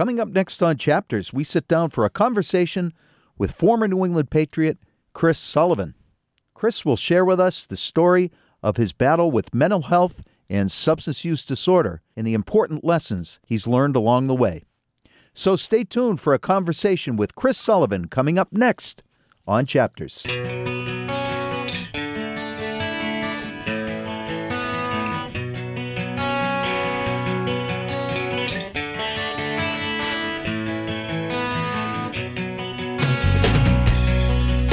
Coming 0.00 0.18
up 0.18 0.28
next 0.28 0.62
on 0.62 0.78
Chapters, 0.78 1.30
we 1.30 1.44
sit 1.44 1.68
down 1.68 1.90
for 1.90 2.06
a 2.06 2.08
conversation 2.08 2.94
with 3.36 3.50
former 3.50 3.86
New 3.86 4.02
England 4.02 4.30
Patriot 4.30 4.78
Chris 5.12 5.38
Sullivan. 5.38 5.94
Chris 6.54 6.86
will 6.86 6.96
share 6.96 7.22
with 7.22 7.38
us 7.38 7.66
the 7.66 7.76
story 7.76 8.32
of 8.62 8.78
his 8.78 8.94
battle 8.94 9.30
with 9.30 9.54
mental 9.54 9.82
health 9.82 10.22
and 10.48 10.72
substance 10.72 11.22
use 11.22 11.44
disorder 11.44 12.00
and 12.16 12.26
the 12.26 12.32
important 12.32 12.82
lessons 12.82 13.40
he's 13.44 13.66
learned 13.66 13.94
along 13.94 14.26
the 14.26 14.34
way. 14.34 14.64
So 15.34 15.54
stay 15.54 15.84
tuned 15.84 16.18
for 16.18 16.32
a 16.32 16.38
conversation 16.38 17.18
with 17.18 17.34
Chris 17.34 17.58
Sullivan 17.58 18.08
coming 18.08 18.38
up 18.38 18.48
next 18.52 19.02
on 19.46 19.66
Chapters. 19.66 20.24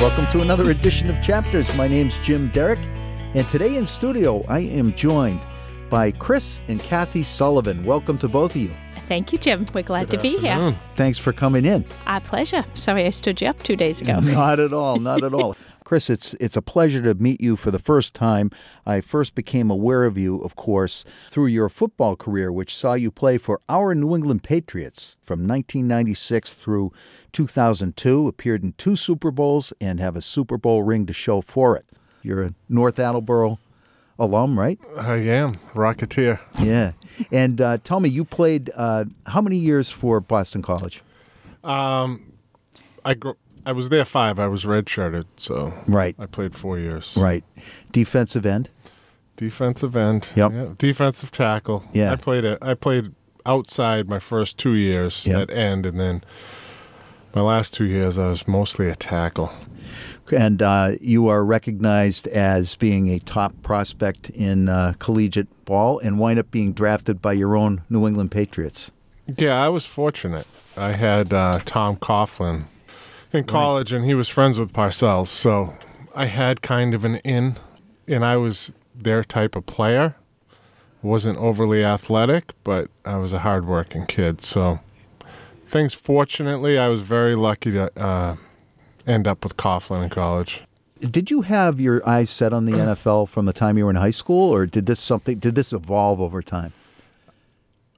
Welcome 0.07 0.27
to 0.27 0.41
another 0.41 0.71
edition 0.71 1.09
of 1.09 1.21
Chapters. 1.21 1.75
My 1.75 1.85
name's 1.85 2.17
Jim 2.19 2.47
Derick, 2.51 2.79
and 3.35 3.45
today 3.49 3.75
in 3.75 3.85
studio 3.85 4.41
I 4.47 4.59
am 4.59 4.93
joined 4.93 5.41
by 5.89 6.11
Chris 6.11 6.61
and 6.69 6.79
Kathy 6.79 7.23
Sullivan. 7.23 7.83
Welcome 7.83 8.17
to 8.19 8.29
both 8.29 8.51
of 8.51 8.61
you. 8.61 8.71
Thank 9.09 9.33
you, 9.33 9.37
Jim. 9.37 9.65
We're 9.73 9.83
glad 9.83 10.09
to 10.11 10.17
be 10.17 10.37
here. 10.37 10.73
Thanks 10.95 11.17
for 11.17 11.33
coming 11.33 11.65
in. 11.65 11.83
Our 12.05 12.21
pleasure. 12.21 12.63
Sorry 12.73 13.05
I 13.05 13.09
stood 13.09 13.41
you 13.41 13.49
up 13.49 13.61
two 13.63 13.75
days 13.75 13.99
ago. 13.99 14.21
Not 14.21 14.61
at 14.61 14.71
all, 14.71 14.97
not 14.97 15.23
at 15.25 15.33
all. 15.33 15.57
Chris, 15.87 16.09
it's 16.09 16.33
it's 16.33 16.57
a 16.57 16.61
pleasure 16.61 17.01
to 17.01 17.15
meet 17.15 17.39
you 17.39 17.55
for 17.55 17.71
the 17.71 17.79
first 17.79 18.13
time. 18.13 18.51
I 18.85 18.99
first 18.99 19.35
became 19.35 19.71
aware 19.71 20.03
of 20.03 20.17
you, 20.17 20.39
of 20.39 20.53
course, 20.57 21.05
through 21.31 21.45
your 21.45 21.69
football 21.69 22.17
career, 22.17 22.51
which 22.51 22.75
saw 22.75 22.95
you 22.95 23.09
play 23.09 23.37
for 23.37 23.61
our 23.69 23.95
New 23.95 24.13
England 24.13 24.43
Patriots 24.43 25.15
from 25.21 25.47
1996 25.47 26.55
through 26.55 26.91
2002. 27.31 28.27
Appeared 28.27 28.63
in 28.63 28.73
two 28.73 28.97
Super 28.97 29.31
Bowls 29.31 29.71
and 29.79 30.01
have 30.01 30.17
a 30.17 30.21
Super 30.21 30.57
Bowl 30.57 30.83
ring 30.83 31.05
to 31.05 31.13
show 31.13 31.39
for 31.39 31.77
it. 31.77 31.85
You're 32.21 32.43
a 32.43 32.53
North 32.67 32.99
Attleboro 32.99 33.57
alum, 34.19 34.59
right? 34.59 34.77
I 34.97 35.15
am 35.19 35.53
Rocketeer. 35.73 36.41
Yeah. 36.59 36.91
And 37.31 37.61
uh, 37.61 37.77
tell 37.77 38.01
me, 38.01 38.09
you 38.09 38.25
played 38.25 38.71
uh, 38.75 39.05
how 39.27 39.39
many 39.39 39.55
years 39.55 39.89
for 39.89 40.19
Boston 40.19 40.61
College? 40.61 41.01
I 43.05 43.13
gr- 43.13 43.39
I 43.67 43.73
was 43.73 43.89
there 43.89 44.05
five. 44.05 44.39
I 44.39 44.47
was 44.47 44.63
redshirted, 44.63 45.25
so 45.35 45.73
Right. 45.87 46.15
I 46.17 46.25
played 46.25 46.55
four 46.55 46.79
years. 46.79 47.15
Right. 47.17 47.43
Defensive 47.91 48.45
end. 48.45 48.69
Defensive 49.35 49.95
end. 49.97 50.29
Yep. 50.35 50.51
Yeah. 50.53 50.65
Defensive 50.77 51.31
tackle. 51.31 51.83
Yeah. 51.91 52.11
I 52.13 52.15
played 52.15 52.45
it. 52.45 52.57
I 52.61 52.73
played 52.75 53.11
outside 53.45 54.07
my 54.09 54.19
first 54.19 54.57
two 54.57 54.73
years 54.75 55.25
Yep. 55.25 55.49
at 55.49 55.55
end, 55.55 55.85
and 55.85 55.99
then 55.99 56.23
my 57.35 57.41
last 57.41 57.73
two 57.73 57.85
years 57.85 58.17
I 58.17 58.27
was 58.29 58.47
mostly 58.47 58.89
a 58.89 58.95
tackle. 58.95 59.51
And 60.31 60.61
uh, 60.61 60.91
you 61.01 61.27
are 61.27 61.43
recognized 61.43 62.27
as 62.27 62.75
being 62.75 63.09
a 63.09 63.19
top 63.19 63.53
prospect 63.63 64.29
in 64.29 64.69
uh, 64.69 64.93
collegiate 64.99 65.47
ball 65.65 65.99
and 65.99 66.19
wind 66.19 66.39
up 66.39 66.51
being 66.51 66.71
drafted 66.73 67.21
by 67.21 67.33
your 67.33 67.55
own 67.57 67.81
New 67.89 68.07
England 68.07 68.31
Patriots. 68.31 68.91
Yeah, 69.37 69.61
I 69.61 69.67
was 69.69 69.85
fortunate. 69.85 70.47
I 70.77 70.93
had 70.93 71.33
uh, 71.33 71.59
Tom 71.65 71.97
Coughlin 71.97 72.65
in 73.33 73.43
college, 73.43 73.91
and 73.93 74.05
he 74.05 74.13
was 74.13 74.29
friends 74.29 74.57
with 74.57 74.73
Parcells, 74.73 75.27
so 75.27 75.75
I 76.15 76.25
had 76.25 76.61
kind 76.61 76.93
of 76.93 77.05
an 77.05 77.17
in, 77.17 77.57
and 78.07 78.25
I 78.25 78.37
was 78.37 78.71
their 78.95 79.23
type 79.23 79.55
of 79.55 79.65
player. 79.65 80.15
wasn't 81.01 81.37
overly 81.37 81.85
athletic, 81.85 82.51
but 82.63 82.89
I 83.05 83.17
was 83.17 83.31
a 83.31 83.39
hardworking 83.39 84.07
kid. 84.07 84.41
So 84.41 84.79
things, 85.63 85.93
fortunately, 85.93 86.77
I 86.77 86.87
was 86.87 87.01
very 87.01 87.35
lucky 87.35 87.71
to 87.71 87.91
uh, 88.01 88.35
end 89.05 89.27
up 89.27 89.43
with 89.43 89.57
Coughlin 89.57 90.03
in 90.03 90.09
college. 90.09 90.63
Did 90.99 91.29
you 91.29 91.41
have 91.43 91.79
your 91.79 92.07
eyes 92.09 92.29
set 92.29 92.53
on 92.53 92.65
the 92.65 92.71
NFL 92.73 93.29
from 93.29 93.45
the 93.45 93.53
time 93.53 93.77
you 93.77 93.85
were 93.85 93.91
in 93.91 93.95
high 93.97 94.09
school, 94.09 94.53
or 94.53 94.65
did 94.65 94.87
this 94.87 94.99
something? 94.99 95.37
Did 95.37 95.55
this 95.55 95.71
evolve 95.71 96.19
over 96.19 96.41
time? 96.41 96.73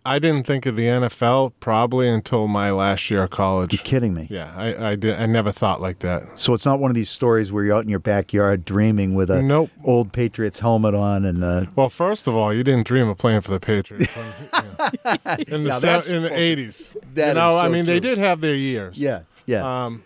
I 0.06 0.18
didn't 0.18 0.48
think 0.48 0.66
of 0.66 0.76
the 0.76 0.84
NFL 0.86 1.54
probably 1.60 2.08
until 2.08 2.48
my 2.48 2.72
last 2.72 3.12
year 3.12 3.24
of 3.24 3.30
college. 3.32 3.74
You're 3.74 3.84
kidding 3.84 4.14
me. 4.14 4.28
Yeah, 4.30 4.52
I, 4.56 4.92
I 4.92 4.96
did. 4.96 5.18
I 5.20 5.26
never 5.26 5.52
thought 5.52 5.82
like 5.82 6.00
that. 6.00 6.24
So 6.40 6.54
it's 6.54 6.66
not 6.66 6.80
one 6.80 6.90
of 6.90 6.96
these 6.96 7.10
stories 7.10 7.52
where 7.52 7.64
you're 7.66 7.76
out 7.76 7.84
in 7.84 7.90
your 7.90 8.00
backyard 8.00 8.64
dreaming 8.66 9.14
with 9.14 9.30
a 9.30 9.42
Nope. 9.44 9.70
old 9.84 10.14
Patriots 10.14 10.60
helmet 10.60 10.96
on 10.96 11.26
and 11.26 11.44
uh, 11.44 11.66
Well, 11.76 11.90
first 11.90 12.28
of 12.28 12.36
all, 12.36 12.54
you 12.54 12.64
didn't 12.64 12.88
dream 12.88 13.08
of 13.10 13.18
playing 13.18 13.42
for 13.42 13.52
the 13.52 13.60
Patriots 13.60 14.16
yeah. 14.54 15.36
in 15.48 15.66
the 15.66 15.74
se- 15.74 16.16
in 16.16 16.24
the 16.24 16.34
eighties. 16.34 16.90
That 17.14 17.28
you 17.30 17.34
know, 17.36 17.58
I 17.58 17.66
so 17.66 17.70
mean, 17.72 17.86
they 17.86 18.00
did 18.00 18.18
have 18.18 18.40
their 18.42 18.56
years. 18.56 18.98
yeah, 19.00 19.22
yeah. 19.46 19.86
Um, 19.86 20.04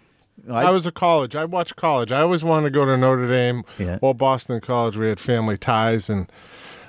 I- 0.49 0.63
I, 0.63 0.69
was 0.71 0.85
a 0.87 0.91
college. 0.91 1.35
I 1.35 1.45
watched 1.45 1.75
college. 1.77 2.11
I 2.11 2.21
always 2.21 2.43
wanted 2.43 2.65
to 2.65 2.71
go 2.71 2.83
to 2.85 2.97
Notre 2.97 3.27
Dame 3.29 3.63
Yeah. 3.79 3.99
or 4.01 4.13
Boston 4.15 4.59
College. 4.59 4.97
We 4.97 5.07
had 5.07 5.19
family 5.19 5.57
ties, 5.57 6.09
and 6.09 6.29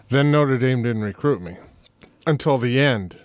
then 0.09 0.33
Notre 0.33 0.59
Dame 0.59 0.83
didn't 0.83 1.03
recruit 1.03 1.41
me 1.43 1.59
until 2.27 2.59
the 2.59 2.79
end, 2.81 3.17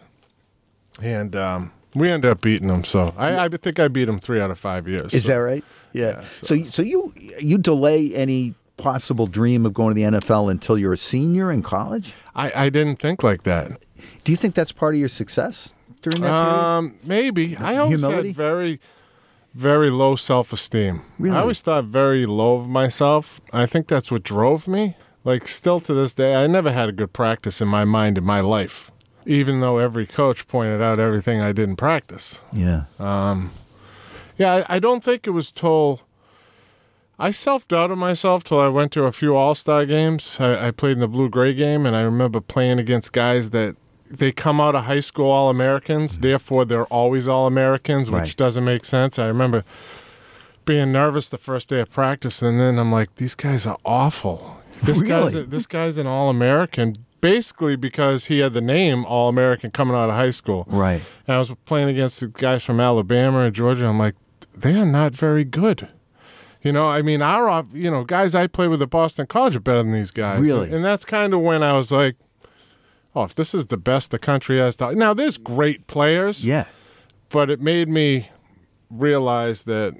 and 1.01 1.35
um, 1.35 1.71
we 1.95 2.09
ended 2.09 2.31
up 2.31 2.41
beating 2.41 2.67
them. 2.67 2.83
So 2.83 3.13
I, 3.17 3.45
I 3.45 3.49
think 3.49 3.79
I 3.79 3.87
beat 3.87 4.05
them 4.05 4.19
three 4.19 4.39
out 4.41 4.51
of 4.51 4.59
five 4.59 4.87
years. 4.87 5.13
Is 5.13 5.25
So- 5.25 5.31
that 5.33 5.37
right? 5.37 5.63
Yeah. 5.93 6.19
Yeah, 6.21 6.23
so, 6.31 6.63
so 6.65 6.81
you 6.83 7.13
you 7.39 7.57
delay 7.57 8.13
any 8.15 8.53
possible 8.77 9.25
dream 9.27 9.65
of 9.65 9.73
going 9.73 9.95
to 9.95 10.01
the 10.11 10.19
NFL 10.19 10.51
until 10.51 10.77
you're 10.77 10.93
a 10.93 10.97
senior 10.97 11.51
in 11.51 11.63
college? 11.63 12.13
I, 12.35 12.51
I 12.65 12.69
didn't 12.69 12.97
think 12.97 13.23
like 13.23 13.41
that. 13.43 13.71
Do 14.23 14.31
you 14.31 14.35
think 14.35 14.53
that's 14.55 14.71
part 14.71 14.93
of 14.93 14.99
your 14.99 15.09
success 15.09 15.73
during 16.03 16.21
that 16.21 16.29
period? 16.29 16.63
Um, 16.63 16.95
maybe. 17.03 17.57
I 17.57 17.75
always 17.77 18.01
Humility? 18.01 18.29
had 18.29 18.35
very, 18.37 18.79
very 19.55 19.89
low 19.89 20.15
self 20.15 20.53
esteem. 20.53 21.01
Really? 21.17 21.35
I 21.35 21.41
always 21.41 21.59
thought 21.61 21.85
very 21.85 22.25
low 22.27 22.55
of 22.57 22.69
myself. 22.69 23.41
I 23.51 23.65
think 23.65 23.87
that's 23.87 24.11
what 24.11 24.21
drove 24.23 24.67
me. 24.67 24.95
Like, 25.29 25.47
still 25.47 25.79
to 25.81 25.93
this 25.93 26.15
day, 26.15 26.33
I 26.33 26.47
never 26.47 26.71
had 26.71 26.89
a 26.89 26.91
good 26.91 27.13
practice 27.13 27.61
in 27.61 27.67
my 27.67 27.85
mind 27.85 28.17
in 28.17 28.23
my 28.23 28.39
life, 28.39 28.89
even 29.27 29.59
though 29.59 29.77
every 29.77 30.07
coach 30.07 30.47
pointed 30.47 30.81
out 30.81 30.97
everything 30.97 31.39
I 31.39 31.51
didn't 31.51 31.75
practice. 31.75 32.43
Yeah. 32.51 32.85
Um, 32.97 33.51
yeah, 34.39 34.63
I, 34.67 34.77
I 34.77 34.79
don't 34.79 35.03
think 35.03 35.27
it 35.27 35.29
was 35.29 35.51
till 35.51 36.01
I 37.19 37.29
self 37.29 37.67
doubted 37.67 37.97
myself 37.97 38.43
till 38.43 38.59
I 38.59 38.69
went 38.69 38.91
to 38.93 39.03
a 39.03 39.11
few 39.11 39.35
All 39.35 39.53
Star 39.53 39.85
games. 39.85 40.37
I, 40.39 40.69
I 40.69 40.71
played 40.71 40.93
in 40.93 40.99
the 41.01 41.07
blue 41.07 41.29
gray 41.29 41.53
game, 41.53 41.85
and 41.85 41.95
I 41.95 42.01
remember 42.01 42.41
playing 42.41 42.79
against 42.79 43.13
guys 43.13 43.51
that 43.51 43.75
they 44.09 44.31
come 44.31 44.59
out 44.59 44.73
of 44.73 44.85
high 44.85 44.99
school 45.01 45.29
All 45.29 45.51
Americans, 45.51 46.17
mm. 46.17 46.21
therefore 46.21 46.65
they're 46.65 46.85
always 46.85 47.27
All 47.27 47.45
Americans, 47.45 48.09
which 48.09 48.19
Right. 48.19 48.35
doesn't 48.35 48.65
make 48.65 48.83
sense. 48.83 49.19
I 49.19 49.27
remember 49.27 49.63
being 50.65 50.91
nervous 50.91 51.29
the 51.29 51.37
first 51.37 51.69
day 51.69 51.81
of 51.81 51.91
practice, 51.91 52.41
and 52.41 52.59
then 52.59 52.79
I'm 52.79 52.91
like, 52.91 53.13
these 53.17 53.35
guys 53.35 53.67
are 53.67 53.77
awful. 53.85 54.58
This 54.83 55.01
guy's 55.01 55.35
a, 55.35 55.43
this 55.43 55.65
guy's 55.67 55.97
an 55.97 56.07
All 56.07 56.29
American. 56.29 56.95
Basically, 57.21 57.75
because 57.75 58.25
he 58.25 58.39
had 58.39 58.53
the 58.53 58.61
name 58.61 59.03
All 59.05 59.27
American 59.27 59.71
coming 59.71 59.93
out 59.95 60.09
of 60.09 60.15
high 60.15 60.29
school. 60.29 60.63
Right. 60.67 61.01
And 61.27 61.35
I 61.35 61.39
was 61.39 61.51
playing 61.65 61.89
against 61.89 62.21
the 62.21 62.27
guys 62.27 62.63
from 62.63 62.79
Alabama 62.79 63.39
and 63.39 63.53
Georgia. 63.53 63.87
I'm 63.87 63.99
like, 63.99 64.15
they 64.55 64.79
are 64.79 64.85
not 64.85 65.13
very 65.13 65.43
good. 65.43 65.89
You 66.61 66.71
know, 66.71 66.87
I 66.89 67.01
mean, 67.01 67.21
our, 67.21 67.65
you 67.73 67.91
know, 67.91 68.03
guys 68.05 68.35
I 68.35 68.47
play 68.47 68.67
with 68.69 68.81
at 68.81 68.89
Boston 68.89 69.27
College 69.27 69.55
are 69.57 69.59
better 69.61 69.83
than 69.83 69.91
these 69.91 70.11
guys. 70.11 70.39
Really? 70.39 70.71
And 70.73 70.83
that's 70.83 71.03
kind 71.03 71.33
of 71.33 71.41
when 71.41 71.61
I 71.61 71.73
was 71.73 71.91
like, 71.91 72.15
oh, 73.15 73.23
if 73.23 73.35
this 73.35 73.53
is 73.53 73.65
the 73.65 73.77
best 73.77 74.11
the 74.11 74.19
country 74.19 74.57
has 74.59 74.77
to. 74.77 74.95
Now, 74.95 75.13
there's 75.13 75.37
great 75.37 75.87
players, 75.87 76.45
Yeah. 76.45 76.65
but 77.29 77.49
it 77.49 77.59
made 77.61 77.89
me 77.89 78.29
realize 78.89 79.63
that, 79.63 79.93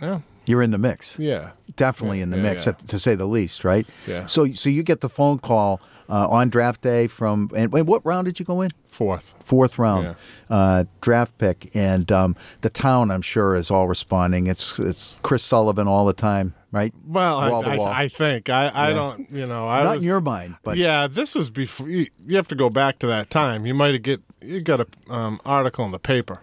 yeah, 0.00 0.20
You're 0.46 0.62
in 0.62 0.70
the 0.70 0.78
mix. 0.78 1.18
yeah. 1.18 1.50
Definitely 1.74 2.22
in 2.22 2.30
the 2.30 2.38
yeah, 2.38 2.42
mix, 2.42 2.64
yeah. 2.64 2.72
to 2.72 2.98
say 2.98 3.16
the 3.16 3.26
least, 3.26 3.62
right? 3.62 3.86
Yeah. 4.06 4.24
So, 4.26 4.50
so 4.52 4.70
you 4.70 4.82
get 4.82 5.02
the 5.02 5.10
phone 5.10 5.38
call 5.38 5.82
uh, 6.08 6.26
on 6.28 6.48
draft 6.48 6.80
day 6.80 7.06
from, 7.06 7.50
and, 7.54 7.74
and 7.74 7.86
what 7.86 8.06
round 8.06 8.24
did 8.24 8.38
you 8.38 8.46
go 8.46 8.62
in? 8.62 8.70
Fourth. 8.88 9.34
Fourth 9.44 9.78
round 9.78 10.16
uh, 10.48 10.84
draft 11.02 11.36
pick, 11.36 11.70
and 11.74 12.10
um, 12.10 12.34
the 12.62 12.70
town, 12.70 13.10
I'm 13.10 13.20
sure, 13.20 13.54
is 13.54 13.70
all 13.70 13.88
responding. 13.88 14.46
It's 14.46 14.78
it's 14.78 15.16
Chris 15.22 15.42
Sullivan 15.42 15.86
all 15.86 16.06
the 16.06 16.14
time, 16.14 16.54
right? 16.72 16.94
Well, 17.06 17.36
I, 17.36 17.50
Wall 17.50 17.62
to 17.62 17.76
wall. 17.76 17.88
I, 17.88 18.04
I 18.04 18.08
think. 18.08 18.48
I, 18.48 18.70
I 18.72 18.92
don't, 18.94 19.30
you 19.30 19.44
know, 19.44 19.68
I 19.68 19.82
Not 19.82 19.96
was, 19.96 20.02
in 20.02 20.06
your 20.06 20.22
mind, 20.22 20.56
but 20.62 20.78
yeah, 20.78 21.08
this 21.08 21.34
was 21.34 21.50
before. 21.50 21.90
You, 21.90 22.06
you 22.26 22.36
have 22.36 22.48
to 22.48 22.54
go 22.54 22.70
back 22.70 22.98
to 23.00 23.06
that 23.08 23.28
time. 23.28 23.66
You 23.66 23.74
might 23.74 23.92
have 23.92 24.02
get 24.02 24.22
you 24.40 24.60
got 24.60 24.80
a 24.80 24.86
um, 25.10 25.40
article 25.44 25.84
in 25.84 25.90
the 25.90 25.98
paper. 25.98 26.40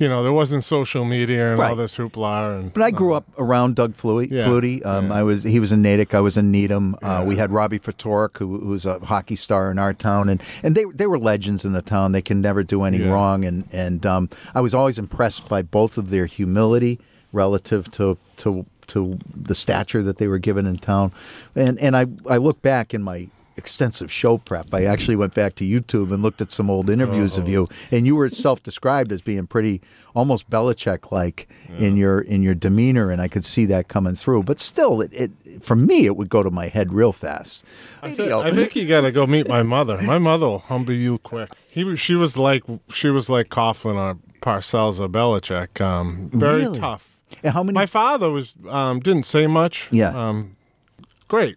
You 0.00 0.08
know, 0.08 0.22
there 0.22 0.32
wasn't 0.32 0.64
social 0.64 1.04
media 1.04 1.50
and 1.50 1.58
Right. 1.58 1.68
all 1.70 1.76
this 1.76 1.98
hoopla. 1.98 2.58
And 2.58 2.72
But 2.72 2.82
I 2.82 2.90
grew 2.90 3.12
up 3.12 3.26
around 3.36 3.74
Doug 3.76 3.94
Flutie. 3.94 4.30
Yeah, 4.30 4.46
Flutie. 4.46 4.84
Um, 4.84 5.08
yeah. 5.08 5.14
I 5.16 5.22
was 5.22 5.42
he 5.42 5.60
was 5.60 5.72
in 5.72 5.82
Natick. 5.82 6.14
I 6.14 6.20
was 6.20 6.38
in 6.38 6.50
Needham. 6.50 6.96
Uh, 7.02 7.22
we 7.28 7.36
had 7.36 7.52
Robbie 7.52 7.78
Ftorek, 7.78 8.38
who, 8.38 8.58
who 8.60 8.68
was 8.68 8.86
a 8.86 8.98
hockey 9.00 9.36
star 9.36 9.70
in 9.70 9.78
our 9.78 9.92
town, 9.92 10.30
and, 10.30 10.42
and 10.62 10.74
they 10.74 10.84
they 10.94 11.06
were 11.06 11.18
legends 11.18 11.66
in 11.66 11.72
the 11.72 11.82
town. 11.82 12.12
They 12.12 12.22
can 12.22 12.40
never 12.40 12.62
do 12.62 12.82
any 12.84 12.96
Yeah. 12.96 13.10
wrong, 13.12 13.44
and 13.44 13.64
and 13.72 14.06
um, 14.06 14.30
I 14.54 14.62
was 14.62 14.72
always 14.72 14.96
impressed 14.96 15.50
by 15.50 15.60
both 15.60 15.98
of 15.98 16.08
their 16.08 16.24
humility 16.24 16.98
relative 17.34 17.90
to 17.92 18.16
to 18.38 18.64
to 18.86 19.18
the 19.36 19.54
stature 19.54 20.02
that 20.02 20.16
they 20.16 20.28
were 20.28 20.38
given 20.38 20.66
in 20.66 20.78
town, 20.78 21.12
and 21.54 21.78
and 21.78 21.94
I 21.94 22.06
I 22.26 22.38
look 22.38 22.62
back 22.62 22.94
in 22.94 23.02
my 23.02 23.28
extensive 23.60 24.10
show 24.10 24.38
prep. 24.38 24.72
I 24.72 24.84
actually 24.84 25.16
went 25.16 25.34
back 25.34 25.54
to 25.56 25.64
YouTube 25.64 26.12
and 26.12 26.22
looked 26.22 26.40
at 26.40 26.50
some 26.50 26.70
old 26.70 26.88
interviews 26.88 27.36
of 27.38 27.46
you, 27.48 27.68
and 27.92 28.06
you 28.06 28.16
were 28.16 28.28
self-described 28.30 29.12
as 29.12 29.20
being 29.20 29.46
pretty, 29.46 29.80
almost 30.14 30.48
Belichick-like 30.50 31.46
in 31.78 31.96
your 31.96 32.20
in 32.20 32.42
your 32.42 32.54
demeanor, 32.54 33.10
and 33.12 33.20
I 33.22 33.28
could 33.28 33.44
see 33.44 33.66
that 33.66 33.88
coming 33.88 34.14
through. 34.14 34.42
But 34.44 34.58
still, 34.60 35.00
it, 35.02 35.12
it 35.12 35.30
for 35.62 35.76
me, 35.76 36.06
it 36.06 36.16
would 36.16 36.28
go 36.30 36.42
to 36.42 36.50
my 36.50 36.68
head 36.68 36.92
real 36.92 37.12
fast. 37.12 37.64
I, 38.02 38.10
thi- 38.14 38.32
I 38.32 38.50
think 38.50 38.74
you 38.74 38.88
got 38.88 39.02
to 39.02 39.12
go 39.12 39.26
meet 39.26 39.46
my 39.48 39.62
mother. 39.62 40.00
My 40.02 40.18
mother 40.18 40.46
will 40.46 40.58
humble 40.58 40.94
you 40.94 41.18
quick. 41.18 41.50
He 41.68 41.94
she 41.96 42.14
was 42.14 42.36
like 42.36 42.64
she 42.88 43.10
was 43.10 43.28
like 43.30 43.48
Coughlin 43.50 43.96
or 43.96 44.18
Parcells 44.40 44.98
or 44.98 45.08
Belichick. 45.08 45.80
Um, 45.80 46.30
very 46.32 46.62
Really? 46.62 46.78
tough. 46.78 47.20
And 47.44 47.52
how 47.54 47.62
many? 47.62 47.74
My 47.74 47.86
father 47.86 48.30
was 48.30 48.54
um, 48.68 48.98
didn't 49.00 49.24
say 49.24 49.46
much. 49.46 49.88
Yeah. 49.92 50.10
Um, 50.16 50.56
great. 51.28 51.56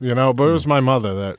You 0.00 0.14
know, 0.14 0.32
but 0.32 0.44
it 0.48 0.52
was 0.52 0.66
my 0.66 0.80
mother 0.80 1.14
that. 1.14 1.38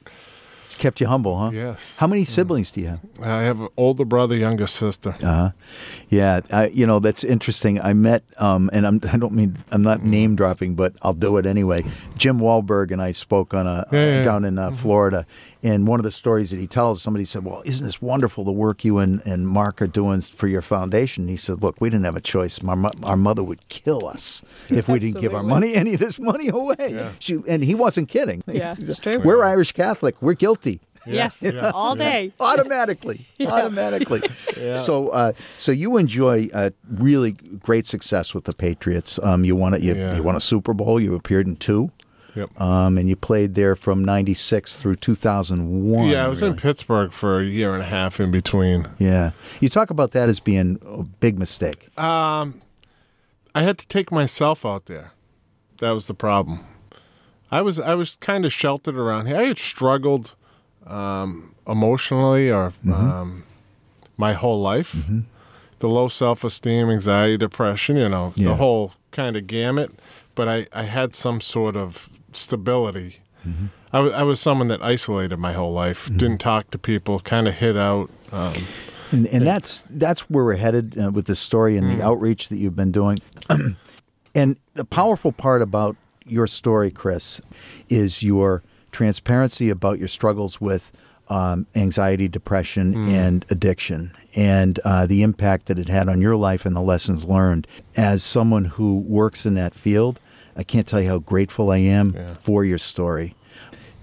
kept 0.77 0.99
you 1.01 1.07
humble, 1.07 1.37
huh? 1.37 1.51
Yes. 1.53 1.97
How 1.99 2.07
many 2.07 2.25
siblings 2.25 2.71
do 2.71 2.81
you 2.81 2.87
have? 2.87 2.99
I 3.21 3.43
have 3.43 3.59
an 3.61 3.67
older 3.77 4.05
brother, 4.05 4.35
younger 4.35 4.67
sister. 4.67 5.09
Uh-huh. 5.21 5.51
Yeah, 6.09 6.41
I, 6.51 6.67
you 6.67 6.85
know 6.87 6.99
that's 6.99 7.23
interesting. 7.23 7.79
I 7.81 7.93
met, 7.93 8.23
um, 8.37 8.69
and 8.73 8.85
I'm, 8.87 8.99
I 9.11 9.17
don't 9.17 9.33
mean 9.33 9.57
I'm 9.71 9.81
not 9.81 10.03
name 10.03 10.35
dropping, 10.35 10.75
but 10.75 10.93
I'll 11.01 11.13
do 11.13 11.37
it 11.37 11.45
anyway. 11.45 11.83
Jim 12.17 12.39
Wahlberg 12.39 12.91
and 12.91 13.01
I 13.01 13.11
spoke 13.13 13.53
on 13.53 13.67
a 13.67 13.85
Yeah, 13.91 13.99
yeah, 13.99 14.15
yeah. 14.17 14.23
down 14.23 14.45
in 14.45 14.57
uh, 14.57 14.71
Florida, 14.71 15.25
and 15.61 15.87
one 15.87 15.99
of 15.99 16.03
the 16.03 16.11
stories 16.11 16.51
that 16.51 16.59
he 16.59 16.67
tells, 16.67 17.01
somebody 17.01 17.25
said, 17.25 17.43
"Well, 17.43 17.61
isn't 17.65 17.85
this 17.85 18.01
wonderful 18.01 18.43
the 18.43 18.51
work 18.51 18.85
you 18.85 18.97
and, 18.99 19.21
and 19.25 19.47
Mark 19.47 19.81
are 19.81 19.87
doing 19.87 20.21
for 20.21 20.47
your 20.47 20.61
foundation?" 20.61 21.27
He 21.27 21.35
said, 21.35 21.61
"Look, 21.61 21.81
we 21.81 21.89
didn't 21.89 22.05
have 22.05 22.15
a 22.15 22.21
choice. 22.21 22.61
My, 22.63 22.89
our 23.03 23.17
mother 23.17 23.43
would 23.43 23.67
kill 23.67 24.07
us 24.07 24.41
if 24.69 24.87
we 24.87 24.99
didn't 24.99 25.19
give 25.19 25.33
our 25.35 25.43
money 25.43 25.73
any 25.75 25.93
of 25.95 25.99
this 25.99 26.17
money 26.19 26.47
away." 26.47 26.75
Yeah. 26.79 27.11
She 27.19 27.39
and 27.47 27.63
he 27.63 27.75
wasn't 27.75 28.07
kidding. 28.09 28.43
Yeah, 28.47 28.75
it's 28.79 28.99
true. 28.99 29.19
We're 29.23 29.43
Irish 29.43 29.73
Catholic. 29.73 30.15
We're 30.21 30.33
guilty. 30.33 30.81
Yes, 31.07 31.41
yes, 31.41 31.71
all 31.73 31.97
yeah. 31.97 32.11
day. 32.11 32.33
automatically 32.41 33.25
automatically 33.47 34.21
so 34.75 35.09
uh, 35.09 35.31
so 35.55 35.71
you 35.71 35.95
enjoy 35.95 36.47
uh, 36.53 36.71
really 36.89 37.31
great 37.31 37.85
success 37.85 38.33
with 38.33 38.43
the 38.43 38.53
patriots 38.53 39.17
um, 39.23 39.45
you 39.45 39.55
won 39.55 39.73
it 39.73 39.81
you, 39.81 39.95
Yeah. 39.95 40.17
you 40.17 40.23
won 40.23 40.35
a 40.35 40.41
super 40.41 40.73
bowl 40.73 40.99
you 40.99 41.15
appeared 41.15 41.47
in 41.47 41.55
two 41.55 41.91
Yep. 42.39 42.61
um, 42.61 42.97
and 42.97 43.07
you 43.09 43.15
played 43.15 43.55
there 43.55 43.75
from 43.75 44.03
96 44.05 44.79
through 44.81 44.95
2001 44.95 46.07
yeah, 46.07 46.25
I 46.25 46.27
was 46.27 46.41
in. 46.41 46.55
Pittsburgh 46.55 47.11
for 47.11 47.39
a 47.39 47.43
year 47.45 47.73
and 47.73 47.81
a 47.83 47.85
half 47.85 48.19
in 48.19 48.31
between. 48.31 48.87
yeah 48.97 49.31
you 49.59 49.69
talk 49.69 49.89
about 49.89 50.11
that 50.11 50.29
as 50.29 50.39
being 50.39 50.79
a 50.85 51.03
big 51.03 51.37
mistake 51.39 51.89
Um, 51.97 52.61
I 53.55 53.61
had 53.63 53.77
to 53.79 53.87
take 53.87 54.11
myself 54.11 54.65
out 54.65 54.85
there. 54.85 55.11
That 55.79 55.91
was 55.91 56.05
the 56.07 56.13
problem. 56.13 56.59
I 57.51 57.61
was 57.61 57.79
I 57.79 57.95
was 57.95 58.15
kind 58.19 58.45
of 58.45 58.53
sheltered 58.53 58.95
around 58.95 59.25
here. 59.25 59.37
I 59.37 59.45
had 59.45 59.57
struggled 59.57 60.35
um, 60.85 61.55
emotionally 61.67 62.51
or 62.51 62.73
um, 62.91 63.43
my 64.17 64.33
whole 64.33 64.61
life. 64.61 65.07
The 65.79 65.87
low 65.89 66.09
self 66.09 66.43
esteem, 66.43 66.89
anxiety, 66.89 67.37
depression, 67.37 67.95
you 67.97 68.09
know, 68.09 68.33
Yeah. 68.35 68.49
the 68.49 68.55
whole 68.57 68.91
kind 69.11 69.35
of 69.35 69.47
gamut. 69.47 69.91
But 70.35 70.47
I, 70.47 70.67
I 70.73 70.83
had 70.83 71.15
some 71.15 71.41
sort 71.41 71.75
of 71.75 72.09
stability. 72.33 73.17
I 73.93 73.99
wa- 74.01 74.09
I 74.09 74.23
was 74.23 74.39
someone 74.39 74.67
that 74.67 74.83
isolated 74.83 75.37
my 75.37 75.53
whole 75.53 75.71
life, 75.73 76.09
didn't 76.15 76.39
talk 76.39 76.69
to 76.71 76.77
people, 76.77 77.19
kind 77.19 77.47
of 77.47 77.55
hid 77.55 77.77
out. 77.77 78.09
Um, 78.31 78.53
and, 79.11 79.25
and 79.27 79.47
that's 79.47 79.83
that's 79.89 80.29
where 80.29 80.43
we're 80.45 80.57
headed 80.57 80.97
uh, 81.01 81.09
with 81.11 81.25
this 81.25 81.39
story 81.39 81.77
and 81.77 81.87
Mm. 81.87 81.97
the 81.97 82.03
outreach 82.03 82.49
that 82.49 82.57
you've 82.57 82.75
been 82.75 82.91
doing. 82.91 83.19
and 84.35 84.57
the 84.75 84.85
powerful 84.85 85.31
part 85.31 85.61
about 85.61 85.95
your 86.25 86.45
story, 86.47 86.91
Chris, 86.91 87.41
is 87.87 88.21
your 88.21 88.61
transparency 88.91 89.69
about 89.69 89.97
your 89.99 90.07
struggles 90.07 90.61
with 90.61 90.91
um, 91.29 91.65
anxiety, 91.75 92.27
depression, 92.27 92.93
Mm. 92.93 93.07
and 93.09 93.45
addiction, 93.49 94.11
and 94.35 94.79
uh, 94.83 95.05
the 95.05 95.21
impact 95.23 95.67
that 95.67 95.77
it 95.79 95.87
had 95.87 96.09
on 96.09 96.21
your 96.21 96.35
life 96.35 96.65
and 96.65 96.75
the 96.75 96.81
lessons 96.81 97.25
learned. 97.25 97.67
As 97.95 98.23
someone 98.23 98.65
who 98.65 98.99
works 98.99 99.45
in 99.45 99.53
that 99.55 99.73
field, 99.75 100.19
I 100.59 100.63
can't 100.63 100.85
tell 100.85 100.99
you 101.01 101.09
how 101.09 101.19
grateful 101.19 101.71
I 101.71 101.77
am 101.77 102.13
Yeah. 102.13 102.33
for 102.33 102.65
your 102.65 102.77
story 102.77 103.33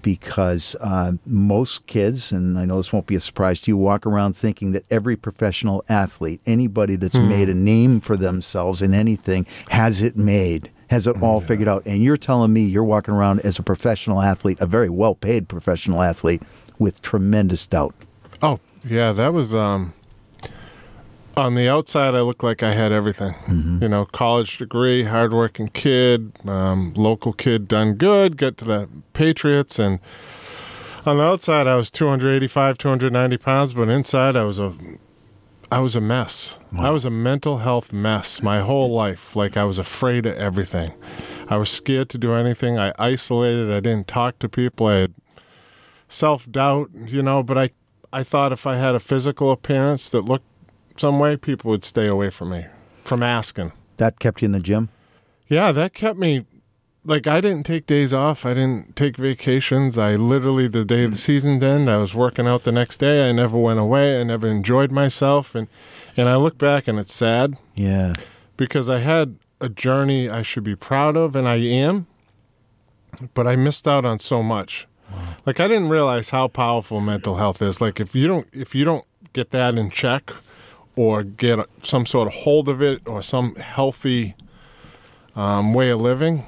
because 0.01 0.75
uh, 0.79 1.13
most 1.25 1.85
kids, 1.85 2.31
and 2.31 2.57
I 2.57 2.65
know 2.65 2.77
this 2.77 2.91
won't 2.91 3.07
be 3.07 3.15
a 3.15 3.19
surprise 3.19 3.61
to 3.61 3.71
you, 3.71 3.77
walk 3.77 4.05
around 4.05 4.33
thinking 4.35 4.71
that 4.71 4.83
every 4.89 5.15
professional 5.15 5.83
athlete, 5.89 6.41
anybody 6.45 6.95
that's 6.95 7.19
made 7.19 7.49
a 7.49 7.53
name 7.53 7.99
for 7.99 8.15
themselves 8.17 8.81
in 8.81 8.93
anything, 8.93 9.45
has 9.69 10.01
it 10.01 10.15
made, 10.17 10.71
has 10.89 11.05
it 11.07 11.21
all 11.21 11.41
figured 11.41 11.67
out. 11.67 11.83
And 11.85 12.01
you're 12.03 12.17
telling 12.17 12.53
me 12.53 12.61
you're 12.61 12.83
walking 12.83 13.13
around 13.13 13.41
as 13.41 13.59
a 13.59 13.63
professional 13.63 14.21
athlete, 14.21 14.59
a 14.61 14.65
very 14.65 14.89
well 14.89 15.13
paid 15.13 15.47
professional 15.47 16.01
athlete, 16.01 16.41
with 16.79 17.01
tremendous 17.01 17.67
doubt. 17.67 17.93
Oh, 18.41 18.59
yeah, 18.83 19.11
that 19.11 19.33
was 19.33 19.53
um 19.53 19.93
on 21.37 21.55
the 21.55 21.69
outside 21.69 22.15
I 22.15 22.21
looked 22.21 22.43
like 22.43 22.63
I 22.63 22.73
had 22.73 22.91
everything. 22.91 23.35
You 23.81 23.87
know, 23.89 24.05
college 24.05 24.57
degree, 24.57 25.03
hardworking 25.03 25.69
kid, 25.69 26.31
um, 26.47 26.93
local 26.95 27.31
kid 27.31 27.67
done 27.67 27.93
good, 27.93 28.37
get 28.37 28.57
to 28.57 28.65
the 28.65 28.89
Patriots 29.13 29.79
and 29.79 29.99
on 31.05 31.17
the 31.17 31.23
outside 31.23 31.67
I 31.67 31.75
was 31.75 31.89
285, 31.91 32.77
290 32.77 33.37
pounds, 33.37 33.73
but 33.73 33.87
inside 33.87 34.35
I 34.35 34.43
was 34.43 34.59
a 34.59 34.73
I 35.71 35.79
was 35.79 35.95
a 35.95 36.01
mess. 36.01 36.57
I 36.77 36.91
was 36.91 37.03
a 37.03 37.09
mental 37.09 37.57
health 37.57 37.91
mess 37.91 38.41
my 38.41 38.61
whole 38.61 38.93
life. 38.93 39.35
Like 39.35 39.57
I 39.57 39.65
was 39.65 39.77
afraid 39.77 40.25
of 40.25 40.35
everything. 40.35 40.93
I 41.49 41.57
was 41.57 41.69
scared 41.69 42.09
to 42.09 42.17
do 42.17 42.33
anything. 42.33 42.77
I 42.77 42.93
isolated. 42.97 43.71
I 43.71 43.81
didn't 43.81 44.07
talk 44.07 44.39
to 44.39 44.49
people. 44.49 44.87
I 44.87 44.95
had 44.95 45.13
self 46.07 46.49
doubt, 46.49 46.89
you 46.93 47.21
know, 47.21 47.43
but 47.43 47.57
I 47.57 47.69
I 48.11 48.23
thought 48.23 48.51
if 48.51 48.65
I 48.65 48.77
had 48.77 48.95
a 48.95 48.99
physical 48.99 49.51
appearance 49.51 50.09
that 50.09 50.21
looked 50.21 50.45
some 50.97 51.19
way, 51.19 51.37
people 51.37 51.71
would 51.71 51.83
stay 51.85 52.07
away 52.07 52.29
from 52.29 52.49
me 52.51 52.65
from 53.03 53.23
asking. 53.23 53.71
That 53.97 54.19
kept 54.19 54.41
you 54.41 54.47
in 54.47 54.51
the 54.51 54.59
gym? 54.59 54.89
Yeah, 55.47 55.71
that 55.71 55.93
kept 55.93 56.17
me 56.19 56.45
like 57.05 57.25
I 57.25 57.39
didn't 57.39 57.65
take 57.65 57.85
days 57.85 58.13
off. 58.13 58.45
I 58.45 58.53
didn't 58.53 58.95
take 58.97 59.15
vacations. 59.17 59.97
I 59.97 60.15
literally 60.15 60.67
the 60.67 60.83
day 60.83 61.05
of 61.05 61.11
the 61.11 61.17
season 61.17 61.63
ended, 61.63 61.87
I 61.87 61.97
was 61.97 62.13
working 62.13 62.47
out 62.47 62.63
the 62.63 62.71
next 62.73 62.97
day. 62.97 63.29
I 63.29 63.31
never 63.31 63.57
went 63.57 63.79
away. 63.79 64.19
I 64.19 64.23
never 64.23 64.47
enjoyed 64.47 64.91
myself 64.91 65.55
and 65.55 65.67
and 66.17 66.27
I 66.27 66.35
look 66.35 66.57
back 66.57 66.87
and 66.87 66.99
it's 66.99 67.13
sad 67.13 67.57
Yeah. 67.75 68.13
because 68.57 68.89
I 68.89 68.99
had 68.99 69.37
a 69.61 69.69
journey 69.69 70.29
I 70.29 70.41
should 70.41 70.63
be 70.65 70.75
proud 70.75 71.15
of 71.15 71.35
and 71.35 71.47
I 71.47 71.55
am, 71.55 72.07
but 73.33 73.47
I 73.47 73.55
missed 73.55 73.87
out 73.87 74.03
on 74.05 74.19
so 74.19 74.43
much. 74.43 74.85
Like 75.45 75.59
I 75.61 75.67
didn't 75.69 75.87
realize 75.89 76.31
how 76.31 76.49
powerful 76.49 76.99
mental 76.99 77.35
health 77.35 77.61
is. 77.61 77.79
Like 77.79 77.99
if 78.01 78.13
you 78.13 78.27
don't 78.27 78.47
if 78.51 78.75
you 78.75 78.83
don't 78.83 79.05
get 79.33 79.51
that 79.51 79.77
in 79.77 79.89
check 79.89 80.33
or 80.97 81.23
get 81.23 81.59
some 81.81 82.05
sort 82.05 82.27
of 82.27 82.33
hold 82.33 82.67
of 82.67 82.81
it 82.81 83.01
or 83.07 83.21
some 83.21 83.55
healthy 83.55 84.35
um, 85.35 85.73
way 85.73 85.91
of 85.91 86.01
living, 86.01 86.43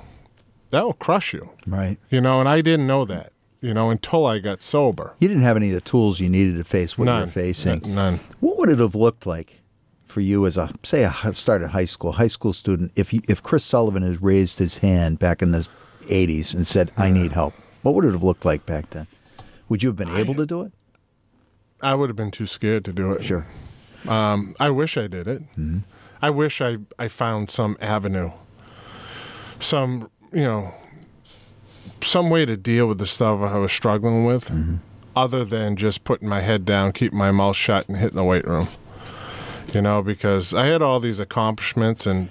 that 0.72 0.84
will 0.84 0.94
crush 0.94 1.34
you. 1.34 1.52
Right. 1.66 1.98
You 2.10 2.20
know, 2.20 2.40
and 2.42 2.50
I 2.50 2.62
didn't 2.62 2.88
know 2.88 3.06
that. 3.06 3.32
You 3.62 3.74
know, 3.74 3.90
until 3.90 4.26
I 4.26 4.40
got 4.40 4.62
sober. 4.62 5.14
You 5.20 5.28
didn't 5.28 5.44
have 5.44 5.58
any 5.58 5.68
of 5.70 5.76
the 5.76 5.82
tools 5.82 6.20
you 6.20 6.30
needed 6.30 6.58
to 6.58 6.64
face 6.64 6.98
what 6.98 7.06
None. 7.06 7.20
you're 7.24 7.28
facing. 7.32 7.84
N- 7.86 7.96
None. 7.96 8.20
What 8.40 8.58
would 8.58 8.70
it 8.70 8.80
have 8.80 8.96
looked 8.96 9.26
like 9.26 9.62
for 10.08 10.22
you 10.22 10.46
as 10.46 10.58
a 10.58 10.70
say 10.84 11.04
a 11.04 11.14
started 11.34 11.68
high 11.68 11.86
school 11.86 12.14
high 12.14 12.28
school 12.28 12.52
student 12.54 12.92
if 12.96 13.14
you, 13.14 13.22
if 13.28 13.44
Chris 13.44 13.64
Sullivan 13.64 14.02
had 14.02 14.24
raised 14.24 14.58
his 14.60 14.80
hand 14.80 15.20
back 15.20 15.42
in 15.44 15.52
the 15.52 15.68
80s 16.06 16.56
and 16.56 16.66
said 16.66 16.92
I 16.98 17.12
need 17.12 17.34
help? 17.34 17.54
What 17.84 17.94
would 17.96 18.06
it 18.06 18.12
have 18.14 18.24
looked 18.24 18.46
like 18.46 18.66
back 18.66 18.90
then? 18.92 19.08
Would 19.68 19.84
you 19.84 19.90
have 19.90 19.96
been 19.98 20.16
able 20.16 20.34
to 20.36 20.46
do 20.46 20.62
it? 20.64 20.72
I 21.82 21.94
would 21.96 22.10
have 22.10 22.16
been 22.16 22.32
too 22.32 22.48
scared 22.48 22.86
to 22.86 22.94
do 22.94 23.12
it. 23.12 23.24
Sure. 23.24 23.46
Um, 24.08 24.56
I 24.60 24.70
wish 24.70 24.98
I 24.98 25.08
did 25.08 25.28
it. 25.28 25.44
I 26.22 26.30
wish 26.30 26.62
I, 26.62 26.78
I 26.98 27.08
found 27.08 27.50
some 27.50 27.78
avenue, 27.82 28.32
some, 29.60 30.10
you 30.34 30.44
know, 30.44 30.74
some 32.02 32.30
way 32.30 32.46
to 32.46 32.56
deal 32.58 32.88
with 32.88 32.98
the 32.98 33.06
stuff 33.06 33.42
I 33.42 33.58
was 33.58 33.72
struggling 33.72 34.26
with 34.26 34.50
other 35.16 35.44
than 35.44 35.76
just 35.76 36.04
putting 36.04 36.28
my 36.30 36.42
head 36.42 36.66
down, 36.66 36.92
keeping 36.94 37.18
my 37.18 37.32
mouth 37.32 37.56
shut, 37.56 37.88
and 37.90 37.98
hitting 37.98 38.16
the 38.16 38.24
weight 38.24 38.46
room. 38.48 38.68
You 39.74 39.82
know, 39.82 40.02
because 40.02 40.54
I 40.54 40.66
had 40.66 40.82
all 40.82 41.00
these 41.00 41.20
accomplishments 41.20 42.08
and 42.08 42.30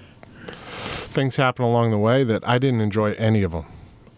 things 1.13 1.37
happen 1.37 1.63
along 1.65 1.91
the 1.91 1.97
way 1.97 2.23
that 2.23 2.47
I 2.47 2.57
didn't 2.57 2.81
enjoy 2.81 3.13
any 3.13 3.43
of 3.43 3.51
them. 3.51 3.65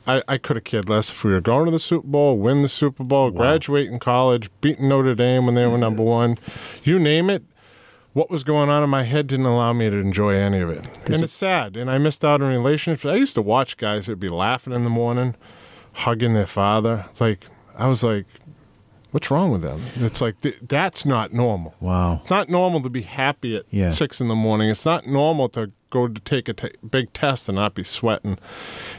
I, 0.07 0.23
I 0.27 0.37
could 0.37 0.55
have 0.57 0.63
cared 0.63 0.89
less 0.89 1.11
if 1.11 1.23
we 1.23 1.31
were 1.31 1.41
going 1.41 1.65
to 1.65 1.71
the 1.71 1.79
Super 1.79 2.07
Bowl, 2.07 2.37
win 2.37 2.61
the 2.61 2.67
Super 2.67 3.03
Bowl, 3.03 3.29
graduate 3.31 3.87
in 3.87 3.99
college, 3.99 4.49
beating 4.61 4.89
Notre 4.89 5.13
Dame 5.15 5.45
when 5.45 5.55
they 5.55 5.65
were 5.67 5.77
number 5.77 6.03
one. 6.03 6.37
You 6.83 6.97
name 6.99 7.29
it, 7.29 7.43
what 8.13 8.29
was 8.29 8.43
going 8.43 8.69
on 8.69 8.83
in 8.83 8.89
my 8.89 9.03
head 9.03 9.27
didn't 9.27 9.45
allow 9.45 9.73
me 9.73 9.89
to 9.89 9.95
enjoy 9.95 10.31
any 10.35 10.59
of 10.59 10.69
it. 10.69 10.87
and 11.09 11.23
it's 11.23 11.33
sad. 11.33 11.77
And 11.77 11.89
I 11.89 11.97
missed 11.97 12.25
out 12.25 12.41
on 12.41 12.49
relationships. 12.49 13.05
I 13.05 13.15
used 13.15 13.35
to 13.35 13.41
watch 13.41 13.77
guys 13.77 14.07
that'd 14.07 14.19
be 14.19 14.27
laughing 14.29 14.73
in 14.73 14.83
the 14.83 14.89
morning, 14.89 15.35
hugging 15.93 16.33
their 16.33 16.47
father. 16.47 17.05
Like, 17.19 17.45
I 17.77 17.87
was 17.87 18.03
like, 18.03 18.25
What's 19.11 19.29
wrong 19.29 19.51
with 19.51 19.61
them? 19.61 19.81
It's 19.97 20.21
like 20.21 20.39
th- 20.39 20.55
that's 20.61 21.05
not 21.05 21.33
normal. 21.33 21.75
Wow. 21.81 22.19
It's 22.21 22.29
not 22.29 22.47
normal 22.47 22.79
to 22.81 22.89
be 22.89 23.01
happy 23.01 23.57
at 23.57 23.65
Yeah. 23.69 23.89
six 23.89 24.21
in 24.21 24.29
the 24.29 24.35
morning. 24.35 24.69
It's 24.69 24.85
not 24.85 25.05
normal 25.05 25.49
to 25.49 25.69
go 25.91 26.07
to 26.07 26.19
take 26.21 26.49
a 26.49 26.53
t- 26.53 26.71
big 26.89 27.13
test 27.13 27.47
and 27.47 27.55
not 27.57 27.75
be 27.75 27.83
sweating. 27.83 28.39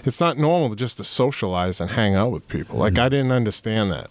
It's 0.04 0.20
not 0.20 0.38
normal 0.38 0.70
to 0.70 0.76
just 0.76 0.98
to 0.98 1.04
socialize 1.04 1.80
and 1.80 1.90
hang 1.90 2.14
out 2.14 2.30
with 2.30 2.46
people. 2.46 2.78
Like 2.78 2.98
I 2.98 3.08
didn't 3.08 3.32
understand 3.32 3.90
that. 3.90 4.10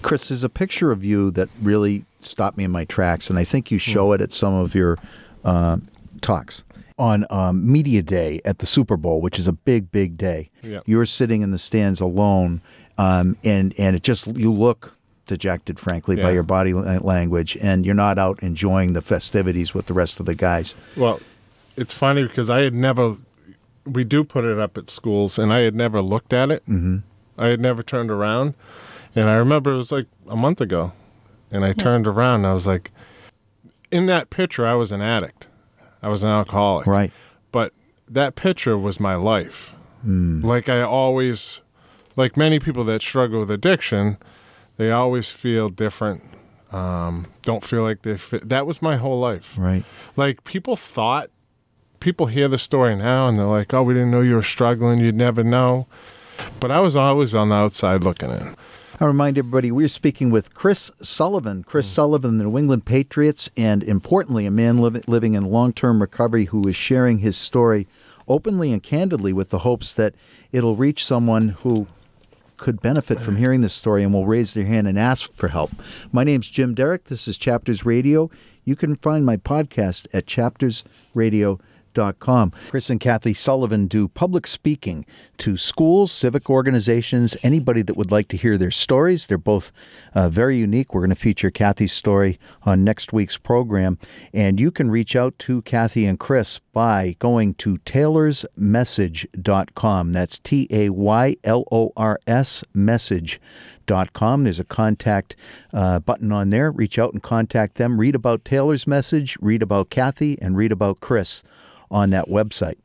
Chris, 0.00 0.28
there's 0.28 0.42
a 0.44 0.48
picture 0.48 0.90
of 0.90 1.04
you 1.04 1.30
that 1.32 1.50
really 1.60 2.06
stopped 2.22 2.56
me 2.56 2.64
in 2.64 2.70
my 2.70 2.84
tracks, 2.86 3.28
and 3.28 3.38
I 3.38 3.44
think 3.44 3.70
you 3.70 3.78
show 3.78 4.12
it 4.12 4.20
at 4.22 4.32
some 4.32 4.54
of 4.54 4.74
your 4.74 4.96
uh, 5.44 5.76
talks. 6.22 6.64
On 7.00 7.24
um, 7.30 7.70
Media 7.70 8.02
Day 8.02 8.40
at 8.44 8.58
the 8.58 8.66
Super 8.66 8.96
Bowl, 8.96 9.20
which 9.20 9.38
is 9.38 9.46
a 9.46 9.52
big, 9.52 9.92
big 9.92 10.16
day, 10.16 10.50
Yep. 10.64 10.82
you're 10.86 11.06
sitting 11.06 11.42
in 11.42 11.52
the 11.52 11.58
stands 11.58 12.00
alone, 12.00 12.60
um, 12.96 13.36
and 13.44 13.72
and 13.78 13.94
it 13.94 14.02
just 14.02 14.26
you 14.26 14.52
look 14.52 14.96
dejected, 15.28 15.78
frankly, 15.78 16.16
by 16.16 16.32
your 16.32 16.42
body 16.42 16.72
language, 16.72 17.56
and 17.62 17.86
you're 17.86 17.94
not 17.94 18.18
out 18.18 18.42
enjoying 18.42 18.94
the 18.94 19.00
festivities 19.00 19.74
with 19.74 19.86
the 19.86 19.92
rest 19.94 20.18
of 20.18 20.26
the 20.26 20.34
guys. 20.34 20.74
Well, 20.96 21.20
it's 21.78 21.94
funny 21.94 22.24
because 22.24 22.50
I 22.50 22.60
had 22.60 22.74
never. 22.74 23.16
We 23.86 24.04
do 24.04 24.22
put 24.24 24.44
it 24.44 24.58
up 24.58 24.76
at 24.76 24.90
schools, 24.90 25.38
and 25.38 25.52
I 25.52 25.60
had 25.60 25.74
never 25.74 26.02
looked 26.02 26.32
at 26.32 26.50
it. 26.50 26.62
Mm-hmm. 26.64 26.98
I 27.38 27.46
had 27.46 27.60
never 27.60 27.82
turned 27.82 28.10
around, 28.10 28.54
and 29.14 29.28
I 29.30 29.36
remember 29.36 29.72
it 29.72 29.76
was 29.78 29.92
like 29.92 30.06
a 30.28 30.36
month 30.36 30.60
ago, 30.60 30.92
and 31.50 31.64
I 31.64 31.72
turned 31.72 32.06
around 32.06 32.40
and 32.40 32.46
I 32.48 32.52
was 32.52 32.66
like, 32.66 32.90
in 33.90 34.06
that 34.06 34.28
picture, 34.28 34.66
I 34.66 34.74
was 34.74 34.92
an 34.92 35.00
addict. 35.00 35.46
I 36.02 36.08
was 36.08 36.22
an 36.22 36.28
alcoholic. 36.28 36.86
Right. 36.86 37.12
But 37.52 37.72
that 38.08 38.34
picture 38.34 38.76
was 38.76 38.98
my 39.00 39.14
life. 39.14 39.74
Like 40.04 40.68
I 40.68 40.82
always, 40.82 41.60
like 42.16 42.36
many 42.36 42.58
people 42.60 42.84
that 42.84 43.02
struggle 43.02 43.40
with 43.40 43.50
addiction, 43.50 44.16
they 44.76 44.90
always 44.90 45.28
feel 45.28 45.68
different. 45.68 46.22
Um, 46.72 47.26
don't 47.42 47.64
feel 47.64 47.82
like 47.82 48.02
they 48.02 48.16
fit. 48.16 48.48
That 48.48 48.66
was 48.66 48.82
my 48.82 48.96
whole 48.96 49.18
life 49.18 49.56
Right. 49.58 49.84
like 50.16 50.44
people 50.44 50.76
thought 50.76 51.30
people 52.00 52.26
hear 52.26 52.48
the 52.48 52.58
story 52.58 52.94
now 52.96 53.26
and 53.26 53.38
they're 53.38 53.46
like 53.46 53.72
oh 53.74 53.82
we 53.82 53.94
didn't 53.94 54.10
know 54.10 54.20
you 54.20 54.34
were 54.34 54.42
struggling 54.42 54.98
you'd 54.98 55.14
never 55.14 55.42
know 55.42 55.86
but 56.60 56.70
i 56.70 56.80
was 56.80 56.96
always 56.96 57.34
on 57.34 57.48
the 57.48 57.54
outside 57.54 58.04
looking 58.04 58.30
in 58.30 58.54
I 59.00 59.04
remind 59.04 59.38
everybody 59.38 59.70
we're 59.70 59.86
speaking 59.86 60.30
with 60.30 60.54
Chris 60.54 60.90
Sullivan. 61.00 61.62
Chris 61.62 61.88
mm. 61.88 61.94
Sullivan, 61.94 62.38
the 62.38 62.44
New 62.44 62.58
England 62.58 62.84
Patriots, 62.84 63.48
and 63.56 63.84
importantly, 63.84 64.44
a 64.44 64.50
man 64.50 64.78
liv- 64.78 65.06
living 65.06 65.34
in 65.34 65.44
long 65.44 65.72
term 65.72 66.00
recovery 66.00 66.46
who 66.46 66.66
is 66.66 66.74
sharing 66.74 67.18
his 67.18 67.36
story 67.36 67.86
openly 68.26 68.72
and 68.72 68.82
candidly 68.82 69.32
with 69.32 69.50
the 69.50 69.60
hopes 69.60 69.94
that 69.94 70.16
it'll 70.50 70.74
reach 70.74 71.04
someone 71.04 71.50
who 71.50 71.86
could 72.56 72.82
benefit 72.82 73.20
from 73.20 73.36
hearing 73.36 73.60
this 73.60 73.72
story 73.72 74.02
and 74.02 74.12
will 74.12 74.26
raise 74.26 74.52
their 74.52 74.64
hand 74.64 74.88
and 74.88 74.98
ask 74.98 75.32
for 75.34 75.46
help. 75.46 75.70
My 76.10 76.24
name's 76.24 76.48
Jim 76.48 76.74
Derick. 76.74 77.04
This 77.04 77.28
is 77.28 77.38
Chapters 77.38 77.86
Radio. 77.86 78.32
You 78.64 78.74
can 78.74 78.96
find 78.96 79.24
my 79.24 79.36
podcast 79.36 80.08
at 80.12 80.26
chaptersradio.com. 80.26 81.60
Chris 82.68 82.90
and 82.90 83.00
Kathy 83.00 83.32
Sullivan 83.32 83.86
do 83.86 84.08
public 84.08 84.46
speaking 84.46 85.06
to 85.38 85.56
schools, 85.56 86.12
civic 86.12 86.50
organizations, 86.50 87.36
anybody 87.42 87.80
that 87.82 87.96
would 87.96 88.10
like 88.10 88.28
to 88.28 88.36
hear 88.36 88.58
their 88.58 88.70
stories. 88.70 89.26
They're 89.26 89.38
both 89.38 89.72
uh, 90.14 90.28
very 90.28 90.58
unique. 90.58 90.94
We're 90.94 91.00
going 91.00 91.10
to 91.10 91.16
feature 91.16 91.50
Kathy's 91.50 91.92
story 91.92 92.38
on 92.62 92.84
next 92.84 93.12
week's 93.12 93.36
program. 93.36 93.98
And 94.32 94.60
you 94.60 94.70
can 94.70 94.90
reach 94.90 95.16
out 95.16 95.38
to 95.40 95.60
Kathy 95.62 96.06
and 96.06 96.18
Chris 96.18 96.60
by 96.72 97.16
going 97.18 97.54
to 97.54 97.78
taylorsmessage.com. 97.78 100.12
That's 100.12 100.38
T 100.38 100.68
A 100.70 100.90
Y 100.90 101.36
L 101.44 101.64
O 101.72 101.92
R 101.96 102.20
S 102.26 102.62
message.com. 102.74 104.44
There's 104.44 104.60
a 104.60 104.64
contact 104.64 105.36
uh, 105.72 106.00
button 106.00 106.32
on 106.32 106.50
there. 106.50 106.70
Reach 106.70 106.98
out 106.98 107.12
and 107.12 107.22
contact 107.22 107.76
them. 107.76 107.98
Read 107.98 108.14
about 108.14 108.44
Taylor's 108.44 108.86
message, 108.86 109.36
read 109.40 109.62
about 109.62 109.90
Kathy, 109.90 110.40
and 110.40 110.56
read 110.56 110.72
about 110.72 111.00
Chris 111.00 111.42
on 111.90 112.10
that 112.10 112.28
website. 112.28 112.76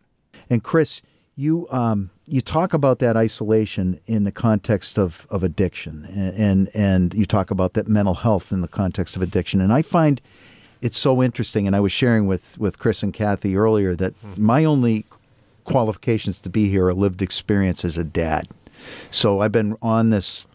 And 0.49 0.63
Chris, 0.63 1.01
you 1.35 1.67
um, 1.71 2.11
you 2.27 2.41
talk 2.41 2.73
about 2.73 2.99
that 2.99 3.17
isolation 3.17 3.99
in 4.05 4.23
the 4.23 4.31
context 4.31 4.97
of, 4.97 5.27
of 5.29 5.43
addiction, 5.43 6.05
and, 6.05 6.35
and 6.37 6.69
and 6.75 7.13
you 7.13 7.25
talk 7.25 7.51
about 7.51 7.73
that 7.73 7.87
mental 7.87 8.15
health 8.15 8.51
in 8.51 8.61
the 8.61 8.67
context 8.67 9.15
of 9.15 9.21
addiction. 9.21 9.61
And 9.61 9.73
I 9.73 9.81
find 9.81 10.21
it's 10.81 10.97
so 10.97 11.23
interesting. 11.23 11.65
And 11.65 11.75
I 11.75 11.79
was 11.79 11.91
sharing 11.91 12.27
with 12.27 12.57
with 12.59 12.77
Chris 12.77 13.03
and 13.03 13.13
Kathy 13.13 13.55
earlier 13.55 13.95
that 13.95 14.13
my 14.37 14.65
only 14.65 15.05
qualifications 15.63 16.39
to 16.39 16.49
be 16.49 16.69
here 16.69 16.87
are 16.87 16.93
lived 16.93 17.21
experience 17.21 17.85
as 17.85 17.97
a 17.97 18.03
dad. 18.03 18.49
So 19.09 19.39
I've 19.39 19.51
been 19.51 19.77
on 19.81 20.09
this 20.09 20.47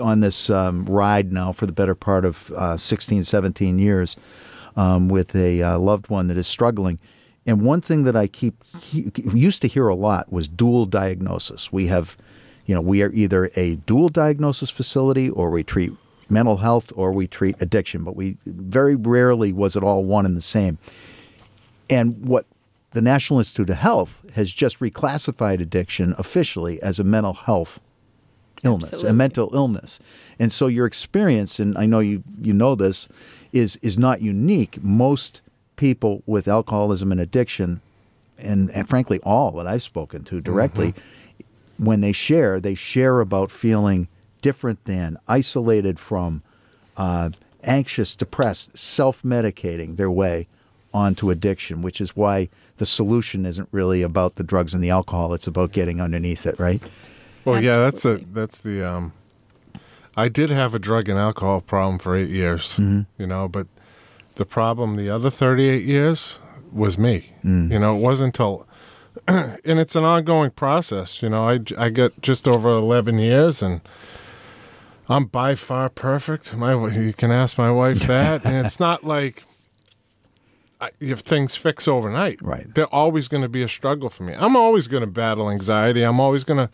on 0.00 0.20
this 0.20 0.48
um, 0.48 0.86
ride 0.86 1.32
now 1.32 1.52
for 1.52 1.66
the 1.66 1.72
better 1.72 1.94
part 1.94 2.24
of 2.24 2.50
uh, 2.52 2.76
16, 2.78 3.24
17 3.24 3.78
years 3.78 4.16
um, 4.76 5.08
with 5.08 5.34
a 5.36 5.62
uh, 5.62 5.78
loved 5.78 6.08
one 6.08 6.28
that 6.28 6.36
is 6.36 6.46
struggling. 6.46 6.98
And 7.46 7.62
one 7.62 7.80
thing 7.80 8.04
that 8.04 8.16
I 8.16 8.28
keep 8.28 8.64
he, 8.82 9.10
used 9.34 9.62
to 9.62 9.68
hear 9.68 9.88
a 9.88 9.94
lot 9.94 10.32
was 10.32 10.46
dual 10.46 10.86
diagnosis. 10.86 11.72
We 11.72 11.86
have, 11.88 12.16
you 12.66 12.74
know, 12.74 12.80
we 12.80 13.02
are 13.02 13.10
either 13.12 13.50
a 13.56 13.76
dual 13.76 14.08
diagnosis 14.08 14.70
facility 14.70 15.28
or 15.28 15.50
we 15.50 15.64
treat 15.64 15.92
mental 16.28 16.58
health 16.58 16.92
or 16.96 17.12
we 17.12 17.26
treat 17.26 17.60
addiction, 17.60 18.04
but 18.04 18.16
we 18.16 18.36
very 18.46 18.94
rarely 18.94 19.52
was 19.52 19.76
it 19.76 19.82
all 19.82 20.04
one 20.04 20.24
and 20.24 20.36
the 20.36 20.42
same. 20.42 20.78
And 21.90 22.26
what 22.26 22.46
the 22.92 23.02
National 23.02 23.38
Institute 23.38 23.70
of 23.70 23.76
Health 23.76 24.20
has 24.34 24.52
just 24.52 24.78
reclassified 24.80 25.60
addiction 25.60 26.14
officially 26.18 26.80
as 26.82 26.98
a 26.98 27.04
mental 27.04 27.34
health 27.34 27.80
illness, 28.64 29.02
a 29.02 29.12
mental 29.12 29.50
illness. 29.54 29.98
And 30.38 30.52
so 30.52 30.66
your 30.66 30.86
experience, 30.86 31.58
and 31.58 31.76
I 31.76 31.86
know 31.86 31.98
you 32.00 32.22
you 32.40 32.52
know 32.52 32.74
this, 32.74 33.08
is 33.52 33.76
is 33.82 33.98
not 33.98 34.22
unique. 34.22 34.82
Most 34.82 35.40
people 35.82 36.22
with 36.26 36.46
alcoholism 36.46 37.10
and 37.10 37.20
addiction, 37.20 37.80
and, 38.38 38.70
and 38.70 38.88
frankly 38.88 39.18
all 39.24 39.50
that 39.50 39.66
I've 39.66 39.82
spoken 39.82 40.22
to 40.26 40.40
directly, 40.40 40.94
when 41.76 42.02
they 42.02 42.12
share, 42.12 42.60
they 42.60 42.76
share 42.76 43.18
about 43.18 43.50
feeling 43.50 44.06
different 44.42 44.84
than, 44.84 45.18
isolated 45.26 45.98
from, 45.98 46.42
uh, 46.96 47.30
anxious, 47.64 48.14
depressed, 48.14 48.78
self 48.78 49.22
medicating 49.22 49.96
their 49.96 50.08
way 50.08 50.46
onto 50.94 51.30
addiction, 51.30 51.82
which 51.82 52.00
is 52.00 52.14
why 52.14 52.48
the 52.76 52.86
solution 52.86 53.44
isn't 53.44 53.68
really 53.72 54.02
about 54.02 54.36
the 54.36 54.44
drugs 54.44 54.74
and 54.74 54.84
the 54.84 54.90
alcohol. 54.90 55.34
It's 55.34 55.48
about 55.48 55.72
getting 55.72 56.00
underneath 56.00 56.46
it, 56.46 56.60
right? 56.60 56.80
well 57.44 57.60
yeah 57.60 57.78
that's 57.78 58.04
a 58.04 58.18
that's 58.32 58.60
the 58.60 58.88
um 58.88 59.12
i 60.16 60.28
did 60.28 60.48
have 60.48 60.76
a 60.76 60.78
drug 60.78 61.08
and 61.08 61.18
alcohol 61.18 61.60
problem 61.60 61.98
for 61.98 62.14
eight 62.14 62.30
years 62.30 62.78
you 62.78 63.26
know 63.26 63.48
but 63.48 63.66
the 64.36 64.44
problem 64.44 64.96
the 64.96 65.10
other 65.10 65.30
38 65.30 65.82
years 65.84 66.38
was 66.72 66.96
me. 66.96 67.32
Mm. 67.44 67.70
You 67.70 67.78
know 67.78 67.96
it 67.96 68.00
wasn't 68.00 68.28
until 68.38 68.66
and 69.28 69.78
it's 69.78 69.94
an 69.94 70.04
ongoing 70.04 70.50
process 70.50 71.22
you 71.22 71.28
know 71.28 71.46
i 71.46 71.60
i 71.78 71.90
got 71.90 72.12
just 72.22 72.48
over 72.48 72.70
11 72.70 73.18
years 73.18 73.62
and 73.62 73.82
i'm 75.08 75.26
by 75.26 75.54
far 75.54 75.90
perfect. 75.90 76.56
My 76.56 76.72
you 76.88 77.12
can 77.12 77.30
ask 77.30 77.58
my 77.58 77.70
wife 77.70 78.00
that 78.06 78.44
and 78.44 78.64
it's 78.66 78.80
not 78.80 79.04
like 79.04 79.44
I, 80.80 80.90
if 80.98 81.20
things 81.20 81.56
fix 81.56 81.86
overnight 81.86 82.40
Right. 82.42 82.74
they're 82.74 82.86
always 82.86 83.28
going 83.28 83.42
to 83.42 83.48
be 83.50 83.62
a 83.62 83.68
struggle 83.68 84.08
for 84.08 84.24
me. 84.24 84.34
I'm 84.34 84.56
always 84.56 84.88
going 84.88 85.02
to 85.02 85.06
battle 85.10 85.50
anxiety. 85.50 86.02
I'm 86.02 86.18
always 86.18 86.42
going 86.42 86.66
to 86.66 86.70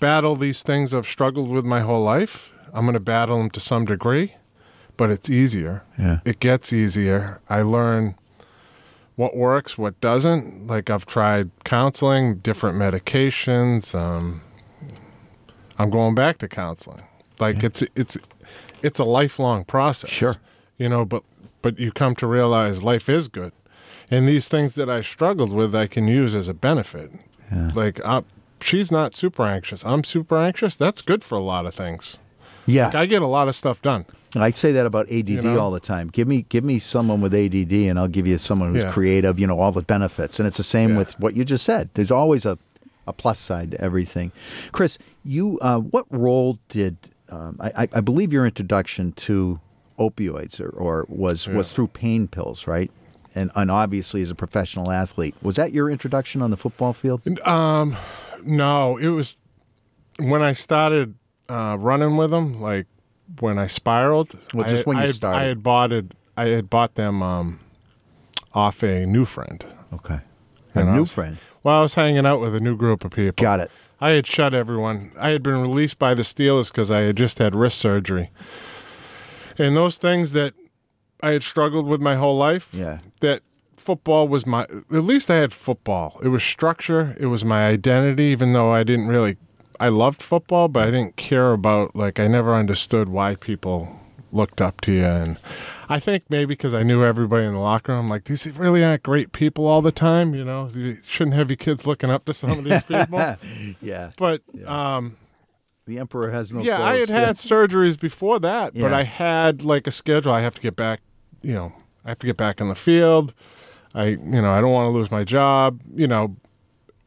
battle 0.00 0.34
these 0.34 0.62
things 0.62 0.94
i've 0.94 1.06
struggled 1.06 1.50
with 1.50 1.64
my 1.64 1.80
whole 1.80 2.02
life. 2.02 2.52
I'm 2.72 2.84
going 2.86 2.94
to 2.94 3.00
battle 3.00 3.36
them 3.38 3.50
to 3.50 3.60
some 3.60 3.84
degree 3.84 4.34
but 4.96 5.10
it's 5.10 5.28
easier 5.30 5.82
Yeah. 5.98 6.20
it 6.24 6.40
gets 6.40 6.72
easier 6.72 7.40
i 7.48 7.62
learn 7.62 8.14
what 9.16 9.34
works, 9.34 9.78
what 9.78 9.98
doesn't. 10.02 10.66
Like 10.66 10.90
I've 10.90 11.06
tried 11.06 11.48
counseling, 11.64 12.36
different 12.40 12.76
medications. 12.76 13.94
Um, 13.98 14.42
I'm 15.78 15.88
going 15.88 16.14
back 16.14 16.36
to 16.38 16.48
counseling. 16.48 17.02
Like 17.40 17.64
it's 17.64 17.82
it's 17.94 18.18
it's 18.82 18.98
a 18.98 19.04
lifelong 19.04 19.64
process. 19.64 20.10
Sure. 20.10 20.36
You 20.76 20.90
know, 20.90 21.06
but 21.06 21.22
but 21.62 21.78
you 21.78 21.92
come 21.92 22.14
to 22.16 22.26
realize 22.26 22.82
life 22.84 23.08
is 23.08 23.28
good, 23.28 23.52
and 24.10 24.28
these 24.28 24.48
things 24.48 24.74
that 24.74 24.90
I 24.90 25.00
struggled 25.00 25.52
with, 25.52 25.74
I 25.74 25.86
can 25.86 26.06
use 26.08 26.34
as 26.34 26.46
a 26.46 26.54
benefit. 26.54 27.10
Like 27.74 28.04
i 28.04 28.22
she's 28.60 28.90
not 28.92 29.14
super 29.14 29.44
anxious. 29.44 29.82
I'm 29.84 30.04
super 30.04 30.36
anxious. 30.36 30.76
That's 30.76 31.00
good 31.00 31.24
for 31.24 31.36
a 31.38 31.42
lot 31.42 31.64
of 31.64 31.72
things. 31.74 32.18
Yeah. 32.66 32.86
Like 32.86 32.94
I 32.96 33.06
get 33.06 33.22
a 33.22 33.26
lot 33.26 33.48
of 33.48 33.56
stuff 33.56 33.80
done. 33.80 34.04
I 34.34 34.50
say 34.50 34.72
that 34.72 34.84
about 34.86 35.10
ADD 35.10 35.44
know? 35.44 35.58
all 35.60 35.70
the 35.70 35.80
time. 35.80 36.08
Give 36.08 36.26
me 36.28 36.42
give 36.48 36.64
me 36.64 36.78
someone 36.78 37.20
with 37.20 37.32
ADD 37.34 37.72
and 37.72 37.98
I'll 37.98 38.08
give 38.08 38.26
you 38.26 38.38
someone 38.38 38.72
who's 38.74 38.82
Yeah. 38.82 38.90
creative, 38.92 39.38
you 39.38 39.46
know, 39.46 39.58
all 39.58 39.72
the 39.72 39.82
benefits. 39.82 40.38
And 40.38 40.46
it's 40.46 40.56
the 40.56 40.62
same 40.64 40.90
Yeah. 40.92 40.98
with 40.98 41.18
what 41.20 41.34
you 41.34 41.44
just 41.44 41.64
said. 41.64 41.90
There's 41.94 42.10
always 42.10 42.44
a, 42.44 42.58
a 43.06 43.12
plus 43.12 43.38
side 43.38 43.70
to 43.70 43.80
everything. 43.80 44.32
Chris, 44.72 44.98
you 45.24 45.58
uh, 45.60 45.78
what 45.78 46.06
role 46.10 46.58
did 46.68 46.96
um, 47.30 47.56
I, 47.60 47.88
I- 47.92 48.00
believe 48.00 48.32
your 48.32 48.46
introduction 48.46 49.12
to 49.12 49.60
opioids 49.98 50.60
or, 50.60 50.68
or 50.70 51.06
was 51.08 51.46
was 51.48 51.72
through 51.72 51.88
pain 51.88 52.28
pills, 52.28 52.66
right? 52.66 52.90
And, 53.34 53.50
and 53.54 53.70
obviously 53.70 54.22
as 54.22 54.30
a 54.30 54.34
professional 54.34 54.90
athlete. 54.90 55.34
Was 55.42 55.56
that 55.56 55.72
your 55.72 55.90
introduction 55.90 56.40
on 56.42 56.50
the 56.50 56.56
football 56.56 56.92
field? 56.94 57.22
No, 58.44 58.96
it 58.96 59.08
was 59.08 59.36
when 60.18 60.42
I 60.42 60.52
started 60.52 61.14
uh, 61.48 61.76
running 61.78 62.16
with 62.16 62.30
them. 62.30 62.60
Like 62.60 62.86
when 63.40 63.58
I 63.58 63.66
spiraled. 63.66 64.32
Well, 64.54 64.66
I 64.66 64.68
just 64.70 64.76
had- 64.78 64.86
when 64.86 64.96
you 64.98 65.02
I 65.04 65.10
started. 65.10 65.38
I 65.38 65.44
had 65.44 65.62
bought 65.62 65.92
it. 65.92 66.12
I 66.36 66.46
had 66.48 66.68
bought 66.70 66.94
them 66.96 67.22
um, 67.22 67.60
off 68.54 68.82
a 68.82 69.06
new 69.06 69.24
friend. 69.24 69.64
Okay. 69.92 70.20
A 70.74 70.78
And 70.78 70.90
I 70.90 70.94
new 70.94 71.00
was- 71.02 71.14
friend. 71.14 71.36
Well, 71.62 71.78
I 71.78 71.82
was 71.82 71.94
hanging 71.94 72.24
out 72.26 72.40
with 72.40 72.54
a 72.54 72.60
new 72.60 72.76
group 72.76 73.04
of 73.04 73.10
people. 73.10 73.42
Got 73.42 73.60
it. 73.60 73.70
I 74.00 74.10
had 74.10 74.26
shut 74.26 74.52
everyone. 74.54 75.10
I 75.18 75.30
had 75.30 75.42
been 75.42 75.56
released 75.60 75.98
by 75.98 76.12
the 76.14 76.22
Steelers 76.22 76.70
because 76.70 76.90
I 76.90 77.00
had 77.00 77.16
just 77.16 77.38
had 77.38 77.54
wrist 77.56 77.78
surgery. 77.78 78.30
And 79.58 79.76
those 79.76 79.96
things 79.98 80.32
that 80.32 80.54
I 81.22 81.30
had 81.30 81.42
struggled 81.42 81.86
with 81.86 82.00
my 82.00 82.14
whole 82.16 82.36
life, 82.36 82.74
Yeah. 82.74 82.98
that 83.20 83.40
football 83.76 84.28
was 84.28 84.46
my, 84.46 84.62
at 84.64 85.02
least 85.04 85.30
I 85.30 85.36
had 85.36 85.52
football. 85.52 86.20
It 86.22 86.28
was 86.28 86.42
structure, 86.44 87.16
it 87.18 87.26
was 87.26 87.44
my 87.44 87.66
identity, 87.66 88.24
even 88.24 88.52
though 88.52 88.70
I 88.72 88.82
didn't 88.84 89.06
really, 89.08 89.38
I 89.80 89.88
loved 89.88 90.22
football, 90.22 90.68
but 90.68 90.82
I 90.88 90.90
didn't 90.90 91.16
care 91.16 91.52
about, 91.52 91.94
like, 91.96 92.18
I 92.20 92.26
never 92.26 92.54
understood 92.54 93.08
why 93.08 93.34
people 93.34 94.00
looked 94.32 94.60
up 94.60 94.80
to 94.82 94.92
you. 94.92 95.04
And 95.04 95.38
I 95.88 95.98
think 96.00 96.24
maybe 96.28 96.46
because 96.46 96.74
I 96.74 96.82
knew 96.82 97.04
everybody 97.04 97.44
in 97.46 97.52
the 97.54 97.58
locker 97.60 97.92
room, 97.92 98.08
like, 98.08 98.24
these 98.24 98.46
really 98.58 98.84
aren't 98.84 99.02
great 99.02 99.32
people 99.32 99.66
all 99.66 99.82
the 99.82 99.92
time, 99.92 100.34
you 100.34 100.44
know? 100.44 100.68
You 100.74 100.98
shouldn't 101.06 101.36
have 101.36 101.48
your 101.50 101.56
kids 101.56 101.86
looking 101.86 102.10
up 102.10 102.24
to 102.26 102.34
some 102.34 102.58
of 102.58 102.64
these 102.64 102.82
people. 102.84 103.36
Yeah. 103.80 104.10
But 104.16 104.42
um, 104.66 105.16
The 105.86 105.98
emperor 105.98 106.30
has 106.30 106.52
no 106.52 106.60
yeah, 106.62 106.82
I 106.82 106.96
clothes. 106.96 107.08
had 107.10 107.26
had 107.26 107.36
surgeries 107.36 107.98
before 107.98 108.38
that, 108.40 108.74
but 108.74 108.92
I 108.92 109.04
had 109.04 109.62
like 109.64 109.86
a 109.86 109.92
schedule. 109.92 110.32
I 110.32 110.40
have 110.40 110.54
to 110.54 110.60
get 110.60 110.76
back. 110.76 111.00
You 111.42 111.54
know, 111.54 111.72
I 112.04 112.08
have 112.08 112.18
to 112.20 112.26
get 112.26 112.36
back 112.36 112.60
on 112.60 112.68
the 112.68 112.74
field. 112.74 113.32
I, 113.94 114.06
you 114.08 114.18
know, 114.42 114.50
I 114.50 114.60
don't 114.60 114.72
want 114.72 114.86
to 114.86 114.90
lose 114.90 115.10
my 115.10 115.22
job. 115.24 115.80
You 115.94 116.06
know, 116.08 116.36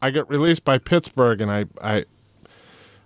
I 0.02 0.12
got 0.12 0.30
released 0.30 0.64
by 0.64 0.78
Pittsburgh, 0.78 1.42
and 1.42 1.52
I, 1.52 1.66
I, 1.84 2.06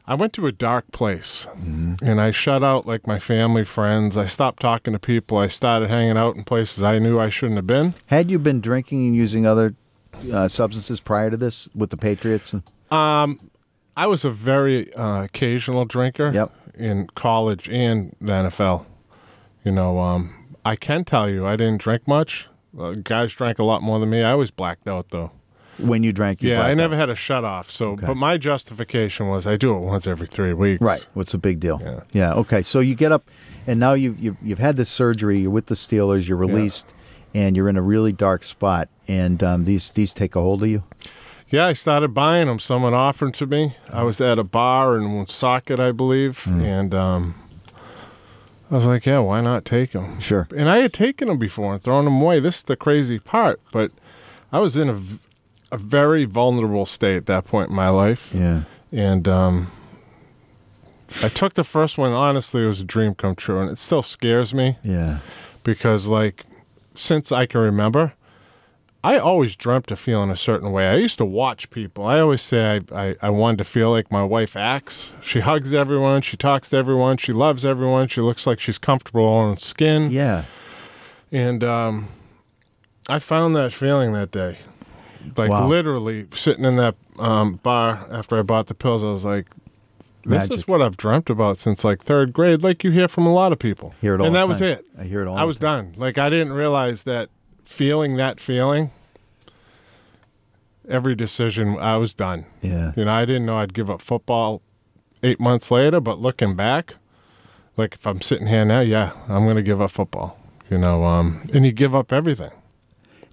I 0.05 0.15
went 0.15 0.33
to 0.33 0.48
a 0.48 0.51
dark 0.51 0.91
place, 0.91 1.45
Mm-hmm. 1.57 1.95
and 2.05 2.19
I 2.19 2.31
shut 2.31 2.62
out 2.63 2.86
like 2.86 3.07
my 3.07 3.19
family, 3.19 3.63
friends. 3.63 4.17
I 4.17 4.25
stopped 4.25 4.62
talking 4.62 4.91
to 4.93 5.00
people. 5.00 5.38
I 5.38 5.48
started 5.48 5.89
hanging 5.89 6.17
out 6.17 6.36
in 6.36 6.43
places 6.43 6.83
I 6.83 7.00
knew 7.00 7.19
I 7.19 7.29
shouldn't 7.29 7.55
have 7.57 7.67
been. 7.67 7.93
Had 8.07 8.29
you 8.29 8.38
been 8.39 8.60
drinking 8.60 9.05
and 9.07 9.15
using 9.15 9.45
other 9.45 9.75
uh, 10.31 10.48
substances 10.50 11.00
prior 11.00 11.29
to 11.29 11.38
this 11.38 11.69
with 11.74 11.89
the 11.89 11.98
Patriots? 11.98 12.53
Um, 12.91 13.39
I 13.95 14.07
was 14.07 14.25
a 14.25 14.29
very 14.29 14.93
uh, 14.93 15.24
occasional 15.24 15.86
drinker 15.86 16.31
Yep. 16.33 16.51
in 16.77 17.07
college 17.15 17.69
and 17.69 18.13
the 18.19 18.33
NFL. 18.33 18.86
You 19.63 19.72
know, 19.72 20.00
um, 20.00 20.33
I 20.65 20.75
can 20.75 21.05
tell 21.05 21.29
you 21.29 21.48
I 21.48 21.55
didn't 21.55 21.79
drink 21.81 22.07
much. 22.07 22.48
Uh, 22.77 22.91
guys 23.03 23.33
drank 23.33 23.60
a 23.60 23.63
lot 23.63 23.81
more 23.81 24.00
than 24.00 24.10
me. 24.10 24.24
I 24.24 24.31
always 24.31 24.51
blacked 24.51 24.88
out 24.89 25.10
though. 25.12 25.31
When 25.80 26.03
you 26.03 26.13
drank, 26.13 26.44
you 26.44 26.51
yeah, 26.51 26.62
I 26.62 26.75
never 26.75 26.96
had 26.96 27.10
a 27.10 27.15
shut 27.15 27.44
off. 27.44 27.72
So, 27.72 27.92
Okay. 27.94 28.06
but 28.06 28.15
my 28.15 28.38
justification 28.38 29.27
was 29.27 29.48
I 29.48 29.58
do 29.58 29.75
it 29.75 29.80
once 29.80 30.06
every 30.06 30.27
three 30.27 30.53
weeks. 30.53 30.82
Right. 30.82 31.08
What's 31.13 31.34
a 31.34 31.39
big 31.39 31.60
deal? 31.60 31.82
Yeah. 31.84 32.00
Yeah. 32.12 32.34
Okay. 32.36 32.62
So 32.62 32.80
you 32.80 32.94
get 32.94 33.12
up, 33.12 33.27
and 33.65 33.80
now 33.80 33.94
you 33.94 34.15
you've, 34.20 34.38
you've 34.44 34.60
had 34.60 34.75
this 34.75 34.89
surgery. 34.89 35.39
You're 35.39 35.51
with 35.51 35.65
the 35.65 35.75
Steelers. 35.75 36.27
You're 36.27 36.38
released, 36.38 36.94
and 37.34 37.56
you're 37.58 37.70
in 37.70 37.75
a 37.77 37.82
really 37.82 38.12
dark 38.12 38.44
spot. 38.44 38.88
And 39.08 39.42
um, 39.44 39.65
these 39.65 39.89
these 39.92 40.13
take 40.13 40.36
a 40.36 40.42
hold 40.42 40.62
of 40.63 40.70
you. 40.70 40.84
Yeah, 41.50 41.65
I 41.68 41.74
started 41.74 42.13
buying 42.13 42.48
them. 42.48 42.60
Someone 42.60 42.94
offered 42.94 43.34
to 43.36 43.46
me. 43.48 43.75
I 43.92 44.03
was 44.03 44.22
at 44.22 44.38
a 44.39 44.44
bar 44.44 44.96
in 44.98 45.12
Woonsocket, 45.13 45.80
I 45.80 45.92
believe, 45.92 46.44
Hmm. 46.46 46.62
and 46.62 46.94
um, 46.94 47.36
I 48.72 48.75
was 48.75 48.88
like, 48.88 49.06
"Yeah, 49.06 49.20
why 49.20 49.42
not 49.42 49.65
take 49.65 49.92
them?" 49.92 50.20
Sure. 50.20 50.48
And 50.56 50.70
I 50.70 50.77
had 50.77 50.94
taken 50.94 51.27
them 51.27 51.38
before 51.38 51.74
and 51.74 51.82
thrown 51.84 52.06
them 52.06 52.22
away. 52.22 52.39
This 52.39 52.58
is 52.58 52.63
the 52.63 52.75
crazy 52.75 53.20
part, 53.20 53.60
but 53.72 53.92
I 54.51 54.60
was 54.60 54.75
in 54.77 54.89
a, 54.89 55.00
a 55.74 55.77
very 55.77 56.24
vulnerable 56.25 56.86
state 56.86 57.18
at 57.18 57.25
that 57.25 57.46
point 57.46 57.70
in 57.72 57.75
my 57.75 57.89
life, 57.89 58.32
Yeah. 58.34 58.62
and 58.92 59.27
um, 59.27 59.68
I 61.24 61.30
took 61.30 61.53
the 61.56 61.63
first 61.63 61.98
one. 61.98 62.12
Honestly, 62.13 62.63
it 62.63 62.68
was 62.68 62.82
a 62.82 62.86
dream 62.86 63.15
come 63.15 63.36
true, 63.36 63.60
and 63.60 63.70
it 63.72 63.77
still 63.80 64.03
scares 64.03 64.53
me 64.53 64.77
Yeah. 64.84 65.20
because 65.63 66.08
like 66.08 66.44
since 66.94 67.32
I 67.32 67.46
can 67.48 67.62
remember, 67.62 68.13
I 69.03 69.18
always 69.18 69.56
dreamt 69.56 69.92
of 69.92 70.00
feeling 70.00 70.30
a 70.30 70.36
certain 70.38 70.72
way. 70.72 70.88
I 70.88 70.96
used 70.96 71.18
to 71.18 71.25
watch 71.25 71.70
people. 71.72 72.06
I 72.06 72.20
always 72.20 72.42
say 72.42 72.80
I, 72.92 73.08
I, 73.10 73.15
I 73.24 73.30
wanted 73.32 73.58
to 73.58 73.63
feel 73.65 73.89
like 73.92 74.12
my 74.12 74.24
wife 74.24 74.56
acts. 74.56 75.13
She 75.22 75.39
hugs 75.42 75.74
everyone, 75.74 76.22
she 76.22 76.38
talks 76.38 76.70
to 76.70 76.77
everyone, 76.77 77.18
she 77.18 77.34
loves 77.34 77.65
everyone, 77.65 78.08
she 78.10 78.22
looks 78.22 78.46
like 78.48 78.60
she's 78.60 78.77
comfortable 78.77 79.24
in 79.24 79.44
her 79.46 79.50
own 79.51 79.58
skin. 79.58 80.12
Yeah. 80.12 80.46
And 81.32 81.63
um, 81.63 82.08
I 83.10 83.18
found 83.20 83.56
that 83.56 83.74
feeling 83.74 84.13
that 84.13 84.32
day. 84.32 84.58
Like 85.38 85.50
Wow. 85.51 85.68
literally 85.68 86.27
sitting 86.34 86.65
in 86.65 86.75
that 86.77 86.96
um, 87.20 87.55
bar 87.64 88.05
after 88.12 88.38
I 88.38 88.42
bought 88.42 88.68
the 88.68 88.74
pills, 88.74 89.03
I 89.03 89.07
was 89.07 89.25
like, 89.25 89.48
this 90.25 90.44
Magic. 90.44 90.53
is 90.53 90.68
what 90.68 90.81
I've 90.81 90.96
dreamt 90.98 91.29
about 91.29 91.59
since 91.59 91.83
like 91.83 92.01
third 92.03 92.31
grade, 92.33 92.64
like 92.64 92.83
you 92.83 92.92
hear 92.92 93.07
from 93.09 93.25
a 93.25 93.33
lot 93.33 93.51
of 93.51 93.59
people. 93.59 93.94
Hear 94.00 94.16
it 94.16 94.22
all 94.22 94.27
and 94.27 94.36
that 94.36 94.48
was 94.48 94.62
it. 94.62 94.86
I 94.98 95.03
hear 95.03 95.22
it 95.22 95.27
all 95.27 95.36
I 95.38 95.44
was 95.44 95.57
done. 95.57 95.94
Like 95.98 96.18
I 96.18 96.29
didn't 96.29 96.53
realize 96.53 97.03
that 97.03 97.29
feeling 97.66 98.16
that 98.18 98.40
feeling, 98.40 98.92
every 100.88 101.16
decision 101.16 101.77
I 101.77 101.98
was 101.98 102.14
done. 102.14 102.46
Yeah. 102.62 102.94
You 102.96 103.05
know, 103.05 103.14
I 103.14 103.25
didn't 103.25 103.46
know 103.46 103.57
I'd 103.57 103.74
give 103.74 103.90
up 103.90 104.01
football 104.01 104.62
eight 105.24 105.40
months 105.40 105.72
later, 105.72 106.00
but 106.00 106.20
looking 106.20 106.55
back, 106.55 106.96
like 107.77 107.96
if 107.96 108.05
I'm 108.07 108.22
sitting 108.22 108.48
here 108.48 108.64
now, 108.66 108.81
yeah, 108.81 109.12
I'm 109.27 109.46
gonna 109.48 109.62
give 109.62 109.81
up 109.81 109.92
football. 109.92 110.38
You 110.70 110.77
know, 110.77 111.03
um, 111.03 111.48
and 111.53 111.66
you 111.66 111.72
give 111.72 111.94
up 111.96 112.12
everything. 112.14 112.51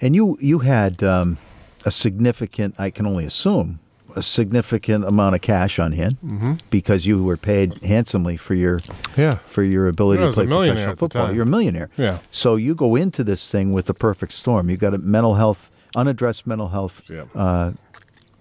And 0.00 0.14
you 0.16 0.38
you 0.40 0.60
had 0.60 1.02
um, 1.02 1.38
a 1.84 1.90
significant, 1.90 2.74
I 2.78 2.90
can 2.90 3.06
only 3.06 3.24
assume, 3.24 3.80
a 4.16 4.22
significant 4.22 5.04
amount 5.04 5.36
of 5.36 5.40
cash 5.40 5.78
on 5.78 5.92
hand 5.92 6.16
Mm-hmm. 6.24 6.52
because 6.70 7.06
you 7.06 7.22
were 7.22 7.36
paid 7.36 7.80
handsomely 7.82 8.36
for 8.36 8.54
your 8.54 8.80
Yeah. 9.16 9.36
for 9.46 9.62
your 9.62 9.86
ability 9.88 10.20
to 10.22 10.32
play 10.32 10.46
professional 10.46 10.96
football. 10.96 11.32
You're 11.32 11.44
a 11.44 11.46
millionaire. 11.46 11.90
Yeah. 11.96 12.18
So 12.32 12.56
you 12.56 12.74
go 12.74 12.96
into 12.96 13.22
this 13.22 13.48
thing 13.48 13.72
with 13.72 13.86
the 13.86 13.94
perfect 13.94 14.32
storm. 14.32 14.68
You 14.68 14.76
got 14.76 14.94
a 14.94 14.98
mental 14.98 15.34
health, 15.36 15.70
unaddressed 15.94 16.44
mental 16.46 16.68
health 16.70 17.02
Yeah. 17.08 17.24
uh, 17.36 17.72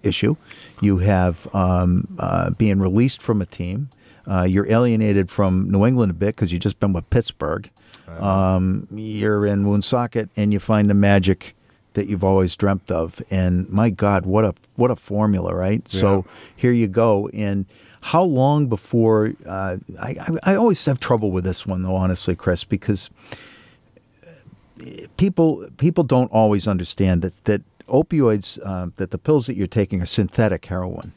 issue. 0.02 0.34
You 0.80 0.98
have 0.98 1.46
um, 1.54 2.16
uh, 2.18 2.50
being 2.50 2.80
released 2.80 3.22
from 3.22 3.40
a 3.40 3.46
team. 3.46 3.90
Uh, 4.26 4.42
you're 4.44 4.66
alienated 4.70 5.30
from 5.30 5.70
New 5.70 5.86
England 5.86 6.10
a 6.10 6.14
bit 6.14 6.34
because 6.36 6.50
you've 6.52 6.62
just 6.62 6.80
been 6.80 6.92
with 6.92 7.08
Pittsburgh. 7.10 7.70
Um, 8.18 8.88
you're 8.90 9.46
in 9.46 9.64
Woonsocket, 9.68 10.30
and 10.36 10.52
you 10.52 10.58
find 10.58 10.90
the 10.90 10.94
magic 10.94 11.54
that 12.00 12.08
you've 12.08 12.24
always 12.24 12.56
dreamt 12.56 12.90
of. 12.90 13.22
And 13.30 13.68
my 13.68 13.90
God, 13.90 14.24
what 14.24 14.44
a 14.44 14.54
what 14.76 14.90
a 14.90 14.96
formula, 14.96 15.54
right? 15.54 15.86
So 15.86 16.24
here 16.56 16.72
you 16.72 16.88
go. 16.88 17.28
And 17.34 17.66
how 18.00 18.22
long 18.22 18.66
before? 18.66 19.34
Uh, 19.46 19.76
I, 20.00 20.16
I 20.44 20.52
I 20.52 20.54
always 20.56 20.82
have 20.86 20.98
trouble 20.98 21.30
with 21.30 21.44
this 21.44 21.66
one, 21.66 21.82
though, 21.82 21.96
honestly, 21.96 22.34
Chris, 22.34 22.64
because 22.64 23.10
people 25.18 25.66
people 25.76 26.04
don't 26.04 26.32
always 26.32 26.66
understand 26.66 27.22
that 27.22 27.44
that 27.44 27.62
opioids 27.88 28.58
uh, 28.64 28.88
that 28.96 29.10
the 29.10 29.18
pills 29.18 29.46
that 29.46 29.56
you're 29.56 29.66
taking 29.66 30.00
are 30.00 30.06
synthetic 30.06 30.64
heroin. 30.66 31.12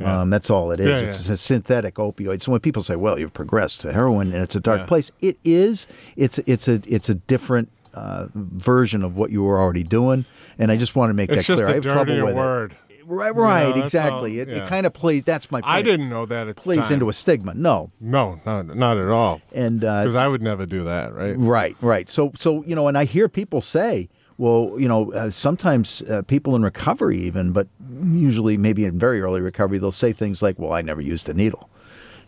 Yeah. 0.00 0.22
Um, 0.22 0.30
that's 0.30 0.50
all 0.50 0.72
it 0.72 0.80
is. 0.80 0.88
Yeah, 0.88 1.08
it's 1.08 1.28
yeah. 1.28 1.34
a 1.34 1.36
synthetic 1.36 1.94
opioid. 1.96 2.42
So 2.42 2.50
when 2.50 2.60
people 2.60 2.82
say, 2.82 2.96
"Well, 2.96 3.16
you've 3.16 3.32
progressed 3.32 3.80
to 3.82 3.92
heroin 3.92 4.32
and 4.32 4.42
it's 4.42 4.56
a 4.56 4.60
dark 4.60 4.80
Yeah. 4.80 4.86
place," 4.86 5.12
it 5.20 5.38
is. 5.44 5.86
It's 6.16 6.38
it's 6.38 6.66
a 6.66 6.80
it's 6.88 7.08
a 7.08 7.14
different 7.14 7.68
uh, 7.94 8.26
version 8.34 9.02
of 9.02 9.16
what 9.16 9.30
you 9.30 9.42
were 9.42 9.58
already 9.60 9.82
doing. 9.84 10.24
And 10.58 10.70
I 10.70 10.76
just 10.76 10.94
want 10.96 11.10
to 11.10 11.14
make 11.14 11.30
It's 11.30 11.46
that 11.46 11.54
clear. 11.56 11.68
I 11.68 11.72
have 11.74 11.82
trouble 11.82 12.24
with 12.24 12.34
word. 12.36 12.72
it. 12.72 12.78
Right, 13.06 13.34
right, 13.34 13.66
that's 13.74 13.80
exactly. 13.94 14.40
all- 14.40 14.48
It, 14.48 14.48
it 14.48 14.66
kind 14.66 14.86
of 14.86 14.94
plays. 14.94 15.26
That's 15.26 15.50
my. 15.50 15.60
Point. 15.60 15.74
I 15.74 15.82
didn't 15.82 16.08
know 16.08 16.24
that 16.24 16.48
It 16.48 16.56
plays 16.56 16.78
time. 16.78 16.94
into 16.94 17.10
a 17.10 17.12
stigma. 17.12 17.52
No, 17.52 17.90
no, 18.00 18.40
not 18.46 18.74
not 18.74 18.96
at 18.96 19.08
all. 19.08 19.42
and 19.52 19.84
uh, 19.84 20.02
Because 20.04 20.14
I 20.14 20.26
would 20.26 20.40
never 20.40 20.64
do 20.64 20.84
that, 20.84 21.12
right? 21.14 21.34
Right, 21.36 21.76
right. 21.82 22.08
So, 22.08 22.32
so 22.38 22.64
you 22.64 22.74
know, 22.74 22.88
and 22.88 22.96
I 22.96 23.04
hear 23.04 23.28
people 23.28 23.60
say, 23.60 24.08
well, 24.38 24.74
you 24.78 24.88
know, 24.88 25.12
uh, 25.12 25.28
sometimes 25.28 26.00
uh, 26.08 26.22
people 26.22 26.56
in 26.56 26.62
recovery, 26.62 27.18
even, 27.18 27.52
but 27.52 27.68
usually 28.02 28.56
maybe 28.56 28.86
in 28.86 28.98
very 28.98 29.20
early 29.20 29.42
recovery, 29.42 29.76
they'll 29.76 29.92
say 29.92 30.14
things 30.14 30.40
like, 30.40 30.58
"Well, 30.58 30.72
I 30.72 30.80
never 30.80 31.02
used 31.02 31.28
a 31.28 31.34
needle," 31.34 31.68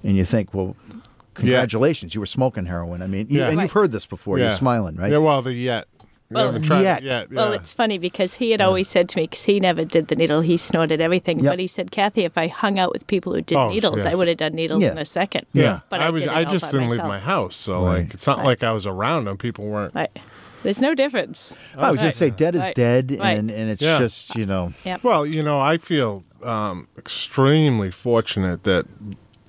and 0.05 0.14
you 0.16 0.24
think, 0.26 0.52
well. 0.52 0.76
Congratulations, 1.37 2.14
you 2.14 2.20
were 2.20 2.27
smoking 2.27 2.66
heroin. 2.66 3.03
I 3.03 3.07
mean, 3.07 3.27
you, 3.29 3.40
Yeah. 3.40 3.49
and 3.49 3.61
you've 3.61 3.72
heard 3.72 3.92
this 3.92 4.07
before. 4.07 4.38
You're 4.38 4.51
smiling, 4.51 4.96
right? 4.96 5.11
Yeah, 5.11 5.18
well, 5.18 5.42
the 5.42 5.53
yet. 5.53 5.87
Well, 6.29 6.61
yet. 6.61 7.03
it 7.03 7.05
yet. 7.05 7.31
Well, 7.33 7.53
it's 7.53 7.72
funny 7.72 7.99
because 7.99 8.35
he 8.35 8.51
had 8.51 8.61
always 8.61 8.88
said 8.88 9.09
to 9.11 9.18
me, 9.18 9.25
because 9.25 9.44
he 9.44 9.61
never 9.61 9.85
did 9.85 10.09
the 10.09 10.16
needle, 10.16 10.40
he 10.40 10.57
snorted 10.57 11.01
everything. 11.01 11.38
Yep. 11.38 11.53
But 11.53 11.59
he 11.61 11.68
said, 11.68 11.92
Kathy, 11.92 12.25
if 12.25 12.37
I 12.37 12.49
hung 12.49 12.81
out 12.81 12.92
with 12.92 13.07
people 13.07 13.33
who 13.33 13.42
did 13.42 13.57
Oh, 13.57 13.68
needles, 13.68 14.05
I 14.05 14.14
would 14.14 14.27
have 14.27 14.38
done 14.38 14.55
needles 14.55 14.83
Yeah. 14.83 14.90
in 14.90 14.99
a 14.99 15.05
second. 15.05 15.46
yeah, 15.53 15.81
But 15.88 16.01
I, 16.01 16.07
I, 16.07 16.11
was. 16.11 16.22
I 16.27 16.44
just 16.44 16.72
didn't 16.72 16.88
leave 16.88 17.05
my 17.05 17.20
house, 17.20 17.55
so 17.55 17.75
Right. 17.85 17.99
like 18.05 18.14
it's 18.14 18.27
not 18.27 18.38
Right. 18.38 18.46
like 18.46 18.64
I 18.64 18.72
was 18.72 18.87
around 18.87 19.27
them. 19.27 19.37
People 19.37 19.66
weren't. 19.66 19.94
Right. 19.94 20.11
There's 20.64 20.83
no 20.83 20.94
difference. 20.96 21.55
I 21.77 21.92
was 21.92 22.01
going 22.01 22.11
to 22.11 22.16
say, 22.16 22.31
dead 22.31 22.57
is 22.57 22.62
Right. 22.62 22.75
dead, 22.75 23.16
Right. 23.20 23.38
and 23.38 23.49
and 23.49 23.70
it's 23.70 23.83
Yeah. 23.83 24.01
just 24.01 24.35
you 24.35 24.46
know, 24.46 24.72
Yep. 24.85 25.05
Well, 25.05 25.25
you 25.25 25.44
know, 25.44 25.61
I 25.61 25.77
feel 25.77 26.25
um, 26.42 26.88
extremely 26.99 27.90
fortunate 27.92 28.64
that 28.64 28.87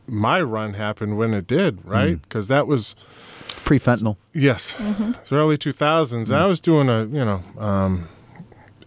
my 0.07 0.41
run 0.41 0.73
happened 0.73 1.17
when 1.17 1.33
it 1.33 1.47
did, 1.47 1.77
Mm. 1.77 1.89
right? 1.91 2.21
Because 2.21 2.47
that 2.47 2.67
was 2.67 2.95
pre 3.63 3.79
fentanyl. 3.79 4.17
yes, 4.33 4.73
Mm-hmm. 4.75 5.11
it's 5.21 5.31
early 5.31 5.57
two 5.57 5.71
thousands. 5.73 6.31
I 6.31 6.45
was 6.45 6.59
doing 6.61 6.89
a 6.89 7.05
you 7.05 7.25
know 7.25 7.43
um, 7.57 8.07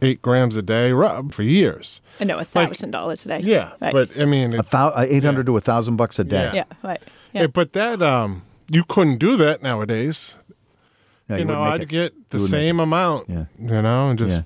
eight 0.03 0.23
grams 0.23 0.57
a 0.57 0.63
day 0.63 0.93
rub 0.93 1.33
for 1.33 1.43
years. 1.43 2.01
I 2.21 2.25
know, 2.25 2.39
a 2.39 2.45
thousand 2.45 2.91
dollars 2.93 3.25
a 3.27 3.29
day. 3.29 3.41
Yeah, 3.43 3.73
Right. 3.81 3.93
but 3.93 4.19
I 4.19 4.25
mean, 4.25 4.55
A 4.55 4.61
it, 4.61 4.71
thou- 4.71 4.89
uh, 4.89 5.07
eight 5.09 5.25
hundred 5.25 5.47
to 5.47 5.57
a 5.57 5.61
thousand 5.61 5.97
bucks 5.97 6.19
a 6.19 6.25
day. 6.25 6.51
Yeah. 6.53 6.55
yeah, 6.55 6.65
right. 6.83 7.03
Yeah. 7.33 7.41
Hey, 7.43 7.47
but 7.47 7.73
that 7.75 8.03
um 8.03 8.43
you 8.73 8.85
couldn't 8.85 9.19
do 9.19 9.37
that 9.37 9.63
nowadays. 9.63 10.37
No, 11.31 11.37
you 11.37 11.45
know, 11.45 11.63
I'd 11.63 11.83
it. 11.83 11.89
get 11.89 12.13
the 12.31 12.39
You 12.39 12.43
wouldn't 12.45 12.51
same 12.51 12.81
amount. 12.81 13.29
Yeah. 13.31 13.45
You 13.59 13.83
know, 13.83 14.11
and 14.11 14.19
just 14.19 14.31
Yeah. 14.35 14.43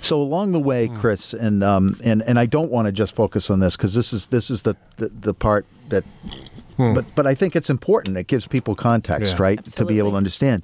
So 0.00 0.20
along 0.20 0.52
the 0.52 0.58
way, 0.60 0.88
Hmm. 0.88 0.96
Chris, 0.96 1.32
and 1.34 1.62
um, 1.62 1.96
and 2.04 2.22
and 2.22 2.38
I 2.38 2.46
don't 2.46 2.70
want 2.70 2.86
to 2.86 2.92
just 2.92 3.14
focus 3.14 3.48
on 3.50 3.60
this 3.60 3.76
because 3.76 3.94
this 3.94 4.12
is 4.12 4.26
this 4.26 4.50
is 4.50 4.62
the, 4.62 4.74
the 4.96 5.08
the 5.20 5.34
part 5.34 5.66
that, 5.90 6.04
but 6.76 7.04
but 7.14 7.26
I 7.26 7.34
think 7.34 7.54
it's 7.54 7.70
important. 7.70 8.16
It 8.16 8.26
gives 8.26 8.46
people 8.46 8.74
context, 8.74 9.34
Hmm. 9.34 9.42
Yeah. 9.42 9.48
right, 9.48 9.64
to 9.64 9.84
be 9.84 9.98
able 9.98 10.10
to 10.12 10.16
understand. 10.16 10.62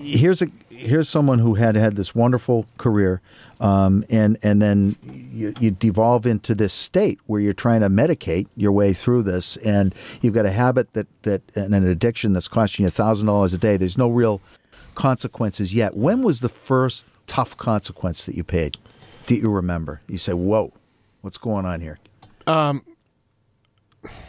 Here's 0.00 0.40
a 0.42 0.46
here's 0.70 1.08
someone 1.08 1.38
who 1.40 1.54
had 1.54 1.74
had 1.74 1.96
this 1.96 2.14
wonderful 2.14 2.64
career, 2.78 3.20
um, 3.60 4.04
and 4.10 4.38
and 4.42 4.60
then 4.62 4.96
you, 5.04 5.52
you 5.60 5.70
devolve 5.70 6.26
into 6.26 6.54
this 6.54 6.72
state 6.72 7.18
where 7.26 7.40
you're 7.40 7.52
trying 7.52 7.80
to 7.80 7.88
medicate 7.90 8.46
your 8.56 8.72
way 8.72 8.92
through 8.94 9.22
this, 9.24 9.56
and 9.58 9.94
you've 10.22 10.34
got 10.34 10.46
a 10.46 10.50
habit 10.52 10.92
that 10.94 11.06
that 11.22 11.42
and 11.54 11.74
an 11.74 11.86
addiction 11.86 12.32
that's 12.32 12.48
costing 12.48 12.84
you 12.84 12.90
thousand 12.90 13.26
dollars 13.26 13.52
a 13.54 13.58
day. 13.58 13.76
There's 13.76 13.98
no 13.98 14.08
real 14.08 14.40
consequences 14.98 15.72
yet. 15.72 15.96
When 15.96 16.22
was 16.22 16.40
the 16.40 16.48
first 16.48 17.06
tough 17.28 17.56
consequence 17.56 18.26
that 18.26 18.34
you 18.34 18.42
paid? 18.42 18.76
Do 19.26 19.36
you 19.36 19.48
remember? 19.48 20.00
You 20.08 20.18
say, 20.18 20.32
"Whoa, 20.32 20.72
what's 21.20 21.38
going 21.38 21.64
on 21.64 21.80
here?" 21.80 21.98
Um, 22.48 22.82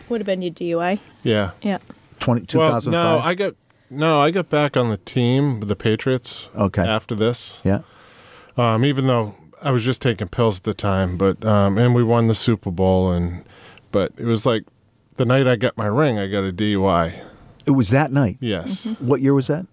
Would 0.09 0.21
have 0.21 0.25
been 0.27 0.41
your 0.43 0.51
DUI. 0.53 0.99
yeah. 1.23 1.51
Yeah. 1.61 1.79
20, 2.19 2.57
Well, 2.57 2.81
no, 2.87 3.19
I 3.19 3.33
got 3.33 3.55
no, 3.89 4.21
I 4.21 4.29
got 4.29 4.49
back 4.49 4.75
on 4.77 4.89
the 4.89 4.97
team, 4.97 5.59
with 5.61 5.69
the 5.69 5.75
Patriots. 5.75 6.47
Okay. 6.55 6.83
After 6.83 7.15
this, 7.15 7.61
yeah. 7.63 7.79
um, 8.57 8.85
even 8.85 9.07
though 9.07 9.35
I 9.63 9.71
was 9.71 9.83
just 9.83 10.01
taking 10.01 10.27
pills 10.27 10.59
at 10.59 10.63
the 10.65 10.73
time, 10.73 11.17
but 11.17 11.43
um, 11.43 11.77
and 11.77 11.95
we 11.95 12.03
won 12.03 12.27
the 12.27 12.35
Super 12.35 12.69
Bowl, 12.71 13.11
and 13.11 13.43
but 13.91 14.11
it 14.17 14.25
was 14.25 14.45
like 14.45 14.65
the 15.15 15.25
night 15.25 15.47
I 15.47 15.55
got 15.55 15.77
my 15.77 15.87
ring, 15.87 16.19
I 16.19 16.27
got 16.27 16.43
a 16.43 16.51
DUI. 16.51 17.23
It 17.65 17.71
was 17.71 17.89
that 17.89 18.11
night. 18.11 18.37
Yes, 18.39 18.85
What 18.99 19.21
year 19.21 19.33
was 19.33 19.47
that? 19.47 19.65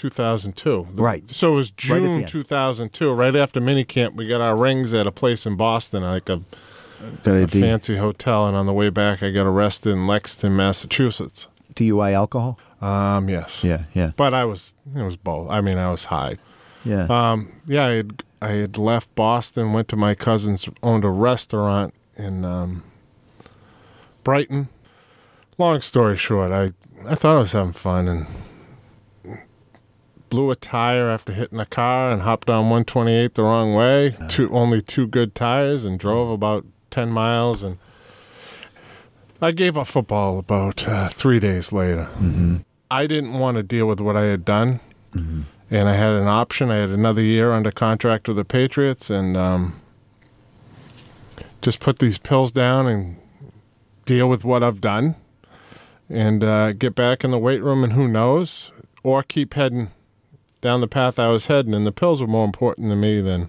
2002. 0.00 0.88
Right. 0.94 1.22
So 1.30 1.52
it 1.52 1.56
was 1.56 1.70
Right 1.70 2.00
June 2.02 2.20
end. 2.20 2.28
2002, 2.28 3.12
right 3.12 3.36
after 3.36 3.60
minicamp. 3.60 4.14
We 4.14 4.26
got 4.26 4.40
our 4.40 4.56
rings 4.56 4.94
at 4.94 5.06
a 5.06 5.12
place 5.12 5.44
in 5.46 5.56
Boston, 5.56 6.02
like 6.02 6.28
a, 6.28 6.40
a 7.24 7.46
fancy 7.46 7.96
hotel, 7.96 8.46
and 8.48 8.56
on 8.56 8.66
the 8.66 8.72
way 8.72 8.88
back, 8.88 9.22
I 9.22 9.30
got 9.30 9.46
arrested 9.46 9.90
in 9.90 10.06
Lexington, 10.06 10.56
Massachusetts. 10.56 11.48
DUI 11.74 12.12
alcohol? 12.12 12.58
Um, 12.80 13.28
yes. 13.28 13.62
Yeah, 13.62 13.84
yeah, 13.94 14.12
But 14.16 14.32
I 14.32 14.44
was, 14.46 14.72
it 14.96 15.02
was 15.02 15.16
both. 15.16 15.50
I 15.50 15.60
mean, 15.60 15.76
I 15.76 15.90
was 15.90 16.06
high. 16.06 16.38
yeah. 16.84 17.06
Um, 17.10 17.52
yeah, 17.66 17.86
I 17.86 17.90
had, 17.92 18.22
I 18.40 18.48
had 18.48 18.78
left 18.78 19.14
Boston, 19.14 19.72
went 19.74 19.88
to 19.88 19.96
my 19.96 20.14
cousin's, 20.14 20.68
owned 20.82 21.04
a 21.04 21.10
restaurant 21.10 21.92
in 22.16 22.44
um, 22.46 22.82
Brighton. 24.24 24.68
Long 25.58 25.82
story 25.82 26.16
short, 26.16 26.52
I, 26.52 26.72
I 27.06 27.14
thought 27.14 27.36
I 27.36 27.40
was 27.40 27.52
having 27.52 27.74
fun 27.74 28.08
and 28.08 28.26
blew 30.30 30.50
a 30.50 30.56
tire 30.56 31.10
after 31.10 31.32
hitting 31.32 31.60
a 31.60 31.66
car 31.66 32.10
and 32.10 32.22
hopped 32.22 32.48
on 32.48 32.64
128 32.70 33.34
the 33.34 33.42
wrong 33.42 33.74
way. 33.74 34.16
Two, 34.28 34.50
only 34.52 34.80
two 34.80 35.06
good 35.06 35.34
tires 35.34 35.84
and 35.84 35.98
drove 35.98 36.30
about 36.30 36.64
10 36.90 37.10
miles 37.10 37.62
and 37.62 37.78
I 39.42 39.52
gave 39.52 39.76
up 39.76 39.86
football 39.86 40.38
about 40.38 40.86
uh, 40.86 41.08
three 41.08 41.40
days 41.40 41.72
later. 41.72 42.08
I 42.90 43.06
didn't 43.06 43.34
want 43.38 43.56
to 43.56 43.62
deal 43.62 43.86
with 43.86 44.00
what 44.00 44.16
I 44.16 44.24
had 44.24 44.44
done 44.44 44.80
and 45.70 45.88
I 45.88 45.94
had 45.94 46.12
an 46.12 46.26
option. 46.26 46.70
I 46.70 46.76
had 46.76 46.90
another 46.90 47.22
year 47.22 47.52
under 47.52 47.70
contract 47.70 48.26
with 48.28 48.36
the 48.36 48.44
Patriots, 48.44 49.08
and 49.08 49.36
um, 49.36 49.74
just 51.62 51.80
put 51.80 52.00
these 52.00 52.18
pills 52.18 52.50
down 52.50 52.86
and 52.86 53.16
deal 54.04 54.28
with 54.28 54.44
what 54.44 54.62
I've 54.62 54.80
done, 54.80 55.14
and 56.08 56.42
uh, 56.42 56.72
get 56.72 56.94
back 56.94 57.22
in 57.22 57.30
the 57.30 57.38
weight 57.38 57.62
room. 57.62 57.84
And 57.84 57.92
who 57.92 58.08
knows, 58.08 58.72
or 59.02 59.22
keep 59.22 59.54
heading 59.54 59.90
down 60.60 60.80
the 60.80 60.88
path 60.88 61.18
I 61.18 61.28
was 61.28 61.46
heading. 61.46 61.74
And 61.74 61.86
the 61.86 61.92
pills 61.92 62.20
were 62.20 62.26
more 62.26 62.44
important 62.44 62.90
to 62.90 62.96
me 62.96 63.20
than 63.20 63.48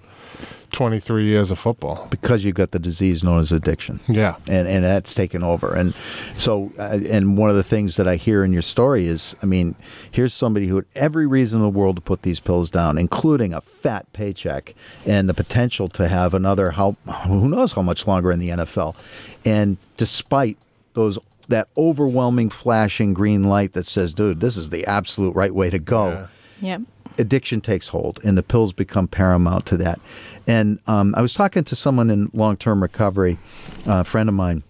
23 0.71 1.25
years 1.25 1.51
of 1.51 1.59
football. 1.59 2.07
because 2.09 2.45
you've 2.45 2.55
got 2.55 2.71
the 2.71 2.79
disease 2.79 3.23
known 3.23 3.41
as 3.41 3.51
addiction. 3.51 3.99
Yeah, 4.07 4.35
and 4.47 4.67
and 4.67 4.83
that's 4.85 5.13
taken 5.13 5.43
over. 5.43 5.73
And 5.73 5.93
so, 6.35 6.71
uh, 6.79 6.99
and 7.09 7.37
one 7.37 7.49
of 7.49 7.57
the 7.57 7.63
things 7.63 7.97
that 7.97 8.07
I 8.07 8.15
hear 8.15 8.43
in 8.43 8.53
your 8.53 8.61
story 8.61 9.05
is, 9.05 9.35
I 9.43 9.45
mean, 9.45 9.75
here's 10.11 10.33
somebody 10.33 10.67
who 10.67 10.77
had 10.77 10.85
every 10.95 11.27
reason 11.27 11.59
in 11.59 11.63
the 11.63 11.69
world 11.69 11.97
to 11.97 12.01
put 12.01 12.21
these 12.21 12.39
pills 12.39 12.71
down, 12.71 12.97
including 12.97 13.53
a 13.53 13.59
fat 13.59 14.11
paycheck 14.13 14.73
and 15.05 15.27
the 15.27 15.33
potential 15.33 15.89
to 15.89 16.07
have 16.07 16.33
another 16.33 16.71
how 16.71 16.95
who 17.27 17.49
knows 17.49 17.73
how 17.73 17.81
much 17.81 18.07
longer 18.07 18.31
in 18.31 18.39
the 18.39 18.49
NFL, 18.49 18.95
and 19.45 19.77
despite 19.97 20.57
those. 20.93 21.17
That 21.47 21.67
overwhelming 21.75 22.49
flashing 22.49 23.13
green 23.13 23.43
light 23.43 23.73
that 23.73 23.85
says, 23.85 24.13
dude, 24.13 24.39
this 24.39 24.55
is 24.55 24.69
the 24.69 24.85
absolute 24.85 25.35
right 25.35 25.53
way 25.53 25.69
to 25.69 25.79
go 25.79 26.09
Yeah. 26.09 26.27
Yeah. 26.61 26.77
Addiction 27.17 27.61
takes 27.61 27.89
hold 27.89 28.19
and 28.23 28.37
the 28.37 28.43
pills 28.43 28.73
become 28.73 29.07
paramount 29.07 29.65
to 29.67 29.77
that. 29.77 29.99
And 30.47 30.79
um, 30.87 31.13
I 31.15 31.21
was 31.21 31.33
talking 31.33 31.63
to 31.65 31.75
someone 31.75 32.09
in 32.09 32.29
long 32.33 32.57
term 32.57 32.81
recovery, 32.81 33.37
uh, 33.87 33.99
a 33.99 34.03
friend 34.03 34.29
of 34.29 34.35
mine, 34.35 34.63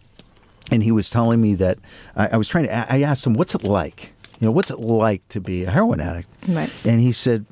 and 0.72 0.84
he 0.84 0.92
was 0.92 1.10
telling 1.10 1.42
me 1.42 1.56
that 1.56 1.80
I, 2.16 2.30
I 2.30 2.38
was 2.38 2.48
trying 2.48 2.66
to, 2.66 2.94
I 2.94 3.02
asked 3.02 3.26
him, 3.26 3.34
what's 3.34 3.56
it 3.56 3.64
like? 3.64 4.14
You 4.40 4.48
know, 4.48 4.52
what's 4.52 4.72
it 4.72 4.80
like 4.80 5.28
to 5.30 5.40
be 5.40 5.66
a 5.66 5.72
heroin 5.72 6.00
addict? 6.00 6.28
Right. 6.48 6.72
And 6.86 7.00
he 7.00 7.12
said, 7.12 7.46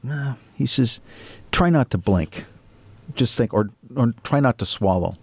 he 0.56 0.66
says, 0.66 1.02
try 1.52 1.70
not 1.70 1.92
to 1.92 1.98
blink. 1.98 2.46
Just 3.16 3.38
think, 3.38 3.54
or, 3.54 3.70
or 3.96 4.14
try 4.24 4.40
not 4.40 4.58
to 4.60 4.66
swallow. 4.66 5.16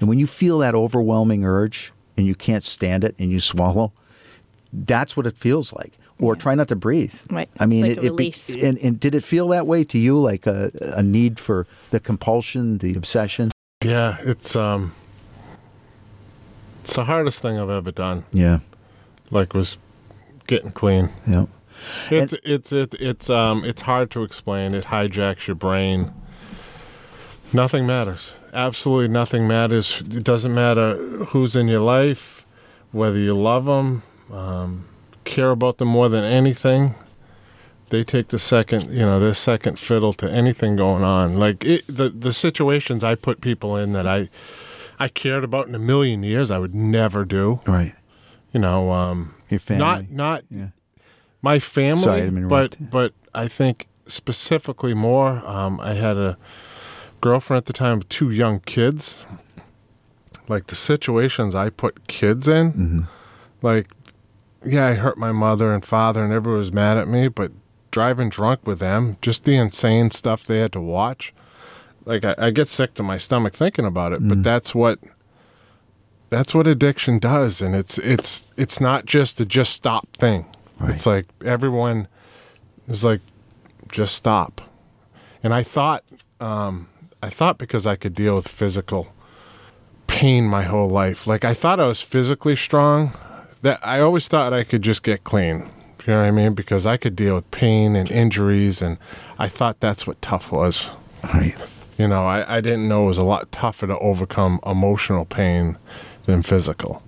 And 0.00 0.08
when 0.08 0.18
you 0.18 0.26
feel 0.26 0.58
that 0.58 0.74
overwhelming 0.74 1.44
urge 1.44 1.92
and 2.16 2.26
you 2.26 2.34
can't 2.34 2.64
stand 2.64 3.04
it 3.04 3.14
and 3.18 3.30
you 3.30 3.40
swallow, 3.40 3.92
that's 4.72 5.16
what 5.16 5.26
it 5.26 5.36
feels 5.36 5.72
like. 5.72 5.92
Or 6.20 6.34
Yeah. 6.34 6.40
try 6.42 6.54
not 6.54 6.68
to 6.68 6.76
breathe. 6.76 7.14
Right. 7.30 7.48
I 7.58 7.64
It's 7.64 7.70
mean, 7.70 7.82
like 7.82 7.90
it, 7.98 8.04
a 8.04 8.06
it 8.06 8.16
be- 8.16 8.62
and, 8.66 8.78
and 8.78 9.00
did 9.00 9.14
it 9.16 9.24
feel 9.24 9.48
that 9.48 9.66
way 9.66 9.82
to 9.84 9.98
you, 9.98 10.18
like 10.18 10.46
a, 10.46 10.70
a 10.80 11.02
need 11.02 11.40
for 11.40 11.66
the 11.90 11.98
compulsion, 12.00 12.78
the 12.78 12.94
obsession? 12.94 13.50
yeah. 13.84 14.16
It's 14.20 14.54
um, 14.54 14.92
it's 16.82 16.94
the 16.94 17.04
hardest 17.04 17.42
thing 17.42 17.58
I've 17.58 17.70
ever 17.70 17.90
done. 17.90 18.24
Yeah, 18.32 18.60
Like 19.30 19.54
was 19.54 19.78
getting 20.46 20.70
clean. 20.70 21.08
yeah, 21.26 21.46
It's 22.10 22.34
it's 22.44 22.72
it, 22.72 22.94
it's 23.00 23.28
um 23.30 23.64
it's 23.64 23.82
hard 23.82 24.10
to 24.12 24.22
explain. 24.22 24.74
It 24.74 24.84
hijacks 24.84 25.46
your 25.46 25.56
brain. 25.56 26.12
Nothing 27.52 27.86
matters. 27.86 28.36
Absolutely 28.52 29.08
nothing 29.08 29.46
matters. 29.48 30.00
It 30.00 30.24
doesn't 30.24 30.54
matter 30.54 30.96
who's 31.26 31.56
in 31.56 31.68
your 31.68 31.80
life, 31.80 32.46
whether 32.92 33.18
you 33.18 33.36
love 33.36 33.64
them, 33.66 34.02
um, 34.32 34.86
care 35.24 35.50
about 35.50 35.78
them 35.78 35.88
more 35.88 36.08
than 36.08 36.24
anything. 36.24 36.94
They 37.90 38.02
take 38.04 38.28
the 38.28 38.38
second, 38.38 38.90
you 38.90 39.00
know, 39.00 39.20
their 39.20 39.34
second 39.34 39.78
fiddle 39.78 40.12
to 40.14 40.30
anything 40.30 40.76
going 40.76 41.04
on. 41.04 41.38
Like 41.38 41.64
it, 41.64 41.84
the 41.86 42.08
the 42.08 42.32
situations 42.32 43.04
I 43.04 43.14
put 43.14 43.40
people 43.40 43.76
in 43.76 43.92
that 43.92 44.06
I 44.06 44.28
I 44.98 45.08
cared 45.08 45.44
about 45.44 45.68
in 45.68 45.74
a 45.74 45.78
million 45.78 46.22
years, 46.22 46.50
I 46.50 46.58
would 46.58 46.74
never 46.74 47.24
do. 47.24 47.60
right. 47.66 47.94
You 48.52 48.60
know, 48.60 48.90
um, 48.92 49.34
Your 49.50 49.58
family. 49.60 49.84
not 49.84 50.10
not 50.10 50.44
yeah. 50.50 50.68
my 51.42 51.58
family, 51.58 52.02
Sorry, 52.02 52.16
I 52.16 52.24
didn't 52.24 52.34
mean 52.34 52.42
to 52.44 52.48
but 52.48 52.76
but 52.90 53.12
I 53.34 53.48
think 53.48 53.88
specifically 54.06 54.94
more. 54.94 55.44
Um, 55.46 55.80
I 55.80 55.94
had 55.94 56.16
a 56.16 56.36
girlfriend 57.20 57.58
at 57.58 57.66
the 57.66 57.72
time 57.72 57.98
with 57.98 58.08
two 58.08 58.30
young 58.30 58.60
kids. 58.60 59.26
Like 60.48 60.66
the 60.66 60.74
situations 60.76 61.54
I 61.54 61.70
put 61.70 62.06
kids 62.06 62.48
in, 62.48 62.72
Mm-hmm. 62.72 63.00
like 63.62 63.88
yeah, 64.64 64.86
I 64.86 64.94
hurt 64.94 65.18
my 65.18 65.32
mother 65.32 65.72
and 65.72 65.84
father, 65.84 66.24
and 66.24 66.32
everyone 66.32 66.58
was 66.58 66.72
mad 66.72 66.96
at 66.96 67.08
me. 67.08 67.28
But 67.28 67.52
driving 67.90 68.28
drunk 68.28 68.66
with 68.66 68.80
them, 68.80 69.16
just 69.22 69.44
the 69.44 69.56
insane 69.56 70.10
stuff 70.10 70.44
they 70.44 70.58
had 70.58 70.72
to 70.72 70.80
watch. 70.80 71.32
Like 72.04 72.24
I, 72.24 72.34
I 72.38 72.50
get 72.50 72.68
sick 72.68 72.94
to 72.94 73.02
my 73.02 73.16
stomach 73.16 73.54
thinking 73.54 73.86
about 73.86 74.12
it. 74.12 74.22
Mm. 74.22 74.28
But 74.28 74.42
that's 74.42 74.74
what 74.74 74.98
that's 76.30 76.54
what 76.54 76.66
addiction 76.66 77.18
does, 77.18 77.62
and 77.62 77.74
it's 77.74 77.98
it's 77.98 78.46
it's 78.56 78.80
not 78.80 79.06
just 79.06 79.40
a 79.40 79.44
just 79.44 79.72
stop 79.72 80.08
thing. 80.16 80.46
It's 80.82 81.06
like 81.06 81.26
everyone 81.44 82.08
is 82.88 83.04
like, 83.04 83.20
just 83.90 84.14
stop. 84.14 84.60
And 85.42 85.54
I 85.54 85.62
thought, 85.62 86.04
um, 86.40 86.88
I 87.22 87.28
thought 87.30 87.58
because 87.58 87.86
I 87.86 87.96
could 87.96 88.14
deal 88.14 88.34
with 88.34 88.48
physical 88.48 89.12
pain 90.06 90.44
my 90.44 90.62
whole 90.62 90.88
life, 90.88 91.26
like 91.26 91.44
I 91.44 91.54
thought 91.54 91.80
I 91.80 91.86
was 91.86 92.00
physically 92.00 92.56
strong. 92.56 93.12
That 93.64 93.80
I 93.82 94.00
always 94.00 94.28
thought 94.28 94.52
I 94.52 94.62
could 94.62 94.82
just 94.82 95.02
get 95.02 95.24
clean. 95.24 95.70
You 96.06 96.12
know 96.12 96.20
what 96.20 96.26
I 96.26 96.30
mean? 96.32 96.52
Because 96.52 96.84
I 96.84 96.98
could 96.98 97.16
deal 97.16 97.34
with 97.34 97.50
pain 97.50 97.96
and 97.96 98.10
injuries, 98.10 98.82
and 98.82 98.98
I 99.38 99.48
thought 99.48 99.80
that's 99.80 100.06
what 100.06 100.20
tough 100.20 100.52
was. 100.52 100.94
Right. 101.32 101.56
You 101.96 102.06
know, 102.06 102.26
I, 102.26 102.58
I 102.58 102.60
didn't 102.60 102.88
know 102.88 103.04
it 103.04 103.06
was 103.06 103.16
a 103.16 103.24
lot 103.24 103.50
tougher 103.52 103.86
to 103.86 103.98
overcome 104.00 104.60
emotional 104.66 105.24
pain 105.24 105.78
than 106.24 106.42
physical. 106.42 107.02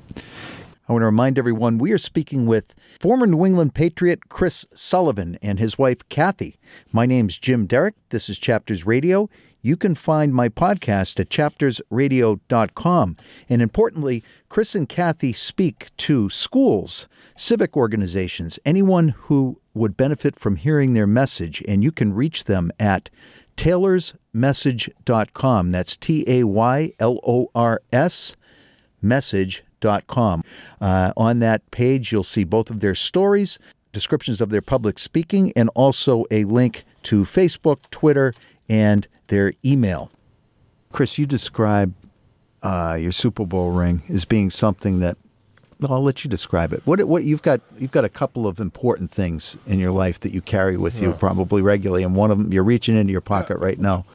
I 0.89 0.93
want 0.95 1.03
to 1.03 1.07
remind 1.07 1.39
everyone 1.39 1.77
we 1.77 1.93
are 1.93 1.99
speaking 1.99 2.47
with 2.47 2.75
former 3.01 3.27
New 3.27 3.45
England 3.45 3.75
Patriot 3.75 4.31
Chris 4.31 4.65
Sullivan 4.73 5.37
and 5.43 5.59
his 5.59 5.77
wife 5.77 6.09
Kathy. 6.09 6.59
My 6.91 7.05
name's 7.05 7.37
Jim 7.37 7.67
Derick. 7.67 7.97
This 8.09 8.31
is 8.31 8.39
Chapters 8.39 8.87
Radio. 8.87 9.29
You 9.67 9.77
can 9.77 9.97
find 9.97 10.33
my 10.33 10.49
podcast 10.49 11.19
at 11.19 11.29
chaptersradio.com. 11.29 13.17
And 13.49 13.61
importantly, 13.61 14.23
Chris 14.49 14.77
and 14.77 14.89
Kathy 14.89 15.33
speak 15.33 15.89
to 15.97 16.31
schools, 16.31 17.09
civic 17.35 17.77
organizations, 17.77 18.61
anyone 18.65 19.09
who 19.09 19.59
would 19.75 19.97
benefit 19.97 20.39
from 20.39 20.55
hearing 20.57 20.95
their 20.95 21.09
message, 21.09 21.65
and 21.67 21.83
you 21.83 21.91
can 21.91 22.15
reach 22.15 22.45
them 22.45 22.71
at 22.79 23.11
taylorsmessage.com. 23.57 25.71
That's 25.71 25.97
T 25.97 26.23
A 26.29 26.45
Y 26.45 26.93
L 27.01 27.19
O 27.27 27.51
R 27.55 27.81
S 27.93 28.37
message.com. 29.03 30.45
Uh, 30.81 31.13
on 31.17 31.41
that 31.41 31.69
page, 31.71 32.13
you'll 32.13 32.23
see 32.23 32.45
both 32.45 32.71
of 32.71 32.79
their 32.81 32.95
stories, 32.95 33.59
descriptions 33.93 34.41
of 34.41 34.51
their 34.51 34.63
public 34.63 35.01
speaking, 35.01 35.53
and 35.57 35.69
also 35.75 36.25
a 36.31 36.45
link 36.45 36.85
to 37.03 37.25
Facebook, 37.25 37.79
Twitter, 37.91 38.33
and 38.69 39.09
their 39.29 39.53
email. 39.65 40.11
Chris, 40.93 41.19
you 41.19 41.27
describe 41.27 41.95
uh, 42.63 42.97
your 43.01 43.13
Super 43.13 43.45
Bowl 43.45 43.71
ring 43.71 44.03
as 44.09 44.25
being 44.25 44.51
something 44.51 45.01
that 45.01 45.17
well, 45.79 45.93
I'll 45.93 46.03
let 46.03 46.25
you 46.25 46.31
describe 46.31 46.73
it. 46.73 46.81
What 46.87 47.03
what 47.05 47.25
you've 47.25 47.43
got 47.43 47.61
you've 47.79 47.91
got 47.91 48.05
a 48.05 48.09
couple 48.09 48.47
of 48.47 48.61
important 48.61 49.11
things 49.11 49.59
in 49.67 49.79
your 49.79 49.91
life 49.91 50.21
that 50.21 50.33
you 50.33 50.41
carry 50.41 50.77
with 50.79 51.03
you 51.03 51.13
probably 51.13 51.61
regularly, 51.61 52.03
and 52.03 52.17
one 52.17 52.31
of 52.31 52.39
them 52.39 52.53
you're 52.53 52.65
reaching 52.65 52.97
into 52.97 53.13
your 53.13 53.21
pocket 53.21 53.59
right 53.59 53.79
now. 53.79 54.07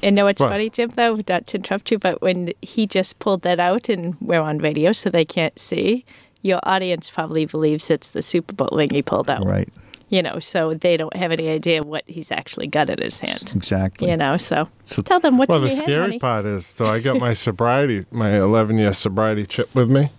And 0.00 0.16
know 0.16 0.24
what's 0.24 0.40
Right. 0.40 0.50
funny, 0.50 0.70
Jim, 0.70 0.90
though, 0.94 1.20
not 1.28 1.46
to 1.48 1.58
interrupt 1.58 1.90
you, 1.90 1.98
but 1.98 2.20
when 2.22 2.52
he 2.60 2.86
just 2.86 3.18
pulled 3.18 3.42
that 3.42 3.60
out 3.60 3.88
and 3.88 4.16
we're 4.20 4.40
on 4.40 4.58
radio 4.58 4.92
so 4.92 5.10
they 5.10 5.24
can't 5.24 5.56
see, 5.58 6.04
your 6.42 6.58
audience 6.64 7.08
probably 7.10 7.46
believes 7.46 7.88
it's 7.90 8.08
the 8.08 8.22
Super 8.22 8.52
Bowl 8.52 8.70
ring 8.72 8.90
he 8.90 9.02
pulled 9.02 9.30
out. 9.30 9.44
Right. 9.44 9.68
You 10.12 10.20
know, 10.22 10.38
so 10.40 10.74
they 10.74 10.98
don't 10.98 11.16
have 11.16 11.32
any 11.32 11.48
idea 11.48 11.82
what 11.82 12.04
he's 12.06 12.30
actually 12.30 12.66
got 12.66 12.90
in 12.90 13.00
his 13.00 13.18
hand. 13.18 13.50
Exactly. 13.56 14.10
You 14.10 14.16
know, 14.18 14.36
so, 14.36 14.68
So- 14.84 15.00
tell 15.00 15.20
them 15.20 15.38
what's 15.38 15.48
Well, 15.48 15.58
in 15.58 15.64
the 15.64 15.68
your 15.70 15.76
hand, 15.76 15.86
scary 15.86 16.00
honey. 16.02 16.18
part 16.18 16.44
is, 16.44 16.66
so 16.66 16.84
I 16.84 17.00
got 17.00 17.18
my 17.18 17.32
sobriety, 17.46 18.04
my 18.10 18.36
11 18.38 18.76
year 18.76 18.92
sobriety 18.92 19.46
chip 19.46 19.74
with 19.74 19.90
me. 19.90 20.10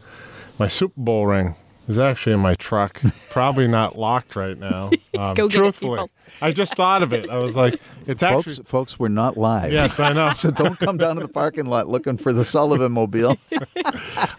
My 0.58 0.67
Super 0.67 0.93
Bowl 0.99 1.27
ring 1.27 1.56
is 1.87 1.99
actually 1.99 2.33
in 2.33 2.39
my 2.39 2.55
truck. 2.55 3.01
Probably 3.29 3.67
not 3.67 3.97
locked 3.97 4.35
right 4.35 4.57
now. 4.57 4.89
Um, 5.15 5.35
Go 5.35 5.47
get 5.47 5.57
truthfully, 5.59 5.91
people. 5.99 6.09
I 6.41 6.51
just 6.53 6.75
thought 6.75 7.03
of 7.03 7.13
it. 7.13 7.29
I 7.29 7.37
was 7.37 7.55
like, 7.55 7.79
it's 8.07 8.23
Folks, 8.23 8.47
actually. 8.47 8.63
folks, 8.63 8.97
we're 8.97 9.09
not 9.09 9.37
live. 9.37 9.71
Yes, 9.71 9.99
I 9.99 10.11
know. 10.11 10.31
So 10.33 10.49
don't 10.49 10.79
come 10.79 10.97
down 10.97 11.17
to 11.17 11.21
the 11.21 11.27
parking 11.27 11.67
lot 11.67 11.87
looking 11.87 12.17
for 12.17 12.33
the 12.33 12.43
Sullivan 12.43 12.93
mobile. 12.93 13.37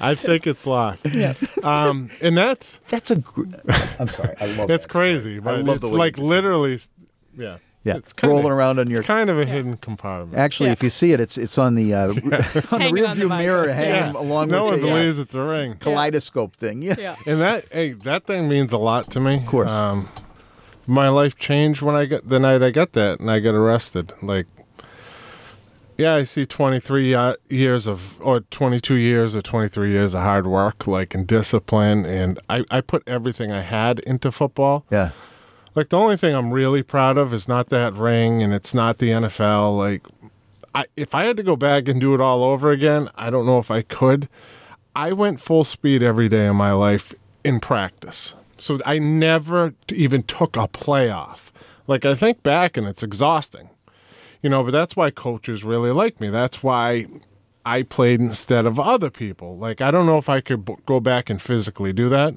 I 0.01 0.17
think 0.17 0.49
it's 0.49 0.67
locked. 0.67 1.07
Um, 1.63 2.11
and 2.21 2.37
that's 2.37 2.81
That's 2.89 3.13
a. 3.13 3.17
Gr- 3.17 3.45
I'm 4.01 4.09
sorry. 4.09 4.35
I 4.41 4.47
love. 4.47 4.69
it's 4.69 4.85
that 4.85 4.91
crazy, 4.91 5.39
story. 5.41 5.55
I 5.55 5.59
but 5.59 5.65
love 5.65 5.81
the 5.81 5.87
it's 5.87 5.93
way 5.93 5.99
like 5.99 6.19
literally, 6.19 6.77
yeah, 7.39 7.59
Yeah, 7.85 7.97
It's 7.97 8.13
kinda- 8.15 8.35
rolling 8.35 8.51
around 8.51 8.79
on 8.79 8.89
your. 8.89 9.01
It's 9.01 9.07
kind 9.07 9.29
of 9.29 9.39
a 9.39 9.45
hidden 9.45 9.77
compartment. 9.77 10.39
Actually, 10.39 10.71
if 10.71 10.83
you 10.83 10.89
see 10.91 11.13
it, 11.13 11.21
it's 11.21 11.37
it's 11.37 11.59
on 11.59 11.75
the 11.75 11.93
uh, 11.93 12.09
on 12.09 12.15
the 12.15 12.67
hanging 12.71 12.95
rear 12.95 13.07
on 13.07 13.15
view 13.17 13.29
the 13.29 13.37
mirror, 13.37 13.61
visor. 13.67 13.73
hanging 13.75 14.15
Yeah. 14.15 14.21
along 14.21 14.49
no 14.49 14.65
one 14.65 14.73
with 14.73 14.81
the 14.83 14.89
uh, 14.89 14.95
believes 14.97 15.19
it's 15.19 15.35
a 15.35 15.43
ring. 15.43 15.77
kaleidoscope 15.81 16.57
thing. 16.57 16.81
Yeah. 16.83 16.95
Yeah. 16.99 17.17
And 17.27 17.41
that 17.43 17.67
hey, 17.71 17.93
that 17.93 18.27
thing 18.27 18.49
means 18.49 18.73
a 18.73 18.79
lot 18.79 19.11
to 19.11 19.21
me. 19.21 19.37
Of 19.37 19.47
course. 19.47 19.71
Um, 19.71 20.09
my 20.87 21.09
life 21.09 21.39
changed 21.39 21.83
when 21.83 21.95
I 21.95 22.07
got 22.07 22.29
the 22.29 22.41
night 22.41 22.63
I 22.63 22.71
got 22.71 22.93
that 22.93 23.21
and 23.21 23.31
I 23.31 23.41
got 23.41 23.55
arrested. 23.55 24.13
Like 24.23 24.47
yeah, 25.97 26.15
I 26.17 26.25
see 26.25 26.45
23 26.45 27.15
uh, 27.15 27.35
years 27.49 27.87
of 27.87 28.21
or 28.21 28.41
22 28.41 28.95
years 28.97 29.37
or 29.37 29.43
23 29.43 29.91
years 29.93 30.13
of 30.15 30.23
hard 30.23 30.47
work 30.47 30.87
like 30.89 31.15
and 31.15 31.27
discipline 31.27 32.05
and 32.05 32.41
I 32.51 32.65
I 32.71 32.81
put 32.81 33.03
everything 33.07 33.53
I 33.53 33.61
had 33.61 33.99
into 34.01 34.33
football. 34.33 34.85
Yeah. 34.91 35.11
Like 35.75 35.89
the 35.89 35.99
only 35.99 36.17
thing 36.17 36.35
I'm 36.35 36.53
really 36.53 36.83
proud 36.83 37.19
of 37.19 37.35
is 37.35 37.49
not 37.49 37.69
that 37.71 37.95
ring 37.95 38.43
and 38.43 38.55
it's 38.55 38.75
not 38.75 38.99
the 38.99 39.11
NFL. 39.11 39.77
Like 39.77 40.07
I 40.75 40.87
if 40.97 41.15
I 41.15 41.25
had 41.25 41.37
to 41.37 41.43
go 41.43 41.57
back 41.57 41.89
and 41.89 42.01
do 42.01 42.15
it 42.15 42.21
all 42.21 42.45
over 42.45 42.71
again, 42.71 43.09
I 43.15 43.31
don't 43.31 43.47
know 43.47 43.59
if 43.59 43.71
I 43.71 43.83
could. 43.83 44.29
I 44.95 45.13
went 45.13 45.41
full 45.41 45.65
speed 45.65 46.03
every 46.03 46.29
day 46.29 46.47
of 46.47 46.55
my 46.55 46.73
life 46.73 47.15
in 47.45 47.59
practice. 47.61 48.35
So 48.57 48.79
I 48.87 48.99
never 48.99 49.75
even 49.91 50.23
took 50.23 50.57
a 50.57 50.69
playoff. 50.69 51.51
Like 51.87 52.05
I 52.05 52.15
think 52.15 52.43
back 52.43 52.77
and 52.77 52.87
it's 52.87 53.03
exhausting. 53.03 53.71
You 54.43 54.51
know, 54.51 54.63
but 54.63 54.73
that's 54.73 54.95
why 54.95 55.11
coaches 55.11 55.65
really 55.65 55.91
like 55.91 56.21
me. 56.21 56.29
That's 56.29 56.63
why 56.63 57.07
I 57.65 57.83
played 57.83 58.21
instead 58.21 58.67
of 58.67 58.79
other 58.79 59.11
people. 59.11 59.57
Like 59.57 59.81
I 59.81 59.91
don't 59.91 60.07
know 60.07 60.19
if 60.19 60.29
I 60.29 60.41
could 60.41 60.65
b- 60.65 60.77
go 60.87 61.01
back 61.01 61.31
and 61.31 61.41
physically 61.43 61.93
do 61.93 62.09
that. 62.11 62.35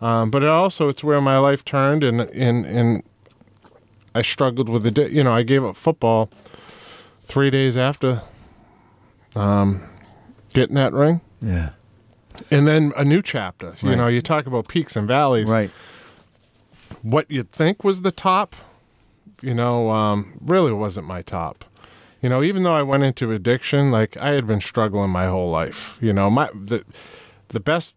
Um, 0.00 0.30
but 0.30 0.42
it 0.42 0.48
also 0.48 0.88
it's 0.88 1.04
where 1.04 1.20
my 1.20 1.38
life 1.38 1.64
turned 1.64 2.02
and 2.02 2.20
and 2.22 2.64
and 2.66 3.02
I 4.14 4.22
struggled 4.22 4.68
with 4.68 4.82
the 4.82 4.90
di- 4.90 5.08
you 5.10 5.22
know 5.22 5.32
I 5.34 5.42
gave 5.42 5.64
up 5.64 5.76
football 5.76 6.30
three 7.24 7.50
days 7.50 7.76
after 7.76 8.22
um, 9.36 9.82
getting 10.54 10.74
that 10.76 10.92
ring, 10.92 11.20
Yeah. 11.40 11.70
and 12.50 12.66
then 12.66 12.92
a 12.96 13.04
new 13.04 13.22
chapter. 13.22 13.74
You 13.82 13.94
know, 13.94 14.08
you 14.08 14.20
talk 14.22 14.46
about 14.46 14.66
peaks 14.68 14.96
and 14.96 15.06
valleys. 15.06 15.50
Right. 15.50 15.70
What 17.02 17.30
you'd 17.30 17.52
think 17.52 17.84
was 17.84 18.02
the 18.02 18.10
top, 18.10 18.56
you 19.40 19.54
know, 19.54 19.90
um, 19.90 20.36
really 20.40 20.72
wasn't 20.72 21.06
my 21.06 21.22
top. 21.22 21.64
You 22.20 22.28
know, 22.28 22.42
even 22.42 22.64
though 22.64 22.74
I 22.74 22.82
went 22.82 23.04
into 23.04 23.30
addiction, 23.32 23.90
like 23.92 24.16
I 24.16 24.30
had 24.30 24.46
been 24.46 24.60
struggling 24.60 25.10
my 25.10 25.26
whole 25.26 25.50
life. 25.50 25.96
You 26.00 26.12
know, 26.12 26.28
my 26.30 26.48
the 26.52 26.84
the 27.48 27.60
best 27.60 27.96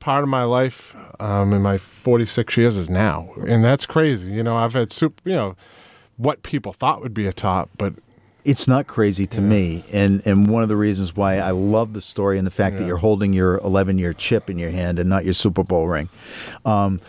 part 0.00 0.22
of 0.24 0.28
my 0.28 0.44
life 0.44 0.96
um, 1.20 1.52
in 1.52 1.62
my 1.62 1.78
46 1.78 2.56
years 2.56 2.76
is 2.76 2.90
now, 2.90 3.30
and 3.46 3.64
that's 3.64 3.86
crazy. 3.86 4.30
You 4.32 4.42
know, 4.42 4.56
I've 4.56 4.72
had 4.74 4.92
super, 4.92 5.22
you 5.28 5.36
know, 5.36 5.56
what 6.16 6.42
people 6.42 6.72
thought 6.72 7.00
would 7.02 7.14
be 7.14 7.26
a 7.26 7.32
top, 7.32 7.70
but 7.78 7.94
It's 8.42 8.66
not 8.66 8.86
crazy 8.86 9.26
to 9.26 9.40
me, 9.42 9.84
and 9.92 10.22
and 10.26 10.48
one 10.50 10.62
of 10.62 10.70
the 10.70 10.76
reasons 10.76 11.14
why 11.14 11.36
I 11.36 11.50
love 11.50 11.92
the 11.92 12.00
story 12.00 12.38
and 12.38 12.46
the 12.46 12.50
fact 12.50 12.78
that 12.78 12.86
you're 12.86 12.96
holding 12.96 13.34
your 13.34 13.58
11 13.58 13.98
year 13.98 14.14
chip 14.14 14.48
in 14.48 14.56
your 14.56 14.70
hand 14.70 14.98
and 14.98 15.08
not 15.10 15.24
your 15.24 15.34
Super 15.34 15.62
Bowl 15.62 15.86
ring, 15.86 16.08
um, 16.64 17.00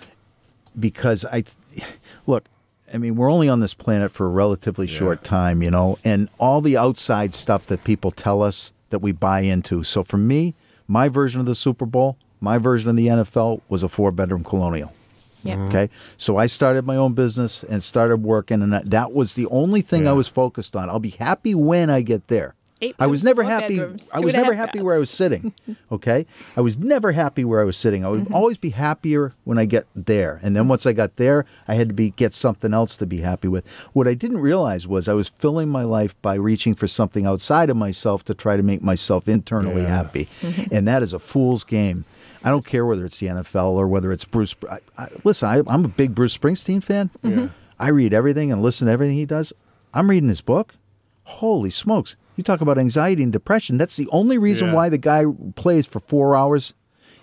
because 0.78 1.24
I 1.26 1.42
th- 1.42 1.86
look. 2.28 2.46
I 2.94 2.98
mean, 2.98 3.16
we're 3.16 3.32
only 3.32 3.48
on 3.48 3.62
this 3.62 3.74
planet 3.74 4.12
for 4.12 4.26
a 4.26 4.30
relatively 4.30 4.86
short 4.86 5.24
time, 5.24 5.64
you 5.64 5.72
know, 5.72 5.98
and 6.04 6.28
all 6.38 6.60
the 6.60 6.76
outside 6.76 7.34
stuff 7.34 7.66
that 7.68 7.86
people 7.86 8.12
tell 8.12 8.44
us 8.44 8.74
that 8.90 9.00
we 9.00 9.14
buy 9.14 9.40
into. 9.40 9.84
So 9.84 10.04
for 10.04 10.18
me, 10.18 10.54
my 10.90 11.08
version 11.08 11.40
of 11.40 11.46
the 11.46 11.56
Super 11.56 11.86
Bowl, 11.86 12.18
my 12.42 12.58
version 12.58 12.90
of 12.90 12.96
the 12.98 13.08
NFL 13.08 13.62
was 13.70 13.84
a 13.84 13.88
four 13.90 14.12
bedroom 14.12 14.44
colonial. 14.44 14.92
Yeah. 15.44 15.60
Okay. 15.68 15.90
So 16.18 16.38
I 16.38 16.46
started 16.48 16.86
my 16.86 16.96
own 16.98 17.14
business 17.14 17.64
and 17.64 17.82
started 17.82 18.18
working, 18.24 18.62
and 18.62 18.72
that, 18.74 18.90
that 18.92 19.12
was 19.14 19.34
the 19.34 19.48
only 19.48 19.82
thing 19.82 20.08
I 20.08 20.14
was 20.14 20.28
focused 20.28 20.76
on. 20.76 20.90
I'll 20.90 21.00
be 21.00 21.10
happy 21.10 21.56
when 21.56 21.90
I 21.90 22.02
get 22.02 22.28
there. 22.28 22.54
Eight 22.84 22.96
I 23.00 23.06
was 23.06 23.24
never 23.24 23.44
happy. 23.44 23.78
bedrooms, 23.78 24.10
I 24.12 24.22
was 24.22 24.34
never 24.34 24.54
half 24.56 24.70
happy 24.70 24.82
where 24.82 24.96
I 24.96 25.00
was 25.00 25.10
sitting. 25.12 25.54
Okay. 25.92 26.26
I 26.58 26.62
was 26.62 26.78
never 26.80 27.12
happy 27.12 27.44
where 27.46 27.60
I 27.62 27.64
was 27.64 27.76
sitting. 27.78 28.04
I 28.06 28.08
would 28.10 28.22
Mm-hmm. 28.22 28.34
always 28.34 28.58
be 28.58 28.70
happier 28.72 29.34
when 29.44 29.58
I 29.60 29.66
get 29.66 29.86
there. 29.96 30.40
And 30.42 30.56
then 30.56 30.68
once 30.68 30.86
I 30.88 30.94
got 30.94 31.18
there, 31.18 31.46
I 31.68 31.76
had 31.76 31.90
to 31.90 31.94
be 31.94 32.10
get 32.12 32.34
something 32.34 32.74
else 32.74 32.96
to 32.96 33.06
be 33.06 33.20
happy 33.22 33.48
with. 33.48 33.68
What 33.94 34.08
I 34.08 34.14
didn't 34.16 34.40
realize 34.40 34.88
was 34.88 35.08
I 35.08 35.14
was 35.14 35.28
filling 35.30 35.70
my 35.70 35.84
life 35.84 36.20
by 36.24 36.36
reaching 36.36 36.74
for 36.74 36.88
something 36.88 37.26
outside 37.26 37.70
of 37.70 37.78
myself 37.78 38.24
to 38.26 38.34
try 38.34 38.58
to 38.58 38.64
make 38.64 38.82
myself 38.82 39.28
internally 39.30 39.82
Yeah. 39.84 39.88
happy. 40.04 40.28
And 40.72 40.88
that 40.88 41.04
is 41.04 41.14
a 41.14 41.20
fool's 41.20 41.64
game. 41.64 42.06
I 42.44 42.50
don't 42.50 42.66
care 42.66 42.86
whether 42.86 43.06
it's 43.06 43.20
the 43.20 43.28
NFL 43.28 43.72
or 43.74 43.88
whether 43.88 44.12
it's 44.12 44.26
Bruce. 44.26 44.56
I, 44.70 44.80
I, 44.98 45.08
listen, 45.24 45.48
I, 45.50 45.62
I'm 45.68 45.86
a 45.86 45.90
big 45.90 46.16
Bruce 46.16 46.38
Springsteen 46.38 46.84
fan. 46.84 47.10
Mm-hmm. 47.24 47.48
I 47.80 47.90
read 47.90 48.14
everything 48.14 48.52
and 48.52 48.62
listen 48.62 48.88
to 48.88 48.94
everything 48.94 49.16
he 49.16 49.26
does. 49.26 49.54
I'm 49.94 50.10
reading 50.10 50.30
his 50.30 50.42
book. 50.42 50.76
Holy 51.24 51.70
smokes. 51.70 52.16
You 52.36 52.44
talk 52.44 52.62
about 52.62 52.78
anxiety 52.78 53.24
and 53.24 53.32
depression. 53.32 53.78
That's 53.78 53.96
the 53.96 54.08
only 54.12 54.38
reason 54.38 54.70
Yeah. 54.70 54.74
why 54.74 54.90
the 54.90 54.98
guy 54.98 55.26
plays 55.56 55.86
for 55.86 56.00
four 56.00 56.36
hours 56.36 56.74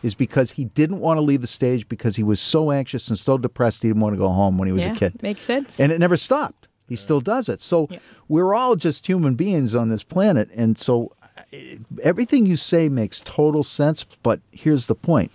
is 0.02 0.14
because 0.14 0.52
he 0.52 0.66
didn't 0.66 1.00
want 1.00 1.18
to 1.18 1.22
leave 1.22 1.40
the 1.40 1.46
stage 1.48 1.88
because 1.88 2.14
he 2.16 2.22
was 2.22 2.38
so 2.40 2.70
anxious 2.70 3.08
and 3.08 3.18
so 3.18 3.36
depressed 3.36 3.82
he 3.82 3.88
didn't 3.88 4.02
want 4.02 4.14
to 4.14 4.18
go 4.18 4.28
home 4.28 4.56
when 4.58 4.66
he 4.68 4.72
was 4.72 4.84
yeah. 4.84 4.92
a 4.92 4.96
kid. 4.96 5.20
Makes 5.22 5.42
sense. 5.42 5.80
And 5.80 5.90
it 5.90 5.98
never 5.98 6.16
stopped. 6.16 6.68
He 6.88 6.94
still 6.96 7.20
does 7.20 7.48
it. 7.48 7.60
So 7.62 7.88
Yeah. 7.90 7.98
we're 8.28 8.54
all 8.54 8.76
just 8.76 9.06
human 9.08 9.34
beings 9.34 9.74
on 9.74 9.88
this 9.88 10.02
planet. 10.04 10.48
And 10.54 10.78
so 10.78 11.12
everything 12.02 12.46
you 12.46 12.56
say 12.56 12.88
makes 12.88 13.20
total 13.20 13.62
sense. 13.62 14.04
But 14.22 14.40
here's 14.52 14.86
the 14.86 14.94
point 14.94 15.30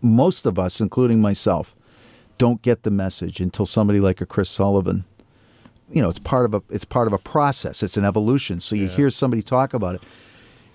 most 0.00 0.46
of 0.46 0.58
us, 0.58 0.80
including 0.80 1.20
myself, 1.20 1.74
don't 2.38 2.62
get 2.62 2.82
the 2.82 2.90
message 2.90 3.40
until 3.40 3.66
somebody 3.66 4.00
like 4.00 4.20
a 4.20 4.26
Chris 4.26 4.50
Sullivan. 4.50 5.04
You 5.90 6.02
know, 6.02 6.08
it's 6.08 6.18
part 6.18 6.44
of 6.44 6.54
a 6.54 6.62
it's 6.70 6.84
part 6.84 7.06
of 7.06 7.12
a 7.12 7.18
process. 7.18 7.82
It's 7.82 7.96
an 7.96 8.04
evolution. 8.04 8.60
So 8.60 8.74
you 8.74 8.88
hear 8.88 9.10
somebody 9.10 9.42
talk 9.42 9.72
about 9.72 9.94
it. 9.94 10.02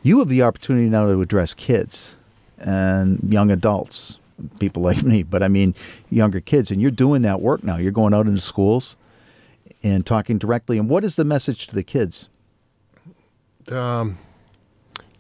You 0.04 0.20
have 0.20 0.30
the 0.30 0.42
opportunity 0.42 0.90
now 0.90 1.06
to 1.06 1.22
address 1.22 1.54
kids 1.54 2.16
and 2.58 3.20
young 3.24 3.52
adults, 3.52 4.18
people 4.60 4.82
like 4.82 5.04
me, 5.04 5.24
but 5.24 5.44
I 5.44 5.48
mean 5.48 5.76
younger 6.10 6.40
kids, 6.40 6.72
and 6.72 6.82
you're 6.82 6.92
doing 6.92 7.22
that 7.24 7.42
work 7.42 7.64
now. 7.64 7.78
You're 7.78 7.92
going 7.92 8.14
out 8.14 8.28
into 8.28 8.42
schools 8.42 8.96
and 9.84 10.06
talking 10.06 10.38
directly. 10.38 10.78
And 10.78 10.90
what 10.90 11.04
is 11.04 11.16
the 11.16 11.26
message 11.26 11.68
to 11.68 11.76
the 11.76 11.84
kids? 11.84 12.30
Um, 13.71 14.17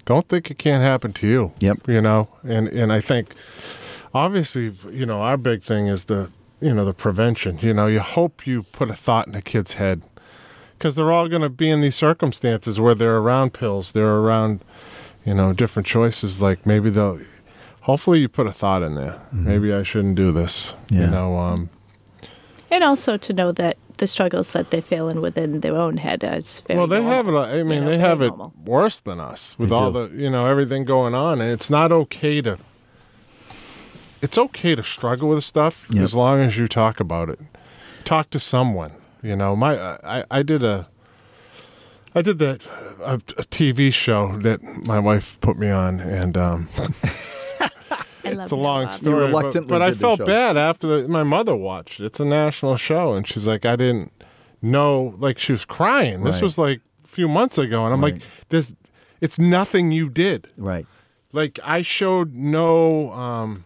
don't 0.05 0.27
think 0.27 0.49
it 0.49 0.57
can't 0.57 0.83
happen 0.83 1.13
to 1.13 1.27
you. 1.27 1.53
Yep. 1.59 1.87
You 1.87 2.01
know, 2.01 2.29
and 2.43 2.67
and 2.67 2.91
I 2.91 2.99
think 2.99 3.35
obviously, 4.13 4.73
you 4.89 5.05
know, 5.05 5.21
our 5.21 5.37
big 5.37 5.63
thing 5.63 5.87
is 5.87 6.05
the 6.05 6.31
you 6.59 6.73
know 6.73 6.85
the 6.85 6.93
prevention. 6.93 7.59
You 7.61 7.73
know, 7.73 7.87
you 7.87 7.99
hope 7.99 8.45
you 8.47 8.63
put 8.63 8.89
a 8.89 8.93
thought 8.95 9.27
in 9.27 9.35
a 9.35 9.41
kid's 9.41 9.75
head 9.75 10.01
because 10.77 10.95
they're 10.95 11.11
all 11.11 11.27
going 11.27 11.43
to 11.43 11.49
be 11.49 11.69
in 11.69 11.81
these 11.81 11.95
circumstances 11.95 12.79
where 12.79 12.95
they're 12.95 13.17
around 13.17 13.53
pills, 13.53 13.91
they're 13.91 14.15
around, 14.15 14.65
you 15.23 15.33
know, 15.33 15.53
different 15.53 15.85
choices. 15.87 16.41
Like 16.41 16.65
maybe 16.65 16.89
they'll. 16.89 17.19
Hopefully, 17.81 18.19
you 18.19 18.29
put 18.29 18.45
a 18.45 18.51
thought 18.51 18.83
in 18.83 18.93
there. 18.93 19.19
Maybe 19.31 19.73
I 19.73 19.81
shouldn't 19.81 20.15
do 20.15 20.31
this. 20.31 20.73
Yeah. 20.89 21.01
You 21.01 21.07
know, 21.07 21.37
um, 21.37 21.69
And 22.69 22.83
also 22.83 23.17
to 23.17 23.33
know 23.33 23.51
that 23.53 23.75
the 24.01 24.07
struggles 24.07 24.51
that 24.53 24.69
they're 24.71 24.81
feeling 24.81 25.21
within 25.21 25.61
their 25.61 25.77
own 25.77 25.95
head 25.97 26.23
is 26.23 26.59
very 26.67 26.77
well, 26.77 26.87
they 26.87 27.01
normal. 27.01 27.43
have 27.43 27.51
it. 27.53 27.59
I 27.59 27.63
mean, 27.63 27.81
know, 27.85 27.91
they 27.91 27.97
very 27.97 28.09
have 28.09 28.21
it 28.21 28.27
normal. 28.29 28.53
worse 28.65 28.99
than 28.99 29.19
us 29.21 29.55
with 29.57 29.69
They 29.69 29.75
all 29.75 29.91
do. 29.91 30.07
the 30.07 30.15
you 30.23 30.29
know 30.29 30.45
everything 30.47 30.83
going 30.85 31.13
on, 31.15 31.39
and 31.39 31.49
it's 31.51 31.69
not 31.69 31.91
okay 31.91 32.41
to. 32.41 32.57
It's 34.21 34.37
okay 34.37 34.75
to 34.75 34.83
struggle 34.83 35.29
with 35.29 35.43
stuff 35.43 35.87
Yep. 35.89 36.03
as 36.03 36.13
long 36.15 36.41
as 36.41 36.57
you 36.57 36.67
talk 36.67 36.99
about 36.99 37.29
it. 37.29 37.39
Talk 38.03 38.29
to 38.31 38.39
someone. 38.39 38.91
You 39.23 39.35
know, 39.35 39.55
my 39.55 39.77
I 40.03 40.23
I 40.29 40.43
did 40.43 40.63
a. 40.63 40.87
I 42.13 42.21
did 42.21 42.39
that 42.39 42.65
a, 43.01 43.13
a 43.15 43.45
TV 43.49 43.91
show 43.93 44.37
that 44.39 44.61
my 44.63 44.99
wife 44.99 45.39
put 45.41 45.57
me 45.57 45.69
on, 45.69 45.99
and 46.01 46.35
um, 46.37 46.67
I 46.77 46.81
love 46.81 47.40
it's 48.23 48.51
a 48.51 48.55
long 48.55 48.83
about 48.83 48.93
it. 48.93 48.97
story. 48.97 49.15
but- 49.23 49.27
reluctantly 49.27 49.69
but, 49.69 49.81
I 49.81 49.91
felt 49.91 50.25
bad 50.25 50.57
after 50.57 51.01
the, 51.01 51.07
my 51.07 51.23
mother 51.23 51.55
watched 51.55 51.99
it. 51.99 52.05
It's 52.05 52.19
a 52.19 52.25
national 52.25 52.77
show, 52.77 53.13
and 53.13 53.27
she's 53.27 53.47
like, 53.47 53.65
I 53.65 53.75
didn't 53.75 54.11
know. 54.61 55.15
Like 55.17 55.39
she 55.39 55.51
was 55.51 55.65
crying. 55.65 56.23
This 56.23 56.35
Right. 56.37 56.43
was 56.43 56.57
like 56.57 56.81
a 57.03 57.07
few 57.07 57.27
months 57.27 57.57
ago, 57.57 57.85
and 57.85 57.93
I'm 57.93 58.01
Right. 58.03 58.13
like, 58.15 58.23
this. 58.49 58.73
It's 59.21 59.37
nothing 59.37 59.91
you 59.91 60.09
did. 60.09 60.47
Right. 60.57 60.87
Like 61.31 61.59
I 61.63 61.81
showed 61.81 62.33
no. 62.33 63.11
um 63.13 63.65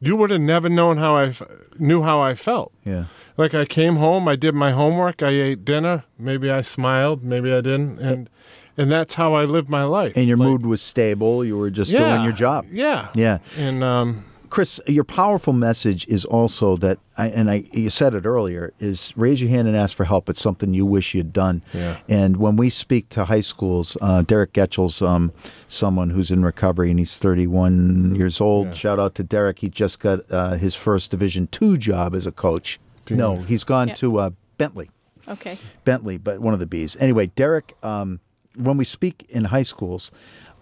You 0.00 0.16
would 0.16 0.30
have 0.30 0.40
never 0.40 0.68
known 0.68 0.98
how 0.98 1.14
I 1.16 1.26
f- 1.28 1.42
knew 1.78 2.02
how 2.02 2.20
I 2.20 2.34
felt. 2.34 2.72
Yeah. 2.84 3.04
Like 3.38 3.54
I 3.54 3.64
came 3.64 3.96
home, 3.96 4.28
I 4.28 4.36
did 4.36 4.54
my 4.54 4.72
homework, 4.72 5.22
I 5.22 5.28
ate 5.30 5.64
dinner. 5.64 6.04
Maybe 6.18 6.50
I 6.50 6.60
smiled, 6.62 7.22
maybe 7.24 7.50
I 7.52 7.60
didn't, 7.62 7.98
and 8.00 8.28
and 8.76 8.90
that's 8.90 9.14
how 9.14 9.34
I 9.34 9.44
lived 9.44 9.68
my 9.68 9.84
life. 9.84 10.12
And 10.16 10.26
your 10.26 10.36
Like, 10.36 10.48
mood 10.48 10.66
was 10.66 10.82
stable. 10.82 11.44
You 11.44 11.56
were 11.58 11.70
just 11.70 11.90
yeah, 11.90 12.10
doing 12.10 12.24
your 12.24 12.32
job. 12.32 12.66
Yeah, 12.70 13.08
Yeah. 13.14 13.38
and 13.56 13.82
um, 13.84 14.24
Chris, 14.50 14.80
your 14.86 15.02
powerful 15.02 15.52
message 15.52 16.06
is 16.06 16.24
also 16.24 16.76
that, 16.76 16.98
I, 17.18 17.26
and 17.26 17.50
I, 17.50 17.64
you 17.72 17.90
said 17.90 18.14
it 18.14 18.24
earlier, 18.24 18.72
is 18.78 19.12
raise 19.16 19.40
your 19.40 19.50
hand 19.50 19.66
and 19.66 19.76
ask 19.76 19.96
for 19.96 20.04
help. 20.04 20.28
It's 20.28 20.40
something 20.40 20.72
you 20.72 20.86
wish 20.86 21.12
you'd 21.12 21.32
done. 21.32 21.62
Yeah. 21.72 21.98
And 22.08 22.36
when 22.36 22.54
we 22.56 22.70
speak 22.70 23.08
to 23.10 23.24
high 23.24 23.40
schools, 23.40 23.96
uh, 24.00 24.22
Derek 24.22 24.52
Getchel's 24.52 25.02
um, 25.02 25.32
someone 25.66 26.10
who's 26.10 26.30
in 26.30 26.44
recovery 26.44 26.90
and 26.90 27.00
he's 27.00 27.16
31 27.18 28.14
years 28.14 28.40
old. 28.40 28.68
Yeah. 28.68 28.72
Shout 28.74 28.98
out 29.00 29.14
to 29.16 29.24
Derek. 29.24 29.58
He 29.58 29.68
just 29.68 29.98
got 29.98 30.20
uh, 30.30 30.52
his 30.56 30.74
first 30.76 31.10
Division 31.10 31.48
two 31.48 31.76
job 31.76 32.14
as 32.14 32.24
a 32.26 32.32
coach. 32.32 32.78
Damn. 33.06 33.18
No, 33.18 33.36
he's 33.38 33.64
gone 33.64 33.88
Yeah. 33.88 33.94
to 33.94 34.18
uh, 34.18 34.30
Bentley. 34.56 34.88
Okay. 35.26 35.58
Bentley, 35.84 36.16
but 36.16 36.38
one 36.40 36.54
of 36.54 36.60
the 36.60 36.66
B's. 36.66 36.96
Anyway, 37.00 37.26
Derek, 37.34 37.74
um, 37.82 38.20
when 38.56 38.76
we 38.76 38.84
speak 38.84 39.26
in 39.28 39.44
high 39.44 39.62
schools, 39.62 40.10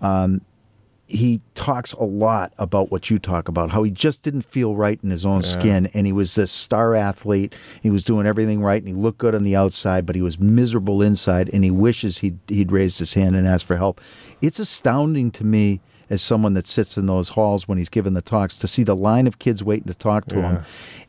um, 0.01 0.41
he 1.07 1.43
talks 1.55 1.93
a 1.93 2.05
lot 2.05 2.55
about 2.57 2.91
what 2.91 3.11
you 3.11 3.19
talk 3.19 3.47
about, 3.47 3.71
how 3.71 3.83
he 3.83 3.91
just 3.91 4.23
didn't 4.23 4.43
feel 4.43 4.75
right 4.75 4.99
in 5.03 5.11
his 5.11 5.27
own 5.27 5.43
skin. 5.43 5.91
And 5.93 6.07
he 6.07 6.13
was 6.13 6.35
this 6.37 6.51
star 6.51 6.95
athlete. 6.95 7.55
He 7.83 7.91
was 7.91 8.03
doing 8.03 8.27
everything 8.27 8.63
right 8.63 8.81
and 8.81 8.89
he 8.89 8.95
looked 8.95 9.19
good 9.19 9.35
on 9.35 9.45
the 9.45 9.55
outside, 9.55 10.07
but 10.07 10.17
he 10.17 10.23
was 10.23 10.39
miserable 10.39 11.03
inside. 11.03 11.51
And 11.53 11.65
he 11.65 11.71
wishes 11.71 12.19
he'd, 12.19 12.39
he'd 12.49 12.73
raised 12.73 12.99
his 12.99 13.13
hand 13.13 13.37
and 13.37 13.47
asked 13.47 13.67
for 13.67 13.77
help. 13.77 14.01
It's 14.41 14.59
astounding 14.59 15.31
to 15.33 15.45
me 15.45 15.81
as 16.09 16.23
someone 16.23 16.55
that 16.55 16.67
sits 16.67 16.97
in 16.97 17.07
those 17.07 17.31
halls 17.31 17.69
when 17.69 17.77
he's 17.77 17.89
giving 17.91 18.15
the 18.15 18.23
talks 18.23 18.59
to 18.59 18.69
see 18.69 18.83
the 18.83 18.97
line 18.97 19.27
of 19.27 19.39
kids 19.39 19.63
waiting 19.63 19.89
to 19.89 19.95
talk 19.95 20.27
to 20.29 20.37
him. 20.43 20.57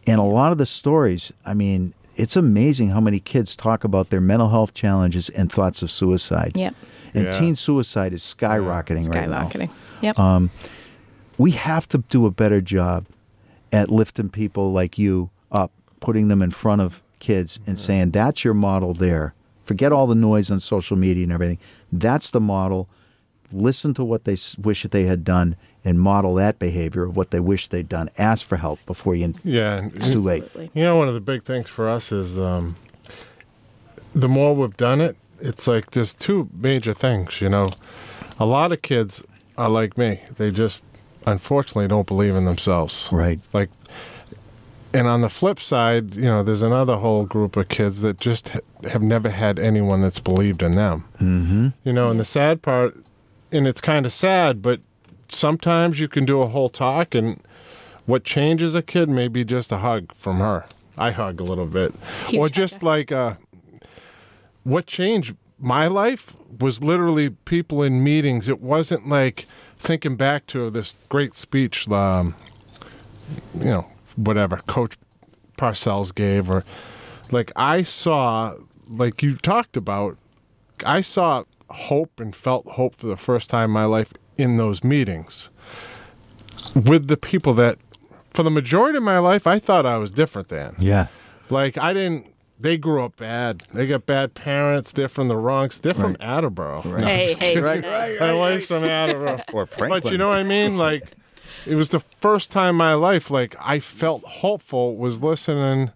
And 0.06 0.20
a 0.20 0.24
lot 0.24 0.52
of 0.52 0.58
the 0.58 0.66
stories, 0.66 1.32
I 1.46 1.54
mean, 1.54 1.94
it's 2.16 2.36
amazing 2.36 2.90
how 2.90 3.02
many 3.02 3.20
kids 3.20 3.56
talk 3.56 3.84
about 3.84 4.10
their 4.10 4.22
mental 4.22 4.50
health 4.50 4.74
challenges 4.74 5.30
and 5.30 5.52
thoughts 5.52 5.82
of 5.82 5.92
suicide. 5.92 6.52
Yep. 6.56 6.76
And 7.14 7.26
Yeah. 7.26 7.32
teen 7.32 7.56
suicide 7.56 8.14
is 8.14 8.22
skyrocketing 8.22 9.14
right 9.14 9.30
now. 9.30 9.44
Skyrocketing. 9.48 9.70
Yep. 10.02 10.20
Um, 10.20 10.50
we 11.38 11.52
have 11.52 11.88
to 11.90 12.00
do 12.10 12.26
a 12.26 12.32
better 12.32 12.62
job 12.62 13.06
at 13.72 13.90
lifting 13.90 14.30
people 14.30 14.72
like 14.72 14.98
you 14.98 15.30
up, 15.52 15.72
putting 16.00 16.28
them 16.28 16.42
in 16.42 16.52
front 16.52 16.82
of 16.82 17.02
kids 17.20 17.58
and 17.66 17.76
mm-hmm. 17.78 17.86
saying, 17.86 18.12
that's 18.12 18.44
your 18.44 18.54
model 18.54 18.94
there. 18.94 19.34
Forget 19.64 19.92
all 19.92 20.08
the 20.08 20.16
noise 20.16 20.52
on 20.52 20.60
social 20.60 20.98
media 20.98 21.24
and 21.24 21.32
everything. 21.32 21.58
That's 21.92 22.32
the 22.32 22.42
model. 22.42 22.90
Listen 23.52 23.94
to 23.94 24.04
what 24.04 24.26
they 24.26 24.36
wish 24.62 24.84
that 24.84 24.92
they 24.92 25.04
had 25.04 25.24
done 25.24 25.56
and 25.86 26.00
model 26.00 26.36
that 26.36 26.60
behavior 26.60 27.04
of 27.04 27.16
what 27.18 27.32
they 27.32 27.40
wish 27.40 27.68
they'd 27.68 27.90
done. 27.90 28.10
Ask 28.18 28.46
for 28.46 28.58
help 28.58 28.80
before 28.86 29.16
you. 29.16 29.34
yeah, 29.44 29.90
It's 29.94 30.10
too 30.10 30.20
late. 30.22 30.46
You 30.74 30.84
know, 30.84 30.98
one 30.98 31.08
of 31.08 31.14
the 31.14 31.20
big 31.20 31.44
things 31.44 31.68
for 31.68 31.90
us 31.90 32.12
is 32.12 32.40
um, 32.40 32.76
the 34.14 34.30
more 34.30 34.56
we've 34.56 34.78
done 34.78 35.02
it, 35.02 35.18
it's 35.40 35.68
like 35.68 35.92
there's 35.92 36.14
two 36.14 36.50
major 36.54 36.94
things. 36.94 37.42
You 37.42 37.50
know, 37.50 37.70
a 38.40 38.46
lot 38.46 38.72
of 38.72 38.82
kids 38.82 39.22
are 39.58 39.70
like 39.70 39.98
me; 39.98 40.22
they 40.38 40.52
just 40.52 40.84
unfortunately 41.26 41.88
don't 41.88 42.08
believe 42.08 42.36
in 42.36 42.46
themselves. 42.46 43.10
Right. 43.12 43.40
Like, 43.54 43.70
and 44.94 45.08
on 45.08 45.22
the 45.22 45.30
flip 45.30 45.60
side, 45.60 46.16
you 46.16 46.24
know, 46.24 46.44
there's 46.44 46.62
another 46.62 46.98
whole 46.98 47.26
group 47.26 47.58
of 47.58 47.68
kids 47.68 48.02
that 48.02 48.20
just 48.20 48.56
have 48.90 49.02
never 49.02 49.30
had 49.30 49.60
anyone 49.60 50.02
that's 50.02 50.20
believed 50.20 50.62
in 50.62 50.76
them. 50.76 51.06
Mm-hmm. 51.16 51.68
You 51.84 51.94
know, 51.94 52.10
and 52.10 52.20
the 52.20 52.26
sad 52.26 52.62
part, 52.62 52.96
and 53.52 53.68
it's 53.68 53.82
kind 53.82 54.06
of 54.06 54.12
sad, 54.12 54.62
but 54.62 54.80
sometimes 55.34 56.00
you 56.00 56.08
can 56.08 56.26
do 56.26 56.42
a 56.42 56.48
whole 56.48 56.70
talk, 56.70 57.16
and 57.16 57.42
what 58.06 58.24
changes 58.24 58.76
a 58.76 58.82
kid 58.82 59.10
may 59.10 59.28
be 59.28 59.44
just 59.46 59.72
a 59.72 59.78
hug 59.78 60.14
from 60.14 60.38
her. 60.38 60.66
I 60.98 61.12
hug 61.12 61.40
a 61.40 61.44
little 61.44 61.66
bit, 61.66 61.94
Huge 62.28 62.40
or 62.40 62.50
just 62.50 62.76
hugger. 62.76 62.86
like 62.86 63.12
uh, 63.12 63.34
what 64.64 64.86
changed 64.86 65.36
my 65.60 65.88
life 65.88 66.36
was 66.60 66.84
literally 66.84 67.32
people 67.32 67.82
in 67.84 68.04
meetings. 68.04 68.48
It 68.48 68.62
wasn't 68.62 69.08
like 69.08 69.46
thinking 69.80 70.16
back 70.16 70.46
to 70.48 70.70
this 70.70 70.98
great 71.10 71.36
speech, 71.36 71.90
um, 71.90 72.36
you 73.60 73.66
know, 73.66 73.88
whatever 74.16 74.58
Coach 74.58 74.98
Parcells 75.58 76.14
gave, 76.14 76.50
or 76.50 76.64
like 77.32 77.52
I 77.56 77.82
saw, 77.82 78.56
like 78.88 79.24
you 79.24 79.36
talked 79.36 79.78
about, 79.78 80.18
I 80.86 81.02
saw 81.02 81.44
hope 81.70 82.20
and 82.20 82.36
felt 82.36 82.68
hope 82.68 82.96
for 82.96 83.08
the 83.08 83.18
first 83.18 83.50
time 83.50 83.70
in 83.70 83.74
my 83.74 83.86
life 83.86 84.14
in 84.38 84.58
those 84.58 84.84
meetings 84.84 85.50
with 86.76 87.08
the 87.08 87.18
people 87.18 87.54
that, 87.54 87.78
for 88.34 88.44
the 88.44 88.52
majority 88.52 88.98
of 88.98 89.04
my 89.04 89.20
life, 89.20 89.46
I 89.46 89.60
thought 89.60 89.86
I 89.86 89.98
was 89.98 90.12
different 90.12 90.48
than. 90.48 90.76
Yeah. 90.80 91.08
Like 91.50 91.78
I 91.78 91.94
didn't. 91.94 92.28
They 92.60 92.78
grew 92.78 93.04
up 93.04 93.18
bad. 93.18 93.64
They 93.74 93.86
got 93.88 94.06
bad 94.06 94.36
parents. 94.36 94.94
They're 94.94 95.10
from 95.10 95.28
the 95.28 95.36
Bronx. 95.36 95.80
They're 95.80 95.94
from 95.94 96.16
Attleboro. 96.22 96.84
No, 96.86 96.98
hey, 96.98 97.26
hey, 97.26 97.36
kidding. 97.36 97.64
Right, 97.64 97.84
right, 97.84 98.16
My 98.22 98.34
wife's 98.34 98.68
from 98.68 98.86
Attleboro. 98.86 99.42
Or 99.54 99.66
Franklin. 99.66 100.02
But 100.02 100.12
you 100.12 100.18
know 100.18 100.30
what 100.30 100.38
I 100.38 100.44
mean? 100.44 100.78
Like, 100.78 101.12
it 101.66 101.76
was 101.76 101.90
the 101.90 102.00
first 102.00 102.52
time 102.52 102.70
in 102.70 102.76
my 102.78 102.94
life, 102.94 103.30
like, 103.30 103.56
I 103.60 103.80
felt 103.80 104.24
hopeful 104.24 104.96
was 104.96 105.22
listening 105.22 105.92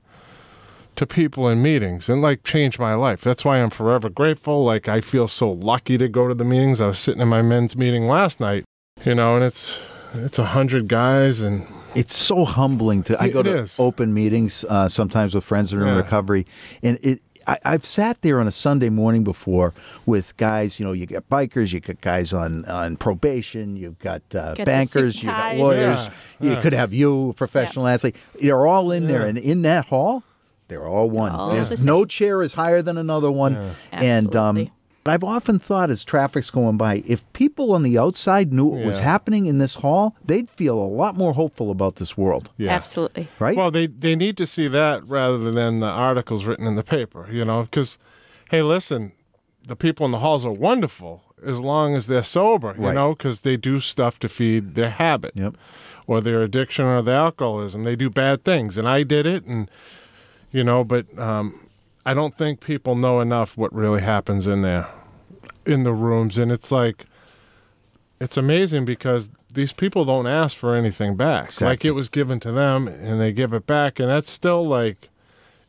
to 0.98 1.06
people 1.08 1.48
in 1.48 1.62
meetings 1.62 2.10
and, 2.10 2.22
like, 2.22 2.44
changed 2.44 2.78
my 2.80 2.94
life. 2.94 3.22
That's 3.22 3.44
why 3.46 3.58
I'm 3.62 3.70
forever 3.70 4.10
grateful. 4.10 4.64
Like, 4.66 4.88
I 4.88 5.02
feel 5.02 5.28
so 5.28 5.52
lucky 5.52 5.98
to 5.98 6.08
go 6.10 6.28
to 6.28 6.34
the 6.36 6.44
meetings. 6.46 6.82
I 6.82 6.88
was 6.88 7.00
sitting 7.00 7.22
in 7.22 7.28
my 7.30 7.42
men's 7.42 7.76
meeting 7.76 8.06
last 8.06 8.40
night, 8.40 8.66
you 9.06 9.16
know, 9.16 9.36
and 9.36 9.44
it's, 9.46 9.80
it's 10.14 10.38
a 10.40 10.46
hundred 10.46 10.88
guys 10.88 11.42
and 11.42 11.66
It's 11.96 12.16
so 12.16 12.46
humbling 12.46 13.04
to. 13.04 13.22
I 13.22 13.30
go 13.30 13.42
to 13.44 13.60
is. 13.64 13.80
open 13.80 14.14
meetings 14.14 14.64
uh, 14.70 14.88
sometimes 14.90 15.34
with 15.34 15.44
friends 15.44 15.72
that 15.72 15.78
are 15.78 15.82
in 15.82 15.88
Yeah. 15.88 15.98
recovery, 15.98 16.46
and 16.84 17.00
it. 17.02 17.22
I, 17.50 17.58
I've 17.64 17.86
sat 17.86 18.22
there 18.24 18.42
on 18.42 18.48
a 18.48 18.52
Sunday 18.52 18.90
morning 18.90 19.24
before 19.24 19.74
with 20.06 20.36
guys. 20.36 20.80
You 20.80 20.86
know, 20.86 20.92
you 20.92 21.06
got 21.06 21.30
bikers, 21.30 21.72
you 21.72 21.80
got 21.80 22.02
guys 22.02 22.34
on 22.34 22.66
on 22.66 22.98
probation, 22.98 23.78
you've 23.78 23.98
got 24.00 24.22
uh, 24.36 24.54
bankers, 24.66 25.16
suit 25.16 25.24
you 25.24 25.30
got 25.30 25.56
lawyers. 25.56 25.78
Yeah, 25.98 26.12
You 26.42 26.50
yeah. 26.52 26.62
could 26.62 26.74
have 26.74 26.94
you, 26.94 27.30
a 27.30 27.34
professional 27.34 27.88
athlete. 27.88 28.18
They're 28.42 28.68
all 28.68 28.92
in 28.92 29.08
there, 29.08 29.26
and 29.26 29.38
in 29.38 29.62
that 29.62 29.86
hall, 29.86 30.24
they're 30.68 30.86
all 30.88 31.10
one. 31.10 31.32
All 31.32 31.52
There's 31.52 31.70
same. 31.80 31.86
no 31.86 32.06
chair 32.06 32.42
is 32.42 32.54
higher 32.54 32.82
than 32.82 32.98
another 32.98 33.32
one, 33.32 33.56
and 33.92 34.36
um, 34.36 34.58
Absolutely. 34.58 34.72
I've 35.06 35.24
often 35.24 35.58
thought 35.58 35.90
as 35.90 36.04
traffic's 36.04 36.52
going 36.52 36.76
by, 36.76 37.02
if 37.08 37.24
people 37.32 37.72
on 37.72 37.84
the 37.84 37.98
outside 37.98 38.52
knew 38.52 38.66
what 38.66 38.86
was 38.86 39.00
happening 39.00 39.46
in 39.46 39.58
this 39.58 39.76
hall, 39.76 40.16
they'd 40.26 40.50
feel 40.50 40.78
a 40.78 40.84
lot 40.86 41.16
more 41.16 41.34
hopeful 41.34 41.72
about 41.72 41.96
this 41.96 42.18
world, 42.18 42.50
yeah. 42.58 42.72
Absolutely. 42.72 43.30
right? 43.40 43.56
Well, 43.56 43.72
they 43.72 43.88
they 43.88 44.16
need 44.18 44.36
to 44.38 44.46
see 44.46 44.68
that 44.68 45.08
rather 45.08 45.38
than 45.52 45.80
the 45.80 45.88
articles 45.88 46.44
written 46.44 46.68
in 46.68 46.76
the 46.76 46.84
paper, 46.84 47.30
you 47.32 47.46
know, 47.46 47.64
because 47.64 47.98
hey, 48.52 48.62
listen, 48.62 49.14
the 49.66 49.78
people 49.78 50.06
in 50.06 50.12
the 50.12 50.20
halls 50.20 50.44
are 50.46 50.52
wonderful 50.52 51.24
as 51.46 51.60
long 51.60 51.96
as 51.96 52.08
they're 52.08 52.24
sober, 52.24 52.74
you 52.78 52.86
Right. 52.88 52.96
know, 52.96 53.14
because 53.14 53.42
they 53.42 53.56
do 53.58 53.80
stuff 53.80 54.18
to 54.20 54.28
feed 54.28 54.76
their 54.76 54.90
habit 54.90 55.32
Yep. 55.36 55.56
or 56.06 56.20
their 56.20 56.42
addiction 56.44 56.84
or 56.86 57.02
their 57.02 57.16
alcoholism. 57.16 57.84
They 57.86 57.96
do 57.96 58.10
bad 58.10 58.44
things, 58.44 58.78
and 58.78 58.90
I 58.90 59.04
did 59.04 59.26
it, 59.26 59.46
and 59.46 59.70
you 60.52 60.64
know, 60.64 60.84
but 60.84 61.06
um, 61.20 61.68
I 62.06 62.14
don't 62.14 62.38
think 62.38 62.60
people 62.62 62.96
know 62.96 63.20
enough 63.20 63.58
what 63.58 63.74
really 63.74 64.02
happens 64.02 64.48
in 64.48 64.62
there, 64.62 64.88
in 65.66 65.84
the 65.84 65.94
rooms, 65.94 66.38
and 66.38 66.52
it's 66.52 66.72
like. 66.72 67.06
It's 68.20 68.36
amazing 68.36 68.84
because 68.86 69.30
these 69.54 69.72
people 69.72 70.04
don't 70.04 70.26
ask 70.26 70.58
for 70.58 70.76
anything 70.76 71.16
back. 71.16 71.62
Like 71.62 71.86
it 71.86 71.92
was 71.92 72.10
given 72.10 72.40
to 72.40 72.52
them 72.52 72.88
and 72.88 73.22
they 73.22 73.32
give 73.32 73.54
it 73.54 73.68
back 73.68 74.00
and 74.00 74.10
that's 74.10 74.32
still 74.32 74.68
like 74.68 75.10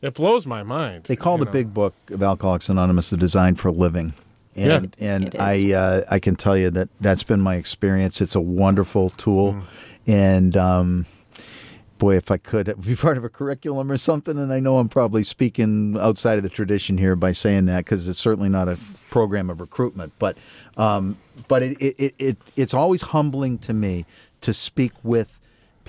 it 0.01 0.15
blows 0.15 0.47
my 0.47 0.63
mind. 0.63 1.03
They 1.03 1.15
call 1.15 1.37
the 1.37 1.45
know. 1.45 1.51
big 1.51 1.75
book 1.75 1.93
of 2.09 2.23
Alcoholics 2.23 2.67
Anonymous 2.67 3.11
the 3.11 3.17
design 3.17 3.53
for 3.53 3.69
living. 3.71 4.13
And, 4.55 4.95
Yeah. 4.97 5.07
and 5.13 5.35
I 5.39 5.73
uh, 5.73 6.01
I 6.09 6.17
can 6.17 6.35
tell 6.35 6.57
you 6.57 6.71
that 6.71 6.89
that's 6.99 7.21
been 7.21 7.39
my 7.39 7.53
experience. 7.53 8.19
It's 8.19 8.33
a 8.33 8.41
wonderful 8.41 9.11
tool, 9.11 9.53
Mm. 9.53 9.61
and 10.07 10.57
um, 10.57 11.05
boy, 11.99 12.15
if 12.15 12.31
I 12.31 12.37
could 12.37 12.73
be 12.81 12.95
part 12.97 13.17
of 13.17 13.23
a 13.23 13.29
curriculum 13.29 13.91
or 13.91 13.97
something. 13.97 14.39
And 14.39 14.51
I 14.51 14.59
know 14.59 14.79
I'm 14.79 14.89
probably 14.89 15.23
speaking 15.23 15.95
outside 15.99 16.37
of 16.37 16.43
the 16.43 16.49
tradition 16.49 16.97
here 16.97 17.15
by 17.15 17.31
saying 17.31 17.67
that 17.67 17.85
because 17.85 18.07
it's 18.07 18.17
certainly 18.17 18.49
not 18.49 18.67
a 18.67 18.79
program 19.11 19.51
of 19.51 19.61
recruitment. 19.61 20.13
But 20.17 20.35
um, 20.77 21.17
but 21.47 21.61
it, 21.61 21.77
it, 21.79 21.95
it, 21.99 22.15
it 22.17 22.37
it's 22.55 22.73
always 22.73 23.03
humbling 23.03 23.59
to 23.59 23.73
me 23.73 24.05
to 24.41 24.53
speak 24.53 24.93
with 25.03 25.38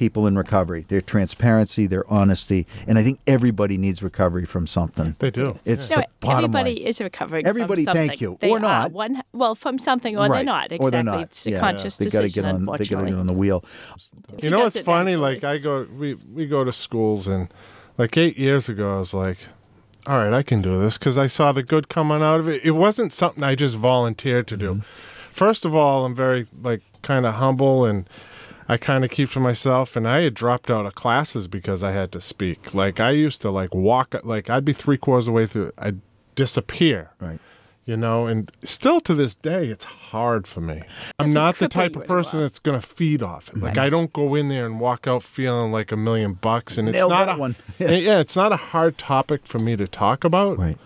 people 0.00 0.26
in 0.26 0.34
recovery. 0.36 0.86
Their 0.88 1.02
transparency, 1.02 1.86
their 1.86 2.10
honesty, 2.10 2.66
and 2.88 2.98
I 2.98 3.02
think 3.02 3.20
everybody 3.26 3.76
needs 3.76 4.02
recovery 4.02 4.46
from 4.46 4.66
something. 4.66 5.14
They 5.18 5.30
do. 5.30 5.58
It's 5.66 5.90
No, 5.90 5.96
the 5.98 6.06
bottom 6.20 6.44
everybody 6.46 6.76
line. 6.76 6.86
is 6.88 7.00
recovering. 7.02 7.46
Everybody, 7.46 7.84
from 7.84 7.92
thank 7.94 8.12
something. 8.12 8.28
you. 8.30 8.38
They 8.40 8.50
Or 8.50 8.56
are. 8.56 8.60
not. 8.60 8.92
One, 8.92 9.22
well, 9.34 9.54
from 9.54 9.78
something, 9.78 10.16
or 10.16 10.28
they're 10.30 10.42
not. 10.42 10.72
Exactly. 10.72 10.86
Or 10.88 10.90
they're 10.90 11.02
not. 11.04 11.20
It's 11.20 11.46
a 11.46 11.50
Yeah. 11.50 11.60
conscious 11.60 11.96
They 11.98 12.06
gotta 12.06 12.24
decision. 12.28 12.44
get 12.44 12.54
on. 12.54 12.60
They 12.78 12.86
got 12.86 12.98
to 13.00 13.04
get 13.10 13.14
on 13.14 13.26
the 13.26 13.34
wheel. 13.34 13.62
He 14.38 14.44
You 14.44 14.50
know 14.50 14.56
does 14.58 14.64
what's 14.64 14.76
it 14.76 14.84
funny? 14.86 15.12
naturally. 15.12 15.34
Like 15.34 15.44
I 15.44 15.58
go, 15.58 15.86
we 15.96 16.14
we 16.14 16.46
go 16.46 16.64
to 16.64 16.72
schools, 16.72 17.26
and 17.28 17.48
like 17.98 18.16
eight 18.16 18.38
years 18.38 18.68
ago, 18.70 18.96
I 18.96 18.98
was 19.00 19.12
like, 19.12 19.36
"All 20.06 20.18
right, 20.18 20.32
I 20.32 20.42
can 20.42 20.62
do 20.62 20.80
this," 20.80 20.96
because 20.96 21.18
I 21.18 21.26
saw 21.26 21.52
the 21.52 21.62
good 21.62 21.90
coming 21.90 22.22
out 22.22 22.40
of 22.40 22.48
it. 22.48 22.62
It 22.64 22.70
wasn't 22.72 23.12
something 23.12 23.44
I 23.44 23.54
just 23.54 23.76
volunteered 23.76 24.46
to 24.48 24.56
do. 24.56 24.70
Mm-hmm. 24.70 24.80
First 25.34 25.64
of 25.66 25.76
all, 25.76 26.04
I'm 26.06 26.14
very 26.14 26.46
like 26.62 26.80
kind 27.02 27.26
of 27.26 27.34
humble, 27.34 27.84
and 27.84 28.08
I 28.72 28.76
kind 28.76 29.04
of 29.04 29.10
keep 29.10 29.30
to 29.32 29.40
myself. 29.40 29.96
And 29.96 30.06
I 30.08 30.20
had 30.22 30.34
dropped 30.34 30.70
out 30.70 30.86
of 30.86 30.94
classes 30.94 31.48
because 31.48 31.82
I 31.82 31.92
had 31.92 32.12
to 32.12 32.20
speak. 32.20 32.74
Like 32.74 33.00
I 33.00 33.10
used 33.10 33.40
to 33.42 33.50
like 33.50 33.74
walk, 33.74 34.14
like 34.24 34.48
I'd 34.48 34.64
be 34.64 34.72
three 34.72 34.96
quarters 34.98 35.26
of 35.26 35.32
the 35.32 35.36
way 35.36 35.46
through, 35.46 35.72
I'd 35.78 36.00
disappear 36.36 37.10
Right. 37.20 37.40
you 37.84 37.96
know 37.96 38.26
and 38.26 38.50
still 38.62 39.00
to 39.02 39.14
this 39.14 39.34
day 39.34 39.66
it's 39.66 39.84
hard 39.84 40.46
for 40.46 40.60
me 40.62 40.80
i'm 41.18 41.26
Does 41.26 41.34
not 41.34 41.56
the 41.56 41.68
type 41.68 41.96
of 41.96 42.06
person 42.06 42.38
anymore? 42.38 42.48
that's 42.48 42.58
going 42.60 42.80
to 42.80 42.86
feed 42.86 43.22
off 43.22 43.48
it 43.50 43.58
like 43.58 43.76
i 43.76 43.90
don't 43.90 44.10
go 44.12 44.34
in 44.36 44.48
there 44.48 44.64
and 44.64 44.80
walk 44.80 45.06
out 45.06 45.22
feeling 45.22 45.70
like 45.72 45.90
a 45.92 45.96
million 45.96 46.32
bucks 46.34 46.78
and 46.78 46.88
it's 46.88 46.96
Nailed 46.96 47.10
not 47.10 47.26
that 47.26 47.36
a, 47.36 47.40
one. 47.40 47.56
yeah. 47.78 48.20
it's 48.20 48.36
not 48.36 48.52
a 48.52 48.56
hard 48.56 48.96
topic 48.96 49.44
for 49.44 49.58
me 49.58 49.76
to 49.76 49.86
talk 49.88 50.24
about 50.24 50.56
Right. 50.58 50.78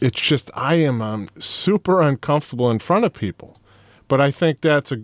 it's 0.00 0.20
just 0.20 0.50
i 0.54 0.74
am 0.74 1.00
um, 1.02 1.28
super 1.38 2.00
uncomfortable 2.00 2.70
in 2.70 2.78
front 2.80 3.04
of 3.04 3.12
people 3.12 3.60
but 4.08 4.20
i 4.20 4.30
think 4.30 4.62
that's 4.62 4.90
a 4.90 5.02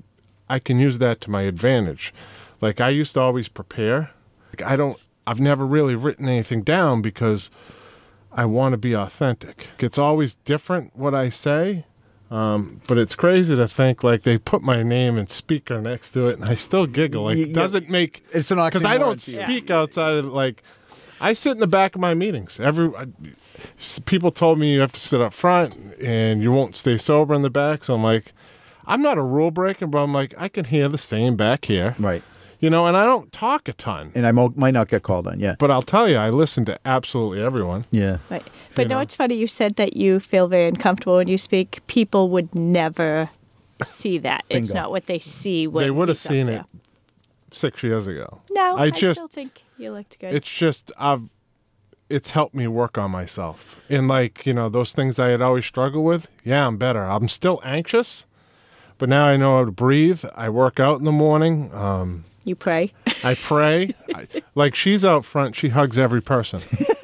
i 0.53 0.59
can 0.59 0.79
use 0.79 0.99
that 0.99 1.21
to 1.21 1.31
my 1.31 1.43
advantage 1.43 2.13
like 2.61 2.81
i 2.81 2.89
used 2.89 3.15
to 3.15 3.21
always 3.21 3.49
prepare 3.49 4.11
like 4.51 4.63
i 4.63 4.77
don't 4.77 4.99
i've 5.27 5.41
never 5.41 5.67
really 5.67 5.95
written 5.95 6.29
anything 6.29 6.63
down 6.63 7.03
because 7.03 7.51
i 8.33 8.45
want 8.45 8.73
to 8.73 8.79
be 8.79 8.93
authentic 8.95 9.69
it's 9.79 9.99
always 9.99 10.35
different 10.37 10.95
what 10.97 11.15
i 11.15 11.29
say 11.29 11.85
um, 12.31 12.81
but 12.89 12.97
it's 12.97 13.15
crazy 13.15 13.55
to 13.55 13.69
think 13.69 14.03
like 14.03 14.23
they 14.23 14.39
put 14.39 14.63
my 14.63 14.83
name 14.83 15.19
and 15.19 15.29
speaker 15.29 15.83
next 15.83 16.13
to 16.13 16.29
it 16.29 16.37
and 16.37 16.47
i 16.47 16.55
still 16.55 16.87
giggle 16.87 17.25
like 17.25 17.37
it 17.37 17.49
yeah. 17.49 17.55
doesn't 17.55 17.91
make 17.91 18.25
It's 18.33 18.51
an 18.51 18.57
because 18.57 18.87
i 18.87 18.97
don't 18.97 19.21
speak 19.21 19.71
outside 19.71 20.15
of 20.15 20.33
like 20.33 20.63
I 21.23 21.35
sit 21.35 21.53
in 21.53 21.61
the 21.61 21.69
back 21.69 21.95
of 21.95 22.01
my 22.01 22.15
meetings. 22.15 22.59
Every 22.59 22.91
I, 22.97 23.07
people 24.07 24.33
told 24.33 24.59
me 24.59 24.73
you 24.75 24.81
have 24.81 24.93
to 24.93 25.01
sit 25.01 25.21
up 25.21 25.33
front 25.33 25.77
and 26.03 26.43
you 26.43 26.51
won't 26.51 26.75
stay 26.75 26.97
sober 26.97 27.33
in 27.33 27.43
the 27.43 27.51
back. 27.51 27.85
So 27.85 27.95
I'm 27.95 28.03
like, 28.03 28.33
I'm 28.87 29.03
not 29.03 29.19
a 29.19 29.23
rule 29.23 29.51
breaker, 29.51 29.87
but 29.87 29.99
I'm 30.03 30.13
like, 30.13 30.35
I 30.39 30.49
can 30.49 30.65
hear 30.67 30.89
the 30.89 30.99
same 30.99 31.37
back 31.37 31.67
here, 31.67 31.95
Right. 31.99 32.23
you 32.61 32.69
know. 32.71 32.87
And 32.87 32.97
I 32.97 33.05
don't 33.05 33.31
talk 33.33 33.69
a 33.69 33.73
ton, 33.73 34.13
And 34.15 34.27
I 34.27 34.33
mo- 34.33 34.53
might 34.57 34.73
not 34.75 34.89
get 34.89 35.03
called 35.03 35.27
on. 35.27 35.39
Yeah. 35.41 35.55
but 35.59 35.71
I'll 35.71 35.83
tell 35.83 36.09
you, 36.09 36.17
I 36.17 36.31
listen 36.31 36.65
to 36.67 36.79
absolutely 36.85 37.43
everyone. 37.43 37.85
Yeah. 37.91 38.19
Right. 38.31 38.45
But 38.75 38.83
You 38.83 38.89
no, 38.89 38.95
know. 38.97 39.01
it's 39.03 39.15
funny. 39.15 39.35
You 39.37 39.47
said 39.47 39.77
that 39.77 39.97
you 39.97 40.19
feel 40.21 40.47
very 40.49 40.67
uncomfortable 40.69 41.17
when 41.17 41.29
you 41.29 41.39
speak. 41.39 41.81
People 41.87 42.29
would 42.31 42.55
never 42.55 43.31
see 43.83 44.19
that. 44.19 44.45
It's 44.49 44.73
not 44.73 44.91
what 44.91 45.07
they 45.07 45.19
see. 45.19 45.67
When 45.67 45.85
they 45.85 45.91
would 45.91 46.09
have 46.09 46.17
seen 46.17 46.49
it 46.49 46.65
six 47.51 47.83
years 47.83 48.07
ago. 48.07 48.41
No, 48.51 48.77
I 48.77 48.85
I, 48.85 48.91
just- 48.91 49.21
still 49.21 49.29
think 49.29 49.63
you 49.79 49.91
looked 49.93 50.19
good. 50.19 50.33
It's 50.35 50.51
just 50.53 50.91
I've 50.99 51.23
it's 52.09 52.33
helped 52.33 52.55
me 52.55 52.67
work 52.67 52.99
on 52.99 53.11
myself. 53.11 53.81
And 53.89 54.07
like, 54.07 54.45
you 54.45 54.53
know, 54.53 54.69
those 54.69 54.93
things 54.93 55.19
I 55.19 55.29
had 55.29 55.41
always 55.41 55.65
struggled 55.65 56.05
with, 56.05 56.29
yeah, 56.45 56.67
I'm 56.67 56.77
better. 56.77 57.05
I'm 57.05 57.27
still 57.27 57.59
anxious, 57.65 58.27
but 59.03 59.09
now 59.09 59.27
I 59.27 59.37
know 59.37 59.57
how 59.57 59.65
to 59.65 59.73
breathe. 59.73 60.25
I 60.37 60.49
work 60.49 60.79
out 60.79 61.01
in 61.01 61.05
the 61.05 61.11
morning. 61.11 61.75
Um, 61.75 62.23
you 62.45 62.55
pray. 62.55 62.93
I 63.25 63.35
pray. 63.35 63.95
I, 64.15 64.29
like 64.55 64.77
she's 64.77 65.05
out 65.05 65.25
front, 65.25 65.57
she 65.57 65.71
hugs 65.71 65.99
every 65.99 66.23
person. 66.23 66.61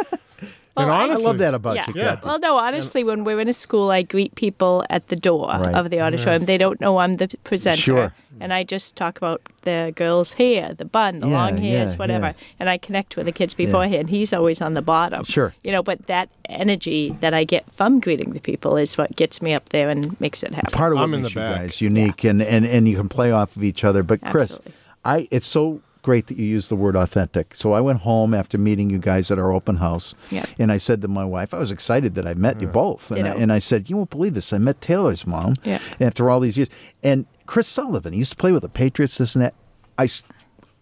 and 0.78 0.88
Well, 0.88 0.96
I- 0.96 1.00
I 1.00 1.04
honestly, 1.04 1.24
I 1.24 1.28
love 1.28 1.38
that 1.38 1.54
about 1.54 1.76
yeah. 1.76 1.86
you, 1.88 1.92
Yeah. 1.96 2.16
Well, 2.22 2.38
no, 2.38 2.56
honestly, 2.56 3.04
when 3.04 3.24
we're 3.24 3.40
in 3.40 3.48
a 3.48 3.52
school, 3.52 3.90
I 3.90 4.02
greet 4.02 4.34
people 4.34 4.84
at 4.88 5.08
the 5.08 5.16
door 5.16 5.48
Right. 5.48 5.74
of 5.74 5.90
the 5.90 6.00
auditorium. 6.00 6.44
They 6.46 6.58
don't 6.58 6.80
know 6.80 6.98
I'm 6.98 7.14
the 7.14 7.28
presenter. 7.44 7.80
Sure. 7.80 8.12
And 8.40 8.52
I 8.52 8.62
just 8.62 8.94
talk 8.94 9.18
about 9.18 9.40
the 9.62 9.92
girl's 9.96 10.34
hair, 10.34 10.72
the 10.72 10.84
bun, 10.84 11.18
the 11.18 11.26
Yeah, 11.28 11.42
long 11.42 11.56
hairs, 11.58 11.92
yeah, 11.92 11.98
whatever. 11.98 12.26
yeah. 12.26 12.32
And 12.60 12.70
I 12.70 12.78
connect 12.78 13.16
with 13.16 13.26
the 13.26 13.32
kids 13.32 13.52
beforehand. 13.54 14.10
He's 14.10 14.32
always 14.32 14.62
on 14.62 14.74
the 14.74 14.82
bottom. 14.82 15.24
Sure. 15.24 15.52
You 15.64 15.72
know, 15.72 15.82
but 15.82 16.06
that 16.06 16.28
energy 16.48 17.16
that 17.20 17.34
I 17.34 17.42
get 17.44 17.70
from 17.72 17.98
greeting 18.00 18.30
the 18.34 18.40
people 18.40 18.76
is 18.76 18.96
what 18.96 19.16
gets 19.16 19.42
me 19.42 19.54
up 19.54 19.70
there 19.70 19.88
and 19.90 20.18
makes 20.20 20.42
it 20.44 20.54
happen. 20.54 20.70
Part 20.70 20.92
of 20.92 20.98
what 20.98 21.04
I'm 21.04 21.14
in 21.14 21.22
makes 21.22 21.34
the 21.34 21.40
you 21.40 21.46
back. 21.46 21.60
guys 21.62 21.80
unique, 21.80 22.22
and, 22.24 22.40
and 22.42 22.64
and 22.64 22.88
you 22.88 22.96
can 22.96 23.08
play 23.08 23.32
off 23.32 23.56
of 23.56 23.64
each 23.64 23.82
other. 23.84 24.02
But 24.04 24.20
Chris, 24.22 24.52
Absolutely. 24.52 24.72
I 25.04 25.28
it's 25.32 25.48
so 25.48 25.80
great 26.02 26.26
that 26.28 26.38
you 26.38 26.46
use 26.46 26.68
the 26.68 26.76
word 26.76 26.96
authentic. 26.96 27.54
So 27.54 27.72
I 27.72 27.80
went 27.80 28.00
home 28.00 28.32
after 28.34 28.56
meeting 28.58 28.88
you 28.90 28.98
guys 28.98 29.30
at 29.30 29.38
our 29.38 29.52
open 29.52 29.76
house, 29.76 30.14
Yeah. 30.30 30.44
and 30.58 30.70
I 30.72 30.76
said 30.78 31.02
to 31.02 31.08
my 31.08 31.24
wife, 31.24 31.52
I 31.52 31.58
was 31.58 31.70
excited 31.70 32.14
that 32.14 32.26
I 32.26 32.34
met 32.34 32.60
you 32.60 32.68
both, 32.68 33.10
and 33.10 33.26
I, 33.26 33.34
and 33.34 33.52
I 33.52 33.58
said, 33.58 33.90
you 33.90 33.96
won't 33.96 34.10
believe 34.10 34.34
this, 34.34 34.52
I 34.52 34.58
met 34.58 34.80
Taylor's 34.80 35.26
mom 35.26 35.54
Yeah. 35.64 35.78
after 36.00 36.30
all 36.30 36.40
these 36.40 36.56
years, 36.56 36.68
and 37.02 37.26
Chris 37.46 37.68
Sullivan, 37.68 38.12
he 38.12 38.18
used 38.20 38.32
to 38.32 38.36
play 38.36 38.52
with 38.52 38.62
the 38.62 38.68
Patriots, 38.68 39.18
this 39.18 39.34
and 39.34 39.44
that. 39.44 39.54
I 39.98 40.04
s- 40.04 40.22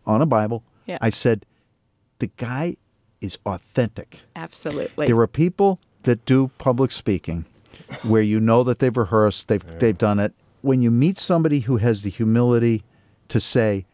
on 0.06 0.20
a 0.22 0.26
Bible, 0.26 0.62
Yeah. 0.86 0.98
I 1.00 1.10
said, 1.10 1.44
the 2.18 2.30
guy 2.36 2.76
is 3.20 3.38
authentic. 3.46 4.20
Absolutely. 4.36 5.06
There 5.06 5.18
are 5.20 5.26
people 5.26 5.80
that 6.04 6.24
do 6.26 6.50
public 6.58 6.90
speaking 6.92 7.44
where 8.02 8.22
you 8.22 8.40
know 8.40 8.62
that 8.64 8.78
they've 8.78 8.96
rehearsed, 8.96 9.48
they've 9.48 9.64
they've 9.80 9.98
done 9.98 10.18
it. 10.20 10.32
When 10.62 10.82
you 10.82 10.90
meet 10.90 11.18
somebody 11.18 11.60
who 11.60 11.76
has 11.78 12.02
the 12.02 12.10
humility 12.10 12.84
to 13.28 13.38
say, 13.40 13.84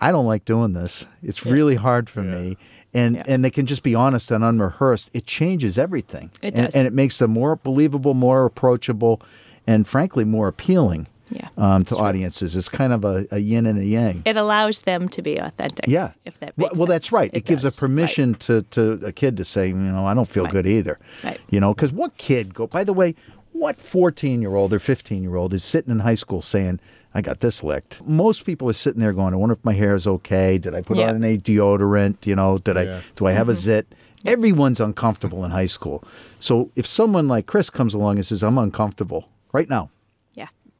I 0.00 0.12
don't 0.12 0.26
like 0.26 0.44
doing 0.44 0.72
this. 0.72 1.06
It's 1.22 1.46
really 1.46 1.74
hard 1.76 2.08
for 2.10 2.22
me. 2.22 2.56
And 2.94 3.16
Yeah. 3.16 3.22
and 3.28 3.44
they 3.44 3.50
can 3.50 3.66
just 3.66 3.82
be 3.82 3.94
honest 3.94 4.30
and 4.30 4.42
unrehearsed. 4.44 5.10
It 5.12 5.26
changes 5.26 5.76
everything. 5.78 6.30
It 6.42 6.54
and, 6.54 6.66
does. 6.66 6.74
and 6.74 6.86
it 6.86 6.92
makes 6.94 7.18
them 7.18 7.30
more 7.32 7.56
believable, 7.56 8.14
more 8.14 8.44
approachable, 8.46 9.20
and 9.66 9.86
frankly 9.86 10.24
more 10.24 10.48
appealing 10.48 11.06
Yeah, 11.30 11.48
um, 11.58 11.84
to 11.86 11.96
audiences. 11.96 12.54
It's 12.56 12.68
kind 12.68 12.92
of 12.92 13.04
a, 13.04 13.26
a 13.32 13.38
yin 13.38 13.66
and 13.66 13.78
a 13.80 13.84
yang. 13.86 14.22
it 14.24 14.36
allows 14.36 14.80
them 14.82 15.08
to 15.10 15.20
be 15.22 15.36
authentic. 15.36 15.86
Yeah. 15.88 16.12
If 16.24 16.38
that 16.40 16.52
well, 16.56 16.68
makes 16.68 16.78
well, 16.78 16.86
that's 16.86 17.10
right. 17.12 17.30
It, 17.34 17.44
gives 17.44 17.64
does. 17.64 17.76
a 17.76 17.80
permission 17.80 18.34
to, 18.36 18.62
to 18.70 18.92
a 19.04 19.12
kid 19.12 19.36
to 19.38 19.44
say, 19.44 19.66
you 19.68 19.74
know, 19.74 20.06
I 20.06 20.14
don't 20.14 20.28
feel 20.28 20.44
Right. 20.44 20.52
good 20.52 20.66
either. 20.66 20.98
Right. 21.24 21.40
You 21.50 21.58
know, 21.60 21.74
because 21.74 21.92
what 21.92 22.16
kid 22.16 22.54
go, 22.54 22.66
by 22.68 22.84
the 22.84 22.92
way, 22.94 23.14
what 23.58 23.80
14 23.80 24.40
year 24.42 24.54
old 24.54 24.72
or 24.72 24.78
15 24.78 25.22
year 25.22 25.36
old 25.36 25.52
is 25.54 25.64
sitting 25.64 25.90
in 25.90 26.00
high 26.00 26.14
school 26.14 26.42
saying, 26.42 26.80
I 27.14 27.20
got 27.22 27.40
this 27.40 27.62
licked? 27.64 28.00
Most 28.06 28.44
people 28.44 28.68
are 28.68 28.74
sitting 28.74 29.00
there 29.00 29.12
going, 29.12 29.32
I 29.32 29.36
wonder 29.36 29.54
if 29.54 29.64
my 29.64 29.72
hair 29.72 29.94
is 29.94 30.06
okay. 30.06 30.58
Did 30.58 30.74
I 30.74 30.82
put 30.82 30.96
Yeah. 30.98 31.08
on 31.08 31.24
any 31.24 31.38
deodorant? 31.38 32.26
You 32.26 32.36
know, 32.36 32.58
did 32.58 32.76
Yeah. 32.76 32.98
I, 32.98 33.02
do 33.16 33.26
I 33.26 33.32
have 33.32 33.48
a 33.48 33.52
Mm-hmm. 33.52 33.60
zit? 33.60 33.94
Everyone's 34.24 34.80
uncomfortable 34.80 35.44
in 35.44 35.50
high 35.50 35.66
school. 35.66 36.02
So 36.40 36.70
if 36.76 36.86
someone 36.86 37.28
like 37.28 37.46
Chris 37.46 37.70
comes 37.70 37.94
along 37.94 38.16
and 38.16 38.26
says, 38.26 38.42
I'm 38.42 38.58
uncomfortable 38.58 39.28
right 39.52 39.68
now, 39.70 39.82
Yeah. 39.84 39.95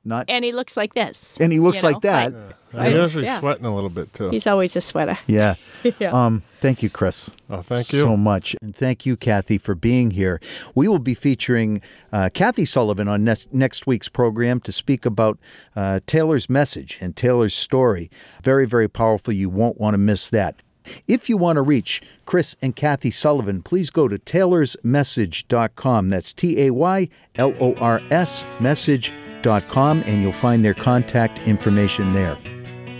Not, 0.07 0.27
And 0.29 0.45
he 0.45 0.53
looks 0.53 0.77
like 0.77 0.95
this. 0.95 1.37
and 1.41 1.53
he 1.53 1.59
looks 1.59 1.83
you 1.83 1.89
know, 1.89 1.93
like 1.95 2.03
that. 2.03 2.35
I'm 2.75 2.93
usually 2.93 3.25
Yeah. 3.25 3.39
sweating 3.39 3.65
a 3.65 3.75
little 3.75 3.89
bit 3.91 4.13
too. 4.13 4.29
He's 4.31 4.47
always 4.47 4.77
a 4.77 4.81
sweater. 4.81 5.19
Yeah. 5.27 5.55
Yeah. 5.99 6.11
Um, 6.11 6.43
thank 6.59 6.83
you, 6.83 6.91
Chris. 6.91 7.31
Oh, 7.49 7.61
thank 7.63 7.93
you. 7.93 8.01
so 8.01 8.17
much. 8.17 8.55
And 8.61 8.75
thank 8.75 9.07
you, 9.07 9.17
Kathy, 9.17 9.57
for 9.57 9.75
being 9.75 10.11
here. 10.11 10.41
We 10.75 10.89
will 10.89 10.99
be 10.99 11.15
featuring 11.15 11.81
uh, 12.13 12.29
Kathy 12.35 12.65
Sullivan 12.65 13.09
on 13.09 13.25
next, 13.25 13.53
next 13.53 13.87
week's 13.87 14.09
program 14.09 14.61
to 14.61 14.73
speak 14.73 15.07
about 15.07 15.39
uh, 15.75 16.01
Taylor's 16.07 16.51
message 16.51 16.99
and 17.01 17.15
Taylor's 17.17 17.55
story. 17.55 18.11
Very, 18.43 18.67
very 18.67 18.89
powerful. 18.89 19.33
You 19.33 19.49
won't 19.49 19.81
want 19.81 19.95
to 19.95 19.99
miss 19.99 20.29
that. 20.31 20.57
If 21.09 21.29
you 21.29 21.37
want 21.37 21.57
to 21.57 21.63
reach 21.63 22.01
Chris 22.27 22.55
and 22.63 22.77
Kathy 22.77 23.11
Sullivan, 23.11 23.61
please 23.63 23.91
go 23.91 24.07
to 24.07 24.19
taylorsmessage.com. 24.19 26.09
That's 26.09 26.33
T 26.33 26.61
A 26.63 26.71
Y 26.71 27.09
L 27.35 27.53
O 27.61 27.75
R 27.77 28.01
S 28.11 28.45
message.com, 28.61 29.26
and 29.49 30.23
you'll 30.23 30.33
find 30.33 30.65
their 30.65 30.75
contact 30.75 31.39
information 31.47 32.13
there. 32.13 32.39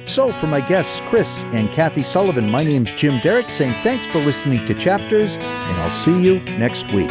So, 0.07 0.31
for 0.31 0.47
my 0.47 0.61
guests, 0.61 1.01
Chris 1.09 1.43
and 1.53 1.69
Kathy 1.71 2.03
Sullivan, 2.03 2.49
my 2.49 2.63
name's 2.63 2.93
Jim 2.93 3.19
Derick 3.21 3.51
saying 3.51 3.73
thanks 3.83 4.07
for 4.07 4.19
listening 4.19 4.65
to 4.67 4.75
Chapters, 4.75 5.37
and 5.39 5.81
I'll 5.81 5.91
see 5.91 6.23
you 6.23 6.41
next 6.59 6.87
week. 6.93 7.11